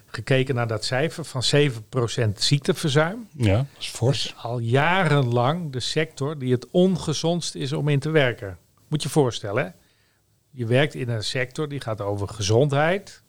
gekeken 0.06 0.56
naar 0.56 0.68
dat 0.68 0.86
cijfer 0.86 1.26
van 1.26 1.44
7% 2.28 2.32
ziekteverzuim. 2.36 3.28
Ja, 3.32 3.58
dat 3.58 3.66
is 3.80 3.88
fors. 3.88 4.36
Al 4.38 4.60
jarenlang 4.60 5.72
de 5.72 5.80
sector 5.80 6.38
die 6.38 6.52
het 6.52 6.70
ongezondst 6.72 7.56
is 7.56 7.74
om 7.74 7.88
in 7.88 8.00
te 8.00 8.10
werken. 8.10 8.58
Moet 8.88 9.02
je 9.02 9.08
je 9.08 9.14
voorstellen, 9.14 9.64
hè? 9.64 9.70
Je 10.52 10.66
werkt 10.66 10.94
in 10.94 11.10
een 11.10 11.24
sector 11.24 11.70
die 11.70 11.82
gaat 11.82 12.02
over 12.02 12.28
gezondheid. 12.28 13.24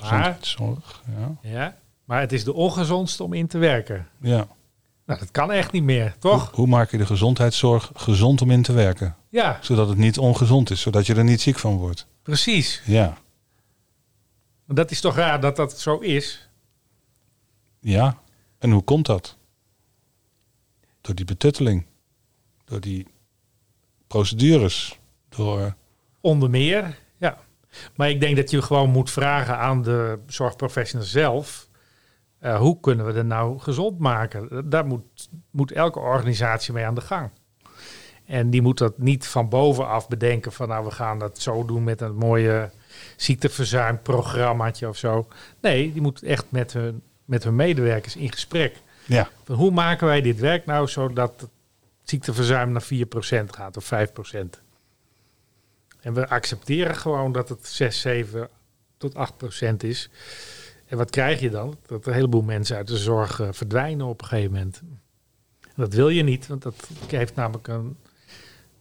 Gezondheidszorg, 0.00 1.02
ja. 1.18 1.36
ja, 1.50 1.76
maar 2.04 2.20
het 2.20 2.32
is 2.32 2.44
de 2.44 2.52
ongezondste 2.54 3.22
om 3.22 3.32
in 3.32 3.46
te 3.46 3.58
werken. 3.58 4.08
ja. 4.20 4.46
Nou, 5.06 5.20
dat 5.20 5.30
kan 5.30 5.52
echt 5.52 5.72
niet 5.72 5.82
meer, 5.82 6.14
toch? 6.18 6.46
Hoe, 6.46 6.54
hoe 6.54 6.66
maak 6.66 6.90
je 6.90 6.98
de 6.98 7.06
gezondheidszorg 7.06 7.90
gezond 7.94 8.42
om 8.42 8.50
in 8.50 8.62
te 8.62 8.72
werken? 8.72 9.16
Ja, 9.28 9.58
Zodat 9.60 9.88
het 9.88 9.98
niet 9.98 10.18
ongezond 10.18 10.70
is, 10.70 10.80
zodat 10.80 11.06
je 11.06 11.14
er 11.14 11.24
niet 11.24 11.40
ziek 11.40 11.58
van 11.58 11.76
wordt. 11.76 12.06
precies. 12.22 12.82
Ja, 12.84 13.16
Dat 14.66 14.90
is 14.90 15.00
toch 15.00 15.16
raar 15.16 15.40
dat 15.40 15.56
dat 15.56 15.78
zo 15.80 15.98
is? 15.98 16.48
ja. 17.80 18.18
En 18.58 18.70
hoe 18.70 18.82
komt 18.82 19.06
dat? 19.06 19.36
Door 21.00 21.14
die 21.14 21.24
betutteling. 21.24 21.86
Door 22.64 22.80
die 22.80 23.06
procedures. 24.06 24.98
Door... 25.28 25.74
Onder 26.20 26.50
meer. 26.50 26.98
Maar 27.94 28.08
ik 28.10 28.20
denk 28.20 28.36
dat 28.36 28.50
je 28.50 28.62
gewoon 28.62 28.90
moet 28.90 29.10
vragen 29.10 29.58
aan 29.58 29.82
de 29.82 30.18
zorgprofessional 30.26 31.06
zelf. 31.06 31.66
eh, 32.38 32.58
hoe 32.58 32.80
kunnen 32.80 33.06
we 33.06 33.12
er 33.12 33.24
nou 33.24 33.58
gezond 33.58 33.98
maken? 33.98 34.70
Daar 34.70 34.86
moet, 34.86 35.28
moet 35.50 35.72
elke 35.72 35.98
organisatie 35.98 36.72
mee 36.72 36.84
aan 36.84 36.94
de 36.94 37.00
gang. 37.00 37.30
En 38.26 38.50
die 38.50 38.62
moet 38.62 38.78
dat 38.78 38.98
niet 38.98 39.26
van 39.26 39.48
bovenaf 39.48 40.08
bedenken 40.08 40.52
van 40.52 40.68
nou 40.68 40.84
we 40.84 40.90
gaan 40.90 41.18
dat 41.18 41.38
zo 41.38 41.64
doen 41.64 41.84
met 41.84 42.00
een 42.00 42.14
mooie 42.16 42.70
ziekteverzuimprogrammaatje 43.16 44.88
of 44.88 44.96
zo. 44.96 45.28
Nee, 45.60 45.92
die 45.92 46.02
moet 46.02 46.22
echt 46.22 46.44
met 46.48 46.72
hun, 46.72 47.02
met 47.24 47.44
hun 47.44 47.56
medewerkers 47.56 48.16
in 48.16 48.32
gesprek. 48.32 48.76
Ja, 49.06 49.28
Van 49.44 49.54
hoe 49.56 49.70
maken 49.70 50.06
wij 50.06 50.20
dit 50.20 50.38
werk 50.40 50.66
nou 50.66 50.88
zodat 50.88 51.40
het 51.40 51.50
ziekteverzuim 52.02 52.72
naar 52.72 52.82
4% 52.82 52.86
gaat 53.50 53.76
of 53.76 53.90
5%? 53.92 54.62
En 56.00 56.14
we 56.14 56.28
accepteren 56.28 56.96
gewoon 56.96 57.32
dat 57.32 57.48
het 57.48 57.66
6, 57.66 58.00
7 58.00 58.48
tot 58.96 59.14
8% 59.14 59.76
is. 59.76 60.10
En 60.86 60.96
wat 60.96 61.10
krijg 61.10 61.40
je 61.40 61.50
dan? 61.50 61.76
Dat 61.86 62.06
een 62.06 62.12
heleboel 62.12 62.42
mensen 62.42 62.76
uit 62.76 62.86
de 62.86 62.96
zorg 62.96 63.40
eh, 63.40 63.48
verdwijnen 63.50 64.06
op 64.06 64.20
een 64.22 64.28
gegeven 64.28 64.52
moment. 64.52 64.80
En 65.62 65.74
dat 65.84 65.92
wil 65.94 66.08
je 66.08 66.22
niet, 66.22 66.46
want 66.46 66.62
dat 66.62 66.88
heeft 67.08 67.34
namelijk 67.34 67.68
een, 67.68 67.96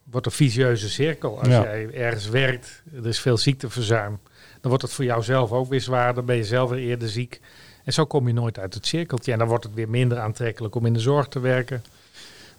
wordt 0.04 0.26
een 0.26 0.32
vicieuze 0.32 0.90
cirkel. 0.90 1.40
Als 1.40 1.48
Ja. 1.48 1.62
jij 1.62 1.92
ergens 1.94 2.30
werkt, 2.30 2.84
er 2.94 3.06
is 3.08 3.20
veel 3.20 3.38
ziekteverzuim, 3.38 4.20
dan 4.62 4.70
wordt 4.70 4.82
het 4.82 4.94
voor 4.94 5.06
jou 5.06 5.24
zelf 5.24 5.52
ook 5.52 5.70
weer 5.70 5.82
zwaar. 5.82 6.14
Dan 6.14 6.26
ben 6.26 6.36
je 6.36 6.44
zelf 6.44 6.70
weer 6.70 6.80
eerder 6.80 7.10
ziek. 7.10 7.42
En 7.84 7.94
zo 7.94 8.06
kom 8.06 8.28
je 8.28 8.34
nooit 8.34 8.60
uit 8.60 8.74
het 8.74 8.86
cirkeltje. 8.86 9.32
En 9.32 9.38
dan 9.38 9.48
wordt 9.48 9.64
het 9.64 9.74
weer 9.74 9.90
minder 9.90 10.20
aantrekkelijk 10.20 10.76
om 10.76 10.86
in 10.86 10.94
de 10.94 11.00
zorg 11.00 11.28
te 11.28 11.40
werken. 11.40 11.84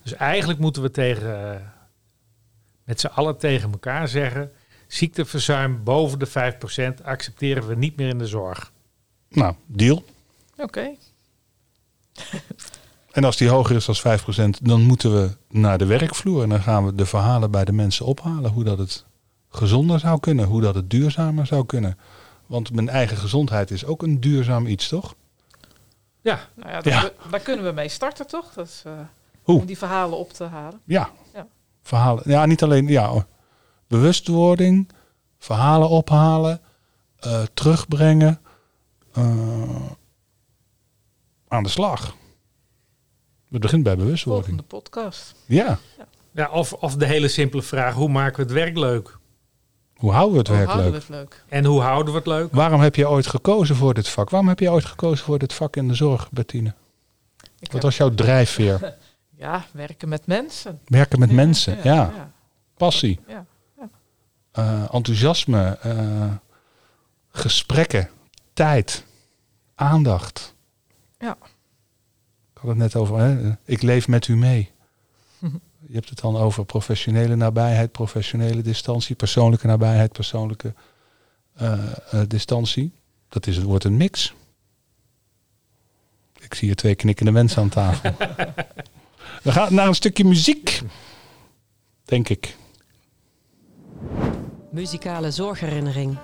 Dus 0.03 0.13
eigenlijk 0.13 0.59
moeten 0.59 0.83
we 0.83 0.91
tegen, 0.91 1.53
eh, 1.55 1.61
met 2.89 3.01
z'n 3.01 3.07
allen 3.07 3.39
tegen 3.39 3.71
elkaar 3.73 4.09
zeggen... 4.09 4.53
ziekteverzuim 4.87 5.85
boven 5.85 6.19
de 6.19 6.29
5% 7.01 7.05
accepteren 7.05 7.67
we 7.67 7.75
niet 7.75 7.97
meer 7.97 8.09
in 8.09 8.19
de 8.19 8.27
zorg. 8.27 8.73
nou, 9.29 9.55
deal. 9.67 10.05
Oké. 10.57 10.91
En 13.13 13.25
als 13.25 13.37
die 13.37 13.49
hoger 13.49 13.77
is 13.77 13.85
dan 14.03 14.19
5%, 14.57 14.63
dan 14.63 14.83
moeten 14.83 15.15
we 15.15 15.37
naar 15.49 15.79
de 15.79 15.87
werkvloer. 15.87 16.43
En 16.43 16.49
dan 16.49 16.63
gaan 16.63 16.85
we 16.87 16.95
de 16.95 17.07
verhalen 17.07 17.51
bij 17.51 17.65
de 17.65 17.73
mensen 17.73 18.07
ophalen. 18.07 18.51
Hoe 18.51 18.65
dat 18.65 18.79
het 18.79 19.05
gezonder 19.49 19.99
zou 19.99 20.21
kunnen. 20.21 20.45
Hoe 20.47 20.61
dat 20.61 20.75
het 20.75 20.91
duurzamer 20.91 21.47
zou 21.47 21.67
kunnen. 21.67 21.99
Want 22.47 22.73
mijn 22.73 22.89
eigen 22.89 23.17
gezondheid 23.17 23.71
is 23.71 23.85
ook 23.85 24.03
een 24.03 24.21
duurzaam 24.21 24.67
iets, 24.67 24.89
toch? 24.89 25.15
Ja, 26.21 26.49
Nou 26.55 26.71
ja, 26.71 26.81
daar, 26.81 26.93
Ja. 26.93 27.03
we- 27.03 27.31
daar 27.31 27.41
kunnen 27.41 27.65
we 27.65 27.73
mee 27.73 27.89
starten, 27.89 28.27
toch? 28.27 28.53
Dat 28.53 28.67
is, 28.67 28.83
eh, 28.87 28.93
Hoe? 29.43 29.61
om 29.61 29.67
die 29.67 29.79
verhalen 29.79 30.19
op 30.19 30.33
te 30.33 30.45
halen. 30.45 30.81
Ja. 30.85 31.11
Ja. 31.35 31.47
Verhalen. 31.89 32.23
Ja, 32.27 32.47
niet 32.47 32.63
alleen. 32.63 32.87
Ja, 32.87 33.27
bewustwording, 33.87 34.89
verhalen 35.39 35.89
ophalen, 35.89 36.61
eh, 37.19 37.43
terugbrengen. 37.55 38.41
eh, 39.13 39.87
aan 41.49 41.63
de 41.63 41.69
slag. 41.69 42.15
Het 43.51 43.61
begint 43.61 43.83
bij 43.83 43.97
bewustwording. 43.97 44.47
Volgende 44.47 44.63
podcast. 44.77 45.35
Ja. 45.47 45.79
ja 46.33 46.51
of, 46.51 46.73
of 46.73 46.95
de 46.97 47.07
hele 47.07 47.29
simpele 47.29 47.63
vraag, 47.63 47.95
hoe 47.95 48.09
maken 48.09 48.37
we 48.37 48.43
het 48.43 48.53
werk 48.53 48.77
leuk? 48.79 49.19
Hoe 49.97 50.13
houden 50.13 50.33
we 50.33 50.39
het 50.39 50.49
Hoe 50.49 50.57
werk 50.57 50.75
leuk? 50.75 50.91
we 50.91 50.97
het 50.97 51.09
leuk? 51.09 51.45
En 51.49 51.65
hoe 51.65 51.81
houden 51.81 52.13
we 52.13 52.19
het 52.19 52.29
leuk? 52.29 52.53
Waarom 52.53 52.81
heb 52.81 52.95
je 52.95 53.09
ooit 53.09 53.27
gekozen 53.27 53.77
voor 53.77 53.95
dit 53.95 54.09
vak? 54.09 54.31
Waarom 54.31 54.49
heb 54.49 54.59
je 54.61 54.71
ooit 54.71 54.85
gekozen 54.85 55.25
voor 55.25 55.39
dit 55.39 55.53
vak 55.53 55.77
in 55.77 55.89
de 55.89 55.95
zorg, 55.95 56.31
Bettine? 56.31 56.69
Ik 57.39 57.45
Wat 57.61 57.73
heb- 57.73 57.83
was 57.83 57.97
jouw 57.97 58.15
drijfveer? 58.15 58.95
ja, 59.39 59.67
werken 59.73 60.09
met 60.09 60.27
mensen. 60.27 60.81
Werken 60.85 61.19
met 61.19 61.29
Ja, 61.29 61.35
mensen, 61.35 61.79
ja. 61.83 62.33
passie, 62.77 63.21
Ja. 63.27 63.47
eh, 64.53 64.95
enthousiasme, 64.95 65.79
eh, 65.83 66.33
gesprekken, 67.31 68.11
tijd, 68.53 69.05
aandacht. 69.75 70.55
Ja. 71.19 71.37
Ik 72.53 72.59
had 72.65 72.69
het 72.69 72.77
net 72.79 72.97
over, 72.97 73.19
hè? 73.19 73.53
ik 73.65 73.83
leef 73.83 74.09
met 74.09 74.29
u 74.29 74.37
mee. 74.37 74.71
Je 75.89 75.95
hebt 75.95 76.09
het 76.09 76.21
dan 76.21 76.37
over 76.37 76.65
professionele 76.65 77.37
nabijheid, 77.37 77.93
professionele 77.93 78.63
distantie, 78.63 79.17
persoonlijke 79.17 79.67
nabijheid, 79.67 80.13
persoonlijke 80.13 80.75
eh, 81.55 81.73
eh, 82.11 82.29
distantie. 82.29 82.93
Dat 83.29 83.47
is, 83.47 83.57
het 83.57 83.65
wordt 83.65 83.85
een 83.85 83.97
mix. 83.97 84.35
Ik 86.39 86.55
zie 86.55 86.67
hier 86.67 86.77
twee 86.77 86.95
knikkende 86.95 87.31
mensen 87.33 87.63
aan 87.63 87.69
tafel. 87.69 88.15
We 89.43 89.53
gaan 89.53 89.75
naar 89.75 89.87
een 89.87 89.95
stukje 89.95 90.25
muziek. 90.25 90.81
Denk 92.05 92.29
ik. 92.29 92.57
Muzikale 94.71 95.31
zorgherinnering. 95.31 96.17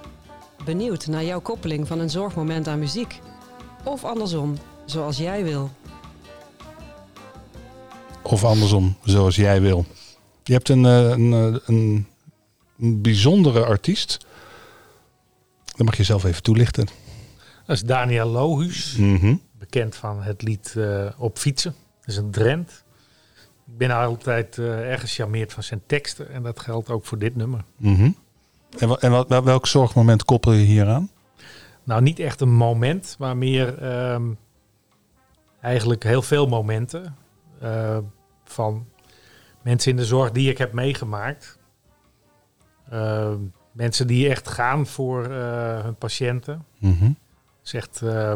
Benieuwd 0.65 1.07
naar 1.07 1.25
jouw 1.25 1.41
koppeling 1.41 1.87
van 1.87 1.99
een 1.99 2.11
zorgmoment 2.11 2.69
aan 2.69 2.79
muziek? 2.79 3.21
Of 3.85 4.05
andersom, 4.05 4.57
zoals 4.87 5.17
jij 5.17 5.45
wil. 5.45 5.71
Of 8.23 8.45
andersom, 8.45 8.97
zoals 9.05 9.37
jij 9.37 9.61
wil. 9.61 9.85
Je 10.45 10.53
hebt 10.53 10.69
een, 10.69 10.85
eh, 10.85 11.09
een, 11.11 11.33
eh, 11.33 11.61
een, 11.67 12.07
een 12.79 13.03
bijzondere 13.03 13.65
artiest. 13.65 14.27
Dat 15.77 15.87
mag 15.87 15.97
je 15.97 16.05
zelf 16.05 16.25
even 16.25 16.43
toelichten. 16.43 16.87
Dat 17.67 17.77
is 17.77 17.83
Daniel 17.83 18.27
Lohuus, 18.29 18.97
Mhm. 18.97 19.35
bekend 19.59 19.95
van 19.97 20.23
het 20.23 20.43
lied 20.43 20.75
eh, 20.77 21.07
Op 21.17 21.39
fietsen. 21.39 21.75
Dat 22.01 22.09
is 22.09 22.17
een 22.17 22.31
Drent. 22.31 22.84
Ik 23.67 23.79
ben 23.79 23.91
altijd 23.91 24.59
eh, 24.59 24.91
erg 24.91 25.01
gecharmeerd 25.01 25.53
van 25.53 25.63
zijn 25.63 25.83
teksten 25.87 26.31
en 26.31 26.43
dat 26.43 26.61
geldt 26.61 26.91
ook 26.91 27.05
voor 27.05 27.19
dit 27.19 27.37
nummer. 27.37 27.65
Mhm. 27.77 28.11
En, 28.79 28.99
en 29.01 29.11
wat, 29.11 29.45
welk 29.45 29.67
zorgmoment 29.67 30.25
koppel 30.25 30.53
je 30.53 30.65
hier 30.65 30.87
aan? 30.87 31.11
Nou, 31.85 32.03
niet 32.03 32.19
echt 32.19 32.41
een 32.41 32.55
moment, 32.55 33.17
maar 33.19 33.37
meer 33.37 33.79
ehm, 33.79 34.33
eigenlijk 35.61 36.03
heel 36.03 36.23
veel 36.23 36.47
momenten 36.47 37.17
eh, 37.61 37.99
van 38.45 38.87
mensen 39.63 39.91
in 39.91 39.97
de 39.97 40.05
zorg 40.05 40.31
die 40.31 40.51
ik 40.51 40.59
heb 40.59 40.73
meegemaakt. 40.73 41.59
Ehm, 42.91 43.39
mensen 43.73 44.07
die 44.07 44.29
echt 44.29 44.49
gaan 44.49 44.87
voor 44.87 45.25
eh, 45.25 45.83
hun 45.83 45.97
patiënten. 45.97 46.65
Mhm. 46.79 47.11
Zegt, 47.63 48.03
eh, 48.03 48.35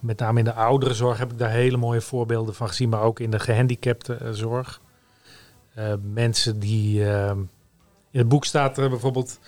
met 0.00 0.18
name 0.18 0.38
in 0.38 0.44
de 0.44 0.52
ouderenzorg 0.52 1.18
heb 1.18 1.32
ik 1.32 1.38
daar 1.38 1.50
hele 1.50 1.76
mooie 1.76 2.00
voorbeelden 2.00 2.54
van 2.54 2.68
gezien, 2.68 2.88
maar 2.88 3.02
ook 3.02 3.20
in 3.20 3.30
de 3.30 3.38
gehandicaptenzorg. 3.38 4.80
Eh 5.74 5.94
mensen 6.12 6.58
die. 6.58 7.04
eh, 7.10 7.36
in 8.10 8.18
het 8.18 8.28
boek 8.28 8.44
staat 8.44 8.78
er 8.78 8.88
bijvoorbeeld. 8.90 9.38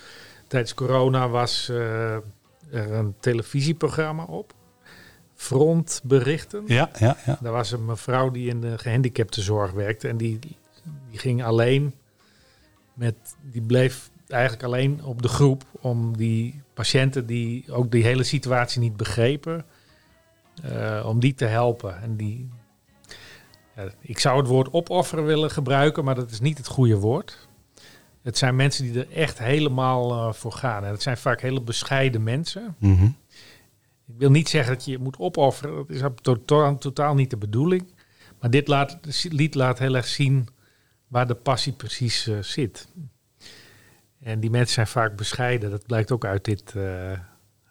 Tijdens 0.49 0.75
corona 0.75 1.29
was 1.29 1.69
eh, 1.69 2.15
er 2.71 2.93
een 2.93 3.15
televisieprogramma 3.21 4.25
op. 4.25 4.55
Frontberichten. 5.35 6.63
Ja, 6.67 6.91
ja, 6.99 7.17
ja. 7.27 7.39
Daar 7.41 7.53
was 7.53 7.73
een 7.73 7.85
mevrouw 7.85 8.31
die 8.31 8.49
in 8.49 8.61
de 8.61 8.79
gehandicaptenzorg 8.79 9.71
werkte. 9.73 10.09
En 10.09 10.17
die, 10.17 10.39
die 10.39 11.19
ging 11.19 11.45
alleen 11.45 11.95
met. 12.95 13.15
Die 13.41 13.63
bleef 13.63 14.11
eigenlijk 14.29 14.63
alleen 14.63 15.05
op 15.05 15.23
de 15.23 15.29
groep 15.29 15.65
om 15.81 16.17
die 16.17 16.63
patiënten 16.75 17.27
die 17.27 17.73
ook 17.73 17.91
die 17.91 18.05
hele 18.05 18.23
situatie 18.23 18.81
niet 18.81 18.97
begrepen. 18.97 19.65
Eh, 20.63 21.05
om 21.07 21.21
die 21.21 21.35
te 21.35 21.45
helpen. 21.45 22.01
En 22.01 22.17
die. 22.17 22.51
ja, 23.77 23.89
ik 24.01 24.19
zou 24.19 24.39
het 24.39 24.47
woord 24.47 24.73
opofferen 24.73 25.25
willen 25.25 25.51
gebruiken, 25.51 26.05
maar 26.05 26.15
dat 26.15 26.31
is 26.31 26.41
niet 26.41 26.59
het 26.59 26.67
goede 26.67 26.97
woord. 26.97 27.49
Het 28.23 28.39
zijn 28.39 28.57
mensen 28.57 28.85
die 28.85 29.05
er 29.05 29.13
echt 29.13 29.39
helemaal 29.39 30.11
eh, 30.13 30.33
voor 30.33 30.53
gaan. 30.53 30.85
En 30.85 30.91
het 30.91 31.03
zijn 31.03 31.17
vaak 31.17 31.41
hele 31.41 31.61
bescheiden 31.61 32.23
mensen. 32.23 32.77
Mhm. 32.79 33.05
Ik 34.07 34.19
wil 34.19 34.31
niet 34.31 34.49
zeggen 34.49 34.75
dat 34.75 34.85
je 34.85 34.91
je 34.91 34.99
moet 34.99 35.19
opofferen. 35.19 35.77
Dat 35.77 35.91
is 35.91 36.03
totaal, 36.23 36.79
totaal 36.79 37.15
niet 37.15 37.31
de 37.31 37.37
bedoeling. 37.37 37.95
Maar 38.41 38.51
dit 38.51 38.69
laat, 38.69 38.99
lied 39.23 39.55
laat 39.55 39.79
heel 39.79 39.95
erg 39.95 40.07
zien 40.07 40.49
waar 41.09 41.27
de 41.27 41.35
passie 41.35 41.73
precies 41.73 42.27
eh, 42.27 42.39
zit. 42.39 42.89
En 44.21 44.41
die 44.41 44.51
mensen 44.51 44.75
zijn 44.75 44.87
vaak 44.87 45.17
bescheiden. 45.17 45.71
Dat 45.71 45.87
blijkt 45.87 46.13
ook 46.13 46.25
uit 46.25 46.45
dit, 46.45 46.75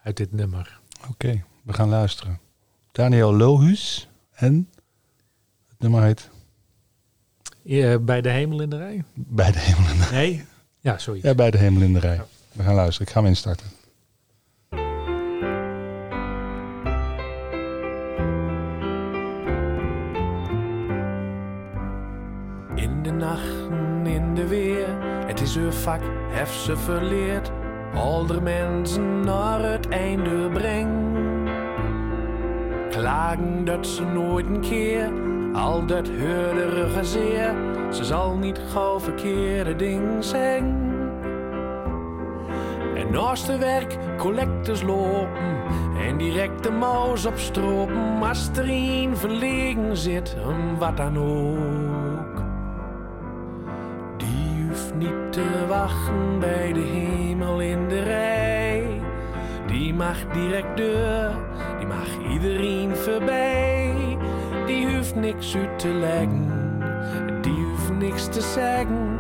uit 0.03 0.17
dit 0.17 0.32
nummer. 0.32 0.79
Oké, 1.09 1.43
we 1.63 1.73
gaan 1.73 1.89
luisteren. 1.89 2.39
Daniel 2.91 3.33
Lohuus 3.35 4.09
en 4.31 4.69
het 5.67 5.79
nummer 5.79 6.03
heet 6.03 6.29
Eh, 7.65 7.95
bij 8.01 8.21
de 8.21 8.29
hemel 8.29 8.61
in 8.61 8.69
de 8.69 8.77
rij? 8.77 9.03
Bij 9.13 9.51
de 9.51 9.59
Hemel 9.59 9.91
in 9.91 9.99
de 9.99 10.07
Nee? 10.11 10.45
Ja, 10.79 10.97
zoiets. 10.97 11.25
Ja, 11.25 11.35
bij 11.35 11.51
de 11.51 11.57
Hemel 11.57 11.81
in 11.81 11.93
de 11.93 11.99
Rij. 11.99 12.21
We 12.51 12.63
gaan 12.63 12.75
luisteren. 12.75 13.07
Ik 13.07 13.13
ga 13.13 13.19
hem 13.19 13.29
instarten. 13.29 13.67
In 22.75 23.03
de 23.03 23.11
nachten, 23.11 24.05
in 24.05 24.35
de 24.35 24.47
weer, 24.47 24.87
het 25.27 25.41
is 25.41 25.55
uw 25.55 25.71
vak, 25.71 26.01
hef 26.29 26.53
ze 26.53 26.77
verleerd. 26.77 27.51
Al 27.93 28.25
de 28.25 28.41
mensen 28.41 29.19
naar 29.19 29.71
het 29.71 29.87
einde 29.87 30.49
breng. 30.49 30.89
Klagen 32.91 33.65
dat 33.65 33.87
ze 33.87 34.03
nooit 34.03 34.45
een 34.45 34.61
keer, 34.61 35.11
al 35.53 35.85
dat 35.85 36.07
heurderige 36.07 37.03
zeer. 37.03 37.53
Ze 37.89 38.03
zal 38.03 38.37
niet 38.37 38.59
gauw 38.71 38.99
verkeerde 38.99 39.75
ding 39.75 40.23
zeggen. 40.23 40.89
En 42.95 43.11
naast 43.11 43.45
de 43.45 43.57
werk 43.57 43.97
collectors 44.17 44.81
lopen 44.81 45.29
en 46.07 46.17
direct 46.17 46.63
de 46.63 46.71
maus 46.71 47.25
opstropen 47.25 48.21
als 48.21 48.49
er 48.55 48.69
een 48.69 49.17
verlegen 49.17 49.97
zit, 49.97 50.35
en 50.35 50.77
wat 50.77 50.97
dan 50.97 51.17
ook. 51.17 52.43
Die 54.17 54.67
hoeft 54.67 54.95
niet 54.95 55.31
te 55.31 55.65
wachten 55.67 56.39
bij 56.39 56.73
de 56.73 56.79
hemel 56.79 57.61
in 57.61 57.87
de 57.87 58.03
rij. 58.03 58.61
Mag 60.01 60.17
direct 60.33 60.77
deur, 60.77 61.31
die 61.77 61.87
mag 61.87 62.31
iedereen 62.33 62.95
voorbij. 62.95 64.17
Die 64.65 64.95
hoeft 64.95 65.15
niks 65.15 65.55
uit 65.55 65.79
te 65.79 65.87
leggen, 65.87 66.51
die 67.41 67.63
hoeft 67.63 67.91
niks 67.99 68.27
te 68.27 68.41
zeggen. 68.41 69.19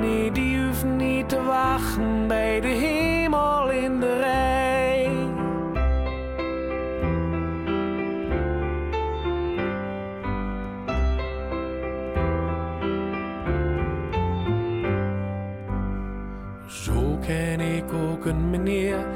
Nee, 0.00 0.32
die 0.32 0.64
hoeft 0.64 0.84
niet 0.84 1.28
te 1.28 1.42
wachten 1.42 2.26
bij 2.28 2.60
de 2.60 2.66
hemel 2.66 3.70
in 3.70 4.00
de 4.00 4.18
rij. 4.18 5.10
Zo 16.66 17.18
ken 17.26 17.60
ik 17.60 17.92
ook 17.92 18.24
een 18.24 18.50
meneer, 18.50 19.06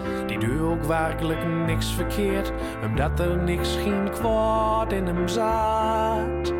ook 0.70 0.84
werkelijk 0.84 1.46
niks 1.66 1.94
verkeerd, 1.94 2.52
omdat 2.86 3.20
er 3.20 3.36
niks 3.36 3.76
geen 3.76 4.10
kwaad 4.10 4.92
in 4.92 5.06
hem 5.06 5.28
zat. 5.28 6.52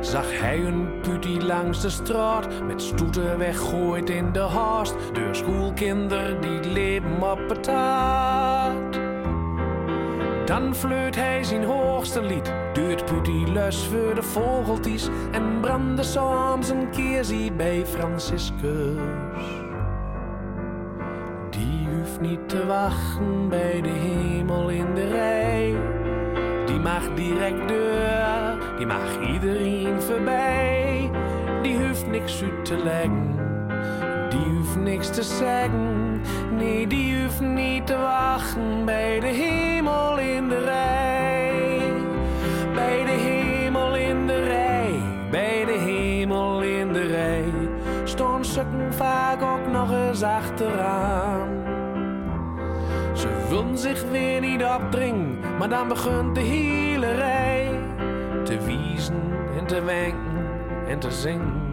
Zag 0.00 0.40
hij 0.40 0.64
een 0.64 1.00
putie 1.00 1.44
langs 1.44 1.80
de 1.80 1.90
straat, 1.90 2.48
met 2.66 2.82
stoeten 2.82 3.38
weggooid 3.38 4.10
in 4.10 4.32
de 4.32 4.40
haast, 4.40 4.94
door 5.12 5.34
schoolkinderen 5.34 6.40
die 6.40 6.72
leven 6.72 7.30
op 7.32 7.48
het 7.48 7.62
taart. 7.62 8.98
Dan 10.44 10.74
fleut 10.74 11.14
hij 11.14 11.44
zijn 11.44 11.64
hoogste 11.64 12.22
lied, 12.22 12.52
duurt 12.72 13.04
putie 13.04 13.52
lus 13.52 13.86
voor 13.86 14.14
de 14.14 14.22
vogeltjes 14.22 15.08
en 15.32 15.60
brandde 15.60 16.02
soms 16.02 16.68
een 16.68 16.90
keer 16.90 17.24
zie 17.24 17.52
bij 17.52 17.86
Franciscus. 17.86 19.65
Niet 22.20 22.48
te 22.48 22.66
wachten 22.66 23.48
bij 23.48 23.80
de 23.80 23.88
hemel 23.88 24.68
in 24.68 24.94
de 24.94 25.08
rij. 25.08 25.74
Die 26.66 26.78
mag 26.78 27.14
direct 27.14 27.68
deur, 27.68 28.58
die 28.76 28.86
mag 28.86 29.28
iedereen 29.32 30.02
voorbij. 30.02 31.10
Die 31.62 31.86
hoeft 31.86 32.06
niks 32.06 32.42
uit 32.42 32.64
te 32.64 32.76
leggen, 32.76 33.34
die 34.28 34.54
hoeft 34.56 34.76
niks 34.76 35.10
te 35.10 35.22
zeggen. 35.22 36.20
Nee, 36.56 36.86
die 36.86 37.22
hoeft 37.22 37.40
niet 37.40 37.86
te 37.86 37.96
wachten 37.96 38.84
bij 38.84 39.20
de 39.20 39.26
hemel 39.26 40.18
in 40.18 40.48
de 40.48 40.64
rij. 40.64 41.80
Bij 42.74 43.04
de 43.04 43.10
hemel 43.10 43.96
in 43.96 44.26
de 44.26 44.44
rij, 44.44 44.94
bij 45.30 45.64
de 45.64 45.78
hemel 45.78 46.62
in 46.62 46.92
de 46.92 47.06
rij. 47.06 47.52
Staan 48.04 48.44
stukken 48.44 48.94
vaak 48.94 49.42
ook 49.42 49.72
nog 49.72 49.92
eens 49.92 50.22
achteraan. 50.22 51.55
Ze 53.26 53.46
willen 53.48 53.78
zich 53.78 54.10
weer 54.10 54.40
niet 54.40 54.64
opdringen, 54.64 55.38
maar 55.58 55.68
dan 55.68 55.88
begint 55.88 56.34
de 56.34 56.40
hele 56.40 57.14
rij 57.14 57.80
te 58.44 58.58
wiezen 58.64 59.22
en 59.58 59.66
te 59.66 59.82
wenken 59.82 60.48
en 60.88 60.98
te 60.98 61.10
zingen. 61.10 61.66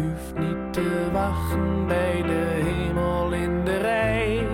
hoeft 0.00 0.38
niet 0.38 0.72
te 0.72 1.10
wachten 1.12 1.86
bij 1.86 2.22
de 2.22 2.62
hemel 2.64 3.32
in 3.32 3.64
de 3.64 3.76
rij. 3.76 4.46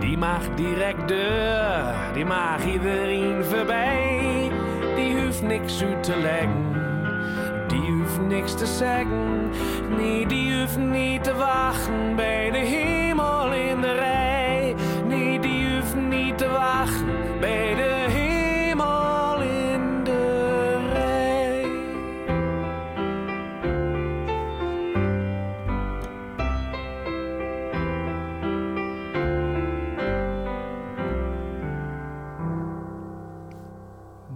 Die 0.00 0.18
mag 0.18 0.54
direct 0.54 1.08
deur, 1.08 1.94
die 2.14 2.24
mag 2.24 2.64
iedereen 2.64 3.44
voorbij. 3.44 4.50
Die 4.94 5.24
hoeft 5.24 5.42
niks 5.42 5.82
uit 5.82 6.02
te 6.02 6.16
leggen, 6.16 6.72
die 7.66 7.90
hoeft 7.90 8.20
niks 8.20 8.54
te 8.54 8.66
zeggen. 8.66 9.50
Nee, 9.90 10.26
die 10.26 10.60
hoeft 10.60 10.78
niet 10.78 11.24
te 11.24 11.34
wachten 11.34 12.16
bij 12.16 12.50
de 12.50 12.58
hemel 12.58 13.52
in 13.52 13.80
de 13.80 13.92
rij. 13.92 14.74
Nee, 15.08 15.40
die 15.40 15.74
hoeft 15.74 15.96
niet 15.96 16.38
te 16.38 16.48
wachten 16.48 17.06
bij 17.40 17.74
de 17.74 18.06
hemel 18.08 19.40
in 19.40 20.04
de 20.04 20.88
rij. 20.92 21.64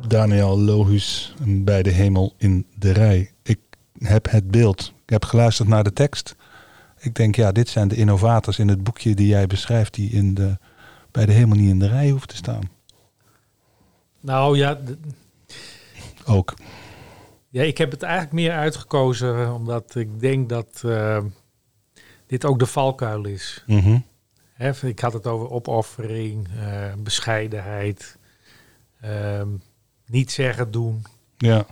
Daniel 0.09 0.59
Lohus 0.59 1.35
bij 1.47 1.83
de 1.83 1.91
hemel 1.91 2.35
in 2.37 2.67
de 2.79 2.93
rij. 2.93 3.31
Ik 3.43 3.59
heb 3.99 4.31
het 4.31 4.51
beeld. 4.51 4.93
Ik 5.11 5.17
heb 5.21 5.31
geluisterd 5.31 5.69
naar 5.69 5.85
de 5.85 5.93
tekst. 5.93 6.37
Ik 6.99 7.15
denk, 7.15 7.37
ja, 7.37 7.53
dit 7.53 7.69
zijn 7.69 7.89
de 7.89 7.97
innovators 7.97 8.59
in 8.59 8.69
het 8.69 8.83
boekje 8.83 9.15
die 9.15 9.27
jij 9.27 9.47
beschrijft, 9.47 9.95
die 9.95 10.11
in 10.11 10.35
de, 10.35 10.59
bij 11.11 11.27
de 11.27 11.33
hemel 11.33 11.57
niet 11.57 11.71
in 11.71 11.79
de 11.79 11.89
rij 11.89 12.11
hoeven 12.11 12.29
te 12.29 12.37
staan. 12.37 12.71
Nou 14.21 14.57
ja, 14.57 14.79
Ook. 16.27 16.55
ja, 17.49 17.63
ik 17.63 17.79
heb 17.79 17.91
het 17.91 18.03
eigenlijk 18.03 18.33
meer 18.33 18.53
uitgekozen 18.53 19.55
omdat 19.55 19.95
ik 19.95 20.21
denk 20.21 20.49
dat 20.49 20.83
eh, 20.85 21.25
dit 22.27 22.45
ook 22.45 22.59
de 22.59 22.67
valkuil 22.67 23.25
is. 23.25 23.65
Mhm. 23.67 23.99
Hè, 24.53 24.87
ik 24.87 25.01
had 25.01 25.13
het 25.13 25.27
over 25.27 25.51
opoffering, 25.51 26.49
eh, 26.59 26.93
bescheidenheid, 26.99 28.19
ehm, 29.01 29.49
niet 30.07 30.33
zeggen 30.33 30.71
doen. 30.71 31.03
Ja, 31.37 31.67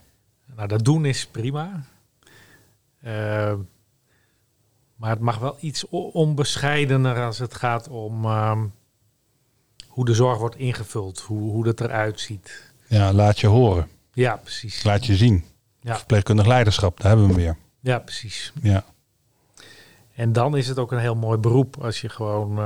Nou, 0.56 0.68
dat 0.68 0.84
doen 0.84 1.04
is 1.04 1.26
prima. 1.26 1.84
Ehm, 3.02 3.58
maar 4.96 5.10
het 5.10 5.20
mag 5.20 5.38
wel 5.38 5.56
iets 5.60 5.88
onbescheidener 5.88 7.24
als 7.24 7.38
het 7.38 7.54
gaat 7.54 7.88
om 7.88 8.24
ehm, 8.24 8.66
hoe 9.86 10.04
de 10.04 10.14
zorg 10.14 10.38
wordt 10.38 10.56
ingevuld, 10.56 11.20
hoe, 11.20 11.50
hoe 11.50 11.64
dat 11.64 11.80
eruit 11.80 12.20
ziet. 12.20 12.72
ja, 12.86 13.12
laat 13.12 13.38
je 13.40 13.46
horen. 13.46 13.88
Ja, 14.12 14.36
precies. 14.36 14.82
Laat 14.82 15.06
je 15.06 15.16
zien. 15.16 15.44
Ja. 15.80 15.96
Verpleegkundig 15.96 16.46
leiderschap, 16.46 16.96
daar 17.00 17.08
hebben 17.08 17.26
we 17.26 17.32
hem 17.32 17.42
weer. 17.42 17.56
Ja, 17.80 17.98
precies. 17.98 18.52
Ja, 18.62 18.84
En 20.14 20.32
dan 20.32 20.56
is 20.56 20.68
het 20.68 20.78
ook 20.78 20.92
een 20.92 20.98
heel 20.98 21.14
mooi 21.16 21.38
beroep 21.38 21.76
als 21.82 22.00
je 22.00 22.08
gewoon. 22.08 22.58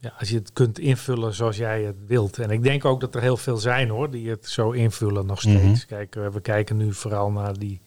Ja, 0.00 0.14
als 0.18 0.28
je 0.28 0.34
het 0.34 0.52
kunt 0.52 0.78
invullen 0.78 1.34
zoals 1.34 1.56
jij 1.56 1.82
het 1.82 2.06
wilt. 2.06 2.38
En 2.38 2.50
ik 2.50 2.62
denk 2.62 2.84
ook 2.84 3.00
dat 3.00 3.14
er 3.14 3.20
heel 3.20 3.36
veel 3.36 3.56
zijn 3.56 3.88
hoor, 3.88 4.10
die 4.10 4.30
het 4.30 4.48
zo 4.48 4.70
invullen 4.70 5.26
nog 5.26 5.40
steeds. 5.40 5.62
Mhm. 5.62 5.86
Kijk, 5.86 6.16
eh, 6.16 6.28
we 6.28 6.40
kijken 6.40 6.76
nu 6.76 6.92
vooral 6.92 7.30
naar 7.30 7.58
die 7.58 7.80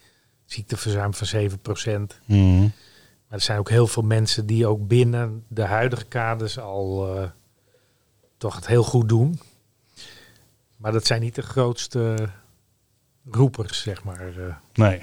ziekteverzuim 0.46 1.14
van 1.14 1.28
7%. 1.28 2.20
Mhm. 2.26 2.62
Maar 2.62 3.42
er 3.42 3.42
zijn 3.42 3.60
ook 3.60 3.70
heel 3.70 3.88
veel 3.88 4.04
mensen 4.04 4.46
die 4.46 4.68
ook 4.68 4.88
binnen 4.88 5.44
de 5.48 5.64
huidige 5.64 6.06
kaders 6.06 6.60
al 6.60 7.16
eh, 7.18 7.30
toch 8.38 8.56
het 8.56 8.68
heel 8.68 8.84
goed 8.84 9.10
doen. 9.10 9.40
Maar 10.76 10.92
dat 10.92 11.06
zijn 11.06 11.22
niet 11.22 11.36
de 11.36 11.42
grootste 11.42 12.30
roepers, 13.32 13.82
zeg 13.82 14.04
maar. 14.04 14.38
eh. 14.38 14.56
nee. 14.74 15.02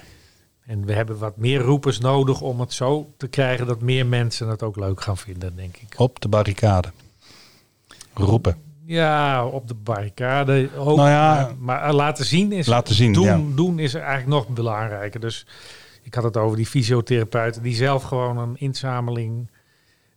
En 0.71 0.85
we 0.85 0.93
hebben 0.93 1.19
wat 1.19 1.37
meer 1.37 1.61
roepers 1.61 1.99
nodig 1.99 2.41
om 2.41 2.61
het 2.61 2.73
zo 2.73 3.13
te 3.17 3.29
krijgen 3.29 3.67
dat 3.67 3.81
meer 3.81 4.07
mensen 4.07 4.49
het 4.49 4.63
ook 4.63 4.77
leuk 4.77 5.01
gaan 5.01 5.17
vinden, 5.17 5.57
denk 5.57 5.77
ik. 5.77 5.95
Op 5.97 6.21
de 6.21 6.29
barricade. 6.29 6.89
Roepen. 8.15 8.57
Ja, 8.85 9.47
op 9.47 9.69
de 9.69 9.75
barricade 9.75 10.69
ook. 10.77 10.97
Nou 10.97 11.09
ja, 11.09 11.35
maar, 11.35 11.55
maar 11.59 11.83
eh, 11.89 11.95
laten 11.95 12.25
zien 12.25 12.53
is 12.53 12.67
Laten 12.67 12.95
zien, 12.95 13.13
doen, 13.13 13.25
ja. 13.25 13.41
doen 13.55 13.79
is 13.79 13.95
eigenlijk 13.95 14.27
nog 14.27 14.49
belangrijker. 14.49 15.21
Dus 15.21 15.47
ik 16.03 16.15
had 16.15 16.25
het 16.25 16.37
over 16.37 16.57
die 16.57 16.67
fysiotherapeuten 16.67 17.63
die 17.63 17.75
zelf 17.75 18.03
gewoon 18.03 18.39
een 18.39 18.57
inzameling 18.59 19.51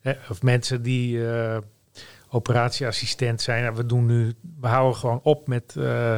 hè, 0.02 0.14
of 0.30 0.42
mensen 0.42 0.82
die 0.84 1.28
eh, 1.32 1.58
operatieassistent 2.30 3.42
zijn. 3.42 3.64
En 3.66 3.74
we 3.76 3.86
doen 3.86 4.06
nu, 4.06 4.34
we 4.60 4.68
houden 4.68 4.98
gewoon 5.00 5.20
op 5.24 5.48
met, 5.48 5.76
eh, 5.78 6.16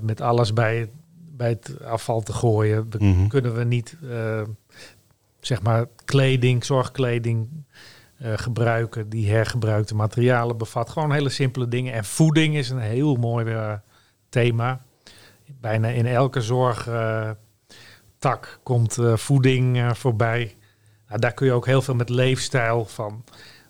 met 0.00 0.20
alles 0.20 0.52
bij, 0.52 0.76
het- 0.78 0.90
bij 1.36 1.48
het 1.48 1.82
afval 1.84 2.20
te 2.20 2.32
gooien. 2.32 2.88
Mhm. 2.98 3.26
kunnen 3.26 3.54
we 3.54 3.64
niet 3.64 3.96
eh, 4.10 4.42
zeg 5.40 5.62
maar 5.62 5.86
kleding, 6.04 6.64
zorgkleding 6.64 7.48
eh, 8.16 8.32
gebruiken 8.36 9.08
die 9.08 9.30
hergebruikte 9.30 9.94
materialen 9.94 10.56
bevat. 10.58 10.90
Gewoon 10.90 11.12
hele 11.12 11.28
simpele 11.28 11.68
dingen. 11.68 11.92
En 11.92 12.04
voeding 12.04 12.56
is 12.56 12.70
een 12.70 12.78
heel 12.78 13.14
mooi 13.14 13.46
eh, 13.46 13.72
thema. 14.28 14.80
Bijna 15.60 15.88
in 15.88 16.06
elke 16.06 16.40
zorgtak 16.40 17.38
komt 18.62 18.98
voeding 19.14 19.96
voorbij. 19.96 20.54
Nou, 21.08 21.20
daar 21.20 21.34
kun 21.34 21.46
je 21.46 21.52
ook 21.52 21.66
heel 21.66 21.82
veel 21.82 21.94
met 21.94 22.08
leefstijl 22.08 22.84
van. 22.84 23.24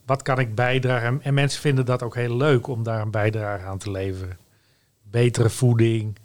Wat 0.07 0.23
kan 0.23 0.39
ik 0.39 0.55
bijdragen? 0.55 1.07
En, 1.07 1.23
en 1.23 1.35
mensen 1.35 1.61
vinden 1.61 1.85
dat 1.85 2.03
ook 2.03 2.15
heel 2.15 2.37
leuk 2.37 2.67
om 2.67 2.83
daar 2.83 3.01
een 3.01 3.11
bijdrage 3.11 3.65
aan 3.65 3.79
te 3.79 3.91
leveren. 3.91 4.39
Betere 5.03 5.51
voeding, 5.51 6.19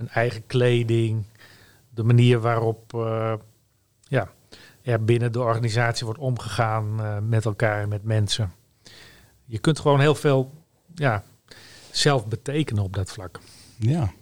een 0.00 0.08
eigen 0.08 0.46
kleding, 0.46 1.24
de 1.94 2.02
manier 2.02 2.40
waarop 2.40 2.94
eh, 2.94 3.34
ja, 4.02 4.30
er 4.82 5.04
binnen 5.04 5.32
de 5.32 5.40
organisatie 5.40 6.04
wordt 6.06 6.20
omgegaan 6.20 7.00
eh, 7.00 7.18
met 7.18 7.44
elkaar 7.44 7.82
en 7.82 7.88
met 7.88 8.04
mensen. 8.04 8.52
Je 9.44 9.58
kunt 9.58 9.78
gewoon 9.78 10.00
heel 10.00 10.14
veel 10.14 10.52
ja, 10.94 11.22
zelf 11.90 12.26
betekenen 12.26 12.82
op 12.82 12.94
dat 12.94 13.10
vlak. 13.12 13.40
Ja. 13.78 14.12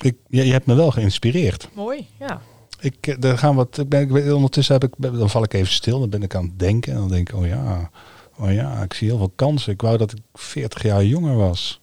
Ik, 0.00 0.16
je, 0.26 0.44
je 0.44 0.52
hebt 0.52 0.66
me 0.66 0.74
wel 0.74 0.90
geïnspireerd. 0.90 1.68
Mooi, 1.74 2.06
ja. 2.18 2.40
Ik, 2.80 3.06
eh, 3.06 3.24
er 3.24 3.38
gaan 3.38 3.54
wat, 3.54 3.78
ik 3.78 3.88
ben, 3.88 4.00
ik 4.00 4.12
ben- 4.12 4.34
ondertussen 4.34 4.74
heb 4.74 4.84
ik, 4.84 4.94
dan 4.98 5.30
val 5.30 5.42
ik 5.42 5.52
even 5.52 5.72
stil. 5.72 6.00
Dan 6.00 6.10
ben 6.10 6.22
ik 6.22 6.34
aan 6.34 6.44
het 6.44 6.58
denken. 6.58 6.92
En 6.92 6.98
dan 6.98 7.08
denk 7.08 7.28
ik, 7.28 7.36
oh 7.36 7.46
ja, 7.46 7.90
oh 8.38 8.52
ja, 8.52 8.82
ik 8.82 8.94
zie 8.94 9.08
heel 9.08 9.18
veel 9.18 9.32
kansen. 9.34 9.72
Ik 9.72 9.80
wou 9.80 9.96
dat 9.96 10.12
ik 10.12 10.18
40 10.32 10.82
jaar 10.82 11.04
jonger 11.04 11.36
was. 11.36 11.80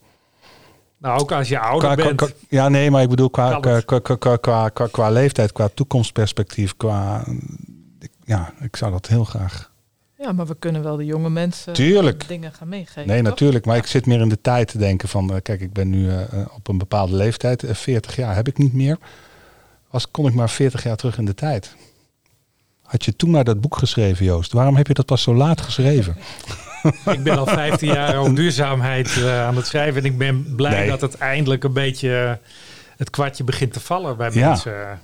Nou, 0.98 1.20
ook 1.20 1.32
als 1.32 1.48
je 1.50 1.60
ouder 1.60 1.96
Qua, 1.96 2.04
bent. 2.06 2.16
qua- 2.18 2.28
ja, 2.50 2.70
nee, 2.70 2.92
maar 2.92 3.02
ik 3.02 3.10
bedoel 3.10 3.30
qua, 3.30 3.60
qua, 3.60 3.80
qua, 3.82 4.00
qua, 4.00 4.16
qua, 4.16 4.38
qua, 4.38 4.70
qua, 4.70 4.88
qua 4.92 5.10
leeftijd, 5.10 5.52
qua 5.52 5.70
toekomstperspectief, 5.74 6.78
qua... 6.78 7.26
ik- 8.00 8.12
Ja, 8.26 8.54
ik 8.62 8.76
zou 8.76 8.92
dat 8.92 9.08
heel 9.08 9.24
graag. 9.24 9.72
Ja, 10.18 10.32
maar 10.32 10.46
we 10.46 10.56
kunnen 10.60 10.84
wel 10.84 10.96
de 10.98 11.06
jonge 11.06 11.30
mensen 11.30 11.74
Tuurlijk. 11.74 12.28
dingen 12.28 12.52
gaan 12.54 12.68
meegeven. 12.70 13.08
Nee, 13.08 13.18
toch? 13.22 13.28
natuurlijk. 13.30 13.66
Maar 13.66 13.78
ik 13.78 13.86
zit 13.86 14.06
meer 14.06 14.20
in 14.22 14.30
de 14.30 14.42
tijd 14.42 14.68
te 14.68 14.78
denken 14.78 15.10
van... 15.10 15.34
eh, 15.34 15.42
kijk, 15.42 15.62
ik 15.62 15.74
ben 15.74 15.90
nu 15.90 16.10
eh, 16.10 16.22
eh, 16.22 16.46
op 16.56 16.68
een 16.68 16.78
bepaalde 16.78 17.16
leeftijd. 17.16 17.64
eh, 17.64 17.76
40 17.76 18.16
jaar 18.16 18.36
heb 18.36 18.48
ik 18.48 18.58
niet 18.58 18.74
meer. 18.74 18.98
Was, 19.90 20.12
kon 20.12 20.28
ik 20.28 20.34
maar 20.34 20.50
40 20.50 20.84
jaar 20.84 20.96
terug 20.96 21.18
in 21.18 21.26
de 21.26 21.34
tijd. 21.34 21.76
Had 22.84 23.06
je 23.06 23.16
toen 23.16 23.30
maar 23.30 23.44
dat 23.44 23.62
boek 23.62 23.78
geschreven, 23.78 24.26
Joost? 24.26 24.54
Waarom 24.54 24.76
heb 24.76 24.88
je 24.88 24.94
dat 24.94 25.06
pas 25.06 25.22
zo 25.22 25.36
laat 25.36 25.62
geschreven? 25.62 26.16
Ik 27.06 27.24
ben 27.24 27.38
al 27.38 27.46
15 27.48 27.88
jaar 27.94 28.16
over 28.16 28.36
duurzaamheid 28.36 29.08
eh, 29.18 29.46
aan 29.46 29.56
het 29.56 29.66
schrijven. 29.68 30.02
En 30.02 30.06
ik 30.12 30.18
ben 30.18 30.56
blij 30.56 30.80
Nee. 30.80 30.90
dat 30.90 31.02
het 31.02 31.18
eindelijk 31.18 31.64
een 31.64 31.74
beetje 31.74 32.18
eh, 32.18 32.52
het 32.98 33.10
kwartje 33.10 33.44
begint 33.44 33.74
te 33.74 33.80
vallen 33.80 34.18
bij 34.18 34.30
Ja. 34.34 34.48
mensen. 34.48 35.00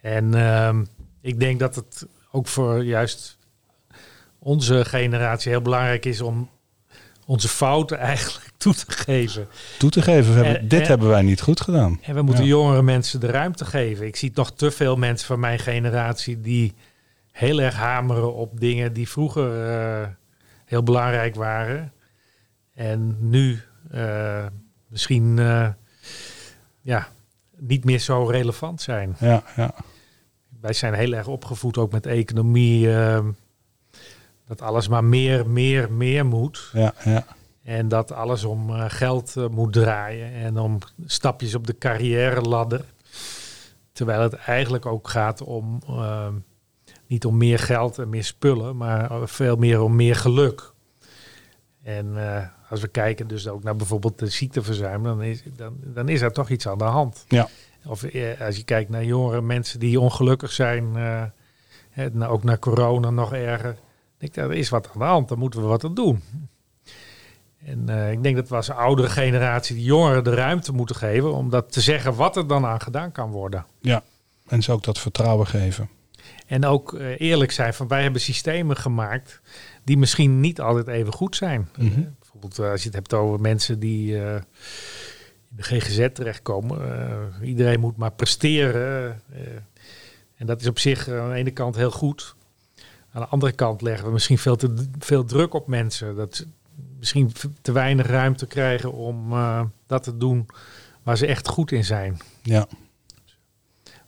En 0.00 0.34
ehm, 0.34 0.84
ik 1.20 1.40
denk 1.40 1.58
dat 1.58 1.74
het 1.74 2.06
ook 2.32 2.48
voor 2.48 2.84
juist 2.84 3.36
onze 4.38 4.84
generatie 4.84 5.50
heel 5.50 5.62
belangrijk 5.62 6.04
is 6.04 6.20
om 6.20 6.48
onze 7.26 7.48
fouten 7.48 7.98
eigenlijk 7.98 8.50
toe 8.56 8.74
te 8.74 8.84
geven. 8.92 9.46
Toe 9.78 9.90
te 9.90 10.02
geven, 10.02 10.34
we 10.34 10.44
hebben, 10.44 10.68
dit 10.68 10.86
hebben 10.86 11.08
wij 11.08 11.22
niet 11.22 11.40
goed 11.40 11.60
gedaan. 11.60 12.00
En 12.02 12.14
we 12.14 12.22
moeten 12.22 12.44
Ja. 12.44 12.50
jongere 12.50 12.82
mensen 12.82 13.20
de 13.20 13.26
ruimte 13.26 13.64
geven. 13.64 14.06
Ik 14.06 14.16
zie 14.16 14.30
nog 14.34 14.52
te 14.52 14.70
veel 14.70 14.96
mensen 14.96 15.26
van 15.26 15.40
mijn 15.40 15.58
generatie 15.58 16.40
die 16.40 16.74
heel 17.32 17.60
erg 17.60 17.74
hameren 17.74 18.34
op 18.34 18.60
dingen 18.60 18.92
die 18.92 19.08
vroeger 19.08 19.68
eh, 19.68 20.06
heel 20.74 20.82
belangrijk 20.82 21.34
waren. 21.34 21.92
En 22.74 23.16
nu 23.20 23.60
eh, 23.90 24.46
misschien 24.88 25.38
eh, 25.38 25.68
ja, 26.80 27.08
niet 27.56 27.84
meer 27.84 27.98
zo 27.98 28.24
relevant 28.24 28.80
zijn. 28.82 29.16
Ja, 29.18 29.42
ja. 29.56 29.74
Wij 30.60 30.72
zijn 30.72 30.94
heel 30.94 31.12
erg 31.12 31.26
opgevoed 31.26 31.78
ook 31.78 31.92
met 31.92 32.06
economie. 32.06 32.96
eh, 32.96 33.24
dat 34.46 34.62
alles 34.62 34.88
maar 34.88 35.04
meer, 35.04 35.48
meer, 35.48 35.92
meer 35.92 36.26
moet. 36.26 36.70
ja, 36.72 36.94
ja. 37.04 37.24
En 37.62 37.88
dat 37.88 38.12
alles 38.12 38.44
om 38.44 38.70
eh, 38.70 38.84
geld 38.88 39.34
moet 39.50 39.72
draaien 39.72 40.32
en 40.32 40.58
om 40.58 40.78
stapjes 41.06 41.54
op 41.54 41.66
de 41.66 41.78
carrière 41.78 42.40
ladder. 42.40 42.84
Terwijl 43.92 44.20
het 44.20 44.34
eigenlijk 44.34 44.86
ook 44.86 45.08
gaat 45.08 45.42
om 45.42 45.82
eh, 45.88 46.28
niet 47.06 47.24
om 47.24 47.36
meer 47.36 47.58
geld 47.58 47.98
en 47.98 48.08
meer 48.08 48.24
spullen, 48.24 48.76
maar 48.76 49.28
veel 49.28 49.56
meer 49.56 49.80
om 49.80 49.96
meer 49.96 50.16
geluk. 50.16 50.72
En 51.84 52.16
eh, 52.16 52.46
als 52.70 52.80
we 52.80 52.88
kijken 52.88 53.26
dus 53.26 53.48
ook 53.48 53.62
naar 53.62 53.76
bijvoorbeeld 53.76 54.18
de 54.18 54.26
ziekteverzuim, 54.26 55.02
dan 55.02 55.22
is, 55.22 55.42
dan, 55.56 55.76
dan 55.80 56.08
is 56.08 56.20
er 56.20 56.32
toch 56.32 56.48
iets 56.48 56.68
aan 56.68 56.78
de 56.78 56.84
hand. 56.84 57.24
Ja. 57.28 57.48
Of 57.86 58.02
eh, 58.02 58.40
als 58.40 58.56
je 58.56 58.64
kijkt 58.64 58.90
naar 58.90 59.04
jongere 59.04 59.40
mensen 59.40 59.80
die 59.80 60.00
ongelukkig 60.00 60.52
zijn, 60.52 60.96
eh, 60.96 62.04
nou, 62.12 62.32
ook 62.32 62.42
naar 62.42 62.58
corona 62.58 63.10
nog 63.10 63.32
erger. 63.32 63.76
Ik 64.18 64.34
denk, 64.34 64.50
er 64.50 64.56
is 64.56 64.68
wat 64.68 64.86
aan 64.86 64.98
de 64.98 65.04
hand, 65.04 65.28
dan 65.28 65.38
moeten 65.38 65.60
we 65.60 65.66
wat 65.66 65.84
aan 65.84 65.94
doen. 65.94 66.22
En 67.64 67.88
ik 68.10 68.22
denk 68.22 68.36
dat 68.36 68.48
we 68.48 68.56
als 68.56 68.70
oudere 68.70 69.08
generatie 69.08 69.74
die 69.74 69.84
jongeren 69.84 70.24
de 70.24 70.34
ruimte 70.34 70.72
moeten 70.72 70.96
geven 70.96 71.32
om 71.34 71.50
dat 71.50 71.72
te 71.72 71.80
zeggen 71.80 72.14
wat 72.14 72.36
er 72.36 72.46
dan 72.46 72.66
aan 72.66 72.80
gedaan 72.80 73.12
kan 73.12 73.30
worden. 73.30 73.66
En 74.46 74.62
ze 74.62 74.72
ook 74.72 74.82
dat 74.82 74.98
vertrouwen 74.98 75.46
geven. 75.46 75.88
En 76.54 76.64
ook 76.64 76.94
eh, 76.94 77.20
eerlijk 77.20 77.52
zijn 77.52 77.74
van 77.74 77.88
wij 77.88 78.02
hebben 78.02 78.20
systemen 78.20 78.76
gemaakt 78.76 79.40
die 79.84 79.98
misschien 79.98 80.40
niet 80.40 80.60
altijd 80.60 80.86
even 80.88 81.12
goed 81.12 81.36
zijn. 81.36 81.68
Eh, 81.78 81.84
bijvoorbeeld 82.18 82.58
eh, 82.58 82.70
als 82.70 82.80
je 82.80 82.86
het 82.86 82.96
hebt 82.96 83.14
over 83.14 83.40
mensen 83.40 83.78
die 83.78 84.14
in 84.14 84.42
de 85.48 85.62
GGZ 85.62 86.08
terechtkomen. 86.12 86.98
eh, 87.40 87.48
iedereen 87.48 87.80
moet 87.80 87.96
maar 87.96 88.12
presteren. 88.12 89.22
en 90.36 90.46
dat 90.46 90.60
is 90.60 90.66
op 90.66 90.78
zich 90.78 91.08
aan 91.08 91.28
de 91.28 91.34
ene 91.34 91.50
kant 91.50 91.76
heel 91.76 91.90
goed. 91.90 92.34
Aan 93.12 93.22
de 93.22 93.28
andere 93.28 93.52
kant 93.52 93.82
leggen 93.82 94.06
we 94.06 94.12
misschien 94.12 94.38
veel 94.38 94.56
te 94.56 94.74
veel 94.98 95.24
druk 95.24 95.54
op 95.54 95.66
mensen. 95.66 96.16
Dat 96.16 96.36
ze 96.36 96.46
misschien 96.98 97.32
te 97.62 97.72
weinig 97.72 98.06
ruimte 98.06 98.46
krijgen 98.46 98.92
om 98.92 99.34
dat 99.86 100.02
te 100.02 100.16
doen 100.16 100.46
waar 101.02 101.16
ze 101.16 101.26
echt 101.26 101.48
goed 101.48 101.72
in 101.72 101.84
zijn. 101.84 102.20
Ja. 102.42 102.66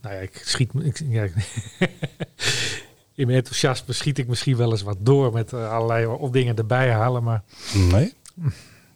Nou 0.06 0.18
ja, 0.18 0.24
ik 0.24 0.40
schiet. 0.44 0.72
me- 0.72 0.84
Ik, 0.84 1.02
ja, 1.08 1.22
in 3.14 3.26
mijn 3.26 3.38
enthousiasme 3.38 3.92
schiet 3.92 4.18
ik 4.18 4.28
misschien 4.28 4.56
wel 4.56 4.70
eens 4.70 4.82
wat 4.82 4.96
door 5.00 5.32
met 5.32 5.52
eh, 5.52 5.72
allerlei 5.72 6.06
of 6.06 6.30
dingen 6.30 6.56
erbij 6.56 6.90
halen. 6.90 7.22
Maar 7.22 7.42
Nee. 7.90 8.12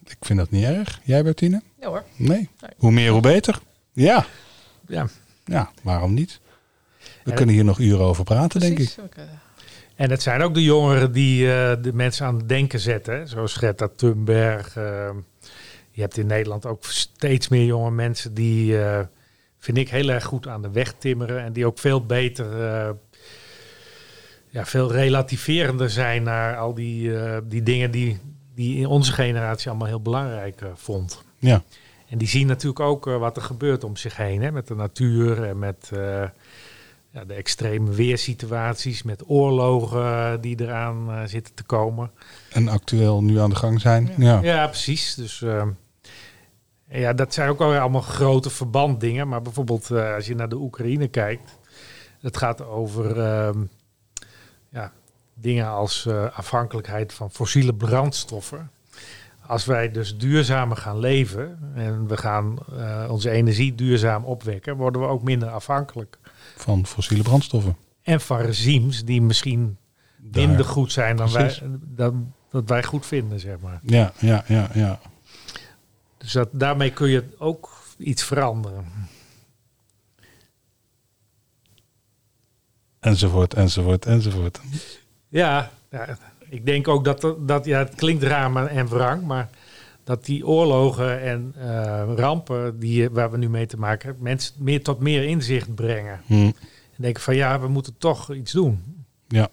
Ik 0.05 0.17
vind 0.19 0.39
dat 0.39 0.49
niet 0.51 0.63
erg. 0.65 0.99
Jij 1.03 1.23
Bertine? 1.23 1.61
Ja 1.79 1.87
hoor. 1.87 2.03
Nee. 2.15 2.27
Nee. 2.37 2.71
Hoe 2.77 2.91
meer, 2.91 3.11
hoe 3.11 3.21
beter. 3.21 3.59
Ja. 3.93 4.25
ja. 4.87 5.07
Ja, 5.45 5.71
waarom 5.81 6.13
niet? 6.13 6.39
We 7.23 7.29
En- 7.29 7.35
kunnen 7.35 7.55
hier 7.55 7.63
nog 7.65 7.79
uren 7.79 8.05
over 8.05 8.23
praten, 8.23 8.59
denk 8.59 8.79
ik. 8.79 8.95
En 9.95 10.09
het 10.09 10.21
zijn 10.21 10.41
ook 10.41 10.53
de 10.53 10.63
jongeren 10.63 11.11
die 11.11 11.53
eh, 11.53 11.75
de 11.83 11.93
mensen 11.93 12.25
aan 12.25 12.35
het 12.37 12.49
denken 12.49 12.79
zetten. 12.79 13.13
Hè? 13.17 13.25
Zoals 13.27 13.55
Greta 13.55 13.87
Thunberg. 13.95 14.75
eh, 14.75 15.09
je 15.91 16.01
hebt 16.01 16.17
in 16.17 16.25
Nederland 16.27 16.65
ook 16.65 16.85
steeds 16.85 17.47
meer 17.47 17.65
jonge 17.65 17.91
mensen 17.91 18.33
die, 18.33 18.83
eh, 18.83 18.99
vind 19.61 19.77
ik, 19.77 19.89
heel 19.89 20.09
erg 20.09 20.23
goed 20.23 20.47
aan 20.47 20.61
de 20.61 20.71
weg 20.71 20.93
timmeren. 20.97 21.43
En 21.43 21.53
die 21.53 21.65
ook 21.65 21.79
veel 21.79 22.05
beter, 22.05 22.63
eh, 22.63 22.89
ja, 24.49 24.65
veel 24.65 24.91
relativerender 24.91 25.89
zijn 25.89 26.23
naar 26.23 26.57
al 26.57 26.73
die, 26.73 27.17
eh, 27.17 27.37
die 27.43 27.63
dingen 27.63 27.91
die, 27.91 28.19
die 28.55 28.77
in 28.77 28.85
onze 28.85 29.11
generatie 29.11 29.69
allemaal 29.69 29.87
heel 29.87 30.01
belangrijk 30.01 30.61
eh, 30.61 30.69
vond. 30.75 31.23
Ja. 31.39 31.63
En 32.11 32.17
die 32.17 32.27
zien 32.27 32.47
natuurlijk 32.47 32.79
ook 32.79 33.05
wat 33.05 33.35
er 33.37 33.43
gebeurt 33.43 33.83
om 33.83 33.95
zich 33.95 34.17
heen. 34.17 34.41
Hè? 34.41 34.51
Met 34.51 34.67
de 34.67 34.75
natuur 34.75 35.43
en 35.43 35.59
met 35.59 35.89
eh, 35.93 36.23
ja, 37.11 37.25
de 37.25 37.33
extreme 37.33 37.91
weersituaties. 37.91 39.03
Met 39.03 39.29
oorlogen 39.29 40.41
die 40.41 40.61
eraan 40.61 41.11
eh, 41.11 41.21
zitten 41.25 41.53
te 41.53 41.63
komen. 41.63 42.11
En 42.49 42.67
actueel 42.67 43.23
nu 43.23 43.39
aan 43.39 43.49
de 43.49 43.55
gang 43.55 43.81
zijn. 43.81 44.09
Ja. 44.17 44.41
Ja, 44.41 44.67
precies. 44.67 45.15
Dus 45.15 45.43
ja, 46.91 47.13
dat 47.13 47.33
zijn 47.33 47.49
ook 47.49 47.57
wel 47.57 47.73
allemaal 47.77 48.01
grote 48.01 48.49
verbanddingen. 48.49 49.27
Maar 49.27 49.41
bijvoorbeeld 49.41 49.91
eh, 49.91 50.13
als 50.15 50.25
je 50.25 50.35
naar 50.35 50.49
de 50.49 50.55
Oekraïne 50.55 51.07
kijkt. 51.07 51.59
Het 52.21 52.37
gaat 52.37 52.65
over 52.65 53.19
ehm, 53.19 53.59
ja, 54.69 54.91
dingen 55.33 55.67
als 55.67 56.05
eh, 56.05 56.25
afhankelijkheid 56.37 57.13
van 57.13 57.31
fossiele 57.31 57.73
brandstoffen. 57.73 58.71
Als 59.47 59.65
wij 59.65 59.91
dus 59.91 60.17
duurzamer 60.17 60.77
gaan 60.77 60.99
leven 60.99 61.59
en 61.75 62.07
we 62.07 62.17
gaan 62.17 62.57
eh, 62.77 63.07
onze 63.09 63.29
energie 63.29 63.75
duurzaam 63.75 64.23
opwekken, 64.23 64.75
worden 64.75 65.01
we 65.01 65.07
ook 65.07 65.23
minder 65.23 65.49
afhankelijk. 65.49 66.19
Van 66.55 66.85
fossiele 66.85 67.23
brandstoffen. 67.23 67.77
En 68.01 68.21
van 68.21 68.37
regimes 68.37 69.05
die 69.05 69.21
misschien 69.21 69.77
Daar- 70.17 70.47
minder 70.47 70.65
goed 70.65 70.91
zijn 70.91 71.15
dan 71.15 71.31
wij, 71.31 71.59
dan, 71.81 72.33
dat 72.49 72.69
wij 72.69 72.83
goed 72.83 73.05
vinden, 73.05 73.39
zeg 73.39 73.59
maar. 73.59 73.79
Ja, 73.83 74.11
ja, 74.19 74.43
ja, 74.47 74.69
ja. 74.73 74.99
Dus 76.21 76.31
dat, 76.31 76.49
daarmee 76.51 76.91
kun 76.91 77.09
je 77.09 77.23
ook 77.37 77.69
iets 77.97 78.23
veranderen. 78.23 78.85
Enzovoort, 82.99 83.53
enzovoort, 83.53 84.05
enzovoort. 84.05 84.59
Ja, 85.27 85.71
ja, 85.91 86.17
ik 86.49 86.65
denk 86.65 86.87
ook 86.87 87.05
dat, 87.05 87.35
dat 87.39 87.65
ja, 87.65 87.79
het 87.79 87.95
klinkt 87.95 88.23
raar 88.23 88.51
maar- 88.51 88.67
en 88.67 88.87
wrang, 88.87 89.23
maar 89.23 89.49
dat 90.03 90.25
die 90.25 90.47
oorlogen 90.47 91.21
en 91.21 91.53
eh, 91.57 92.13
rampen 92.15 92.79
die, 92.79 93.09
waar 93.09 93.31
we 93.31 93.37
nu 93.37 93.49
mee 93.49 93.65
te 93.65 93.77
maken 93.77 94.05
hebben, 94.05 94.23
mensen 94.23 94.53
meer 94.57 94.83
tot 94.83 94.99
meer 94.99 95.23
inzicht 95.23 95.75
brengen. 95.75 96.21
Hm. 96.25 96.33
En 96.33 96.53
denken 96.97 97.21
van 97.21 97.35
ja, 97.35 97.59
we 97.59 97.67
moeten 97.67 97.97
toch 97.97 98.33
iets 98.33 98.51
doen. 98.51 99.05
Ja. 99.27 99.49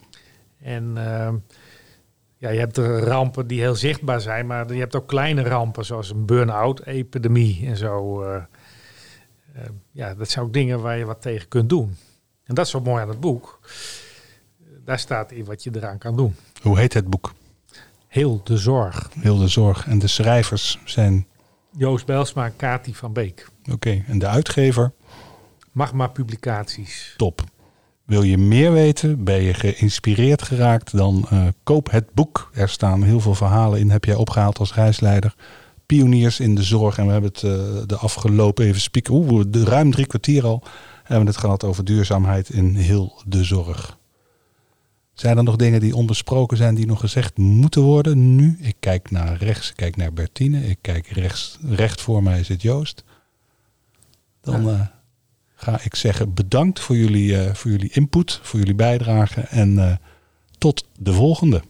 En 0.60 0.92
ehm, 0.96 1.34
ja, 2.39 2.49
je 2.51 2.59
hebt 2.59 2.76
er 2.76 2.99
rampen 3.01 3.47
die 3.47 3.61
heel 3.61 3.74
zichtbaar 3.74 4.20
zijn, 4.20 4.47
maar 4.47 4.72
je 4.72 4.78
hebt 4.80 4.97
ook 4.97 5.09
kleine 5.09 5.43
rampen 5.43 5.84
zoals 5.84 6.11
een 6.11 6.26
burn-out 6.26 6.82
epidemie 6.84 7.66
en 7.66 7.76
zo. 7.76 8.22
eh. 8.22 8.43
Eh, 9.55 9.62
ja, 9.91 10.14
dat 10.14 10.28
zijn 10.30 10.45
ook 10.45 10.53
dingen 10.53 10.80
waar 10.80 10.99
je 10.99 11.05
wat 11.05 11.22
tegen 11.22 11.49
kunt 11.49 11.68
doen. 11.68 11.97
En 12.45 12.55
dat 12.55 12.64
is 12.64 12.70
zo 12.70 12.80
mooi 12.80 13.03
aan 13.03 13.09
het 13.09 13.20
boek. 13.20 13.61
Daar 14.84 14.99
staat 14.99 15.32
in 15.32 15.45
wat 15.45 15.62
je 15.62 15.70
eraan 15.74 15.99
kan 15.99 16.16
doen. 16.16 16.34
Hoe 16.62 16.78
heet 16.78 16.93
het 16.95 17.07
boek? 17.11 17.34
Heel 18.07 18.41
de 18.45 18.57
zorg. 18.57 19.11
Heel 19.20 19.39
de 19.39 19.49
zorg. 19.49 19.86
En 19.86 19.99
de 19.99 20.07
schrijvers 20.07 20.78
zijn 20.84 21.26
Joost 21.76 22.07
Belsma 22.07 22.45
en 22.45 22.57
Kati 22.57 22.95
van 22.95 23.12
Beek. 23.12 23.49
oké. 23.72 24.05
En 24.07 24.18
de 24.18 24.26
uitgever, 24.26 24.93
Magma 25.72 26.07
Publicaties. 26.07 27.14
top. 27.16 27.43
Wil 28.09 28.22
je 28.22 28.38
meer 28.38 28.72
weten? 28.72 29.24
Ben 29.24 29.42
je 29.42 29.54
geïnspireerd 29.54 30.42
geraakt? 30.42 30.96
Dan 30.96 31.26
eh, 31.30 31.46
koop 31.62 31.90
het 31.90 32.12
boek. 32.14 32.50
Er 32.54 32.68
staan 32.68 33.02
heel 33.02 33.20
veel 33.20 33.34
verhalen 33.34 33.78
in. 33.80 33.90
Heb 33.90 34.04
jij 34.04 34.14
opgehaald 34.14 34.59
als 34.59 34.74
reisleider? 34.74 35.34
Pioniers 35.86 36.40
in 36.40 36.54
de 36.54 36.62
zorg. 36.62 36.98
En 36.98 37.06
we 37.06 37.12
hebben 37.12 37.30
het 37.30 37.42
eh, 37.42 37.50
de 37.86 37.96
afgelopen 37.96 38.64
even 38.64 38.80
spieken. 38.80 39.14
Oeh, 39.14 39.44
de 39.48 39.64
ruim 39.64 39.90
drie 39.90 40.06
kwartier 40.06 40.44
al. 40.44 40.62
Hebben 41.02 41.24
we 41.26 41.30
het 41.30 41.40
gehad 41.40 41.64
over 41.64 41.84
duurzaamheid 41.84 42.50
in 42.50 42.74
heel 42.76 43.22
de 43.26 43.44
zorg. 43.44 43.98
Zijn 45.14 45.36
er 45.36 45.42
nog 45.44 45.56
dingen 45.56 45.80
die 45.80 45.94
onbesproken 45.96 46.56
zijn 46.56 46.74
die 46.74 46.86
nog 46.86 47.00
gezegd 47.00 47.36
moeten 47.36 47.82
worden 47.82 48.36
nu? 48.36 48.59
Ik 48.61 48.76
kijk 48.80 49.11
naar 49.11 49.36
rechts, 49.36 49.70
ik 49.70 49.76
kijk 49.76 49.96
naar 49.96 50.12
Bertine. 50.12 50.66
Ik 50.68 50.78
kijk 50.80 51.06
rechts, 51.06 51.59
recht 51.68 52.00
voor 52.00 52.22
mij 52.22 52.44
zit 52.44 52.62
Joost. 52.62 53.04
Dan 54.40 54.64
Ja. 54.66 54.72
eh, 54.72 54.80
ga 55.61 55.80
ik 55.82 55.94
zeggen 55.94 56.34
bedankt 56.34 56.80
voor 56.80 56.96
jullie, 56.96 57.38
eh, 57.38 57.54
voor 57.54 57.70
jullie 57.70 57.90
input, 57.92 58.40
voor 58.42 58.59
jullie 58.59 58.74
bijdrage. 58.74 59.40
En 59.40 59.78
eh, 59.78 59.96
tot 60.59 60.86
de 60.98 61.12
volgende. 61.12 61.62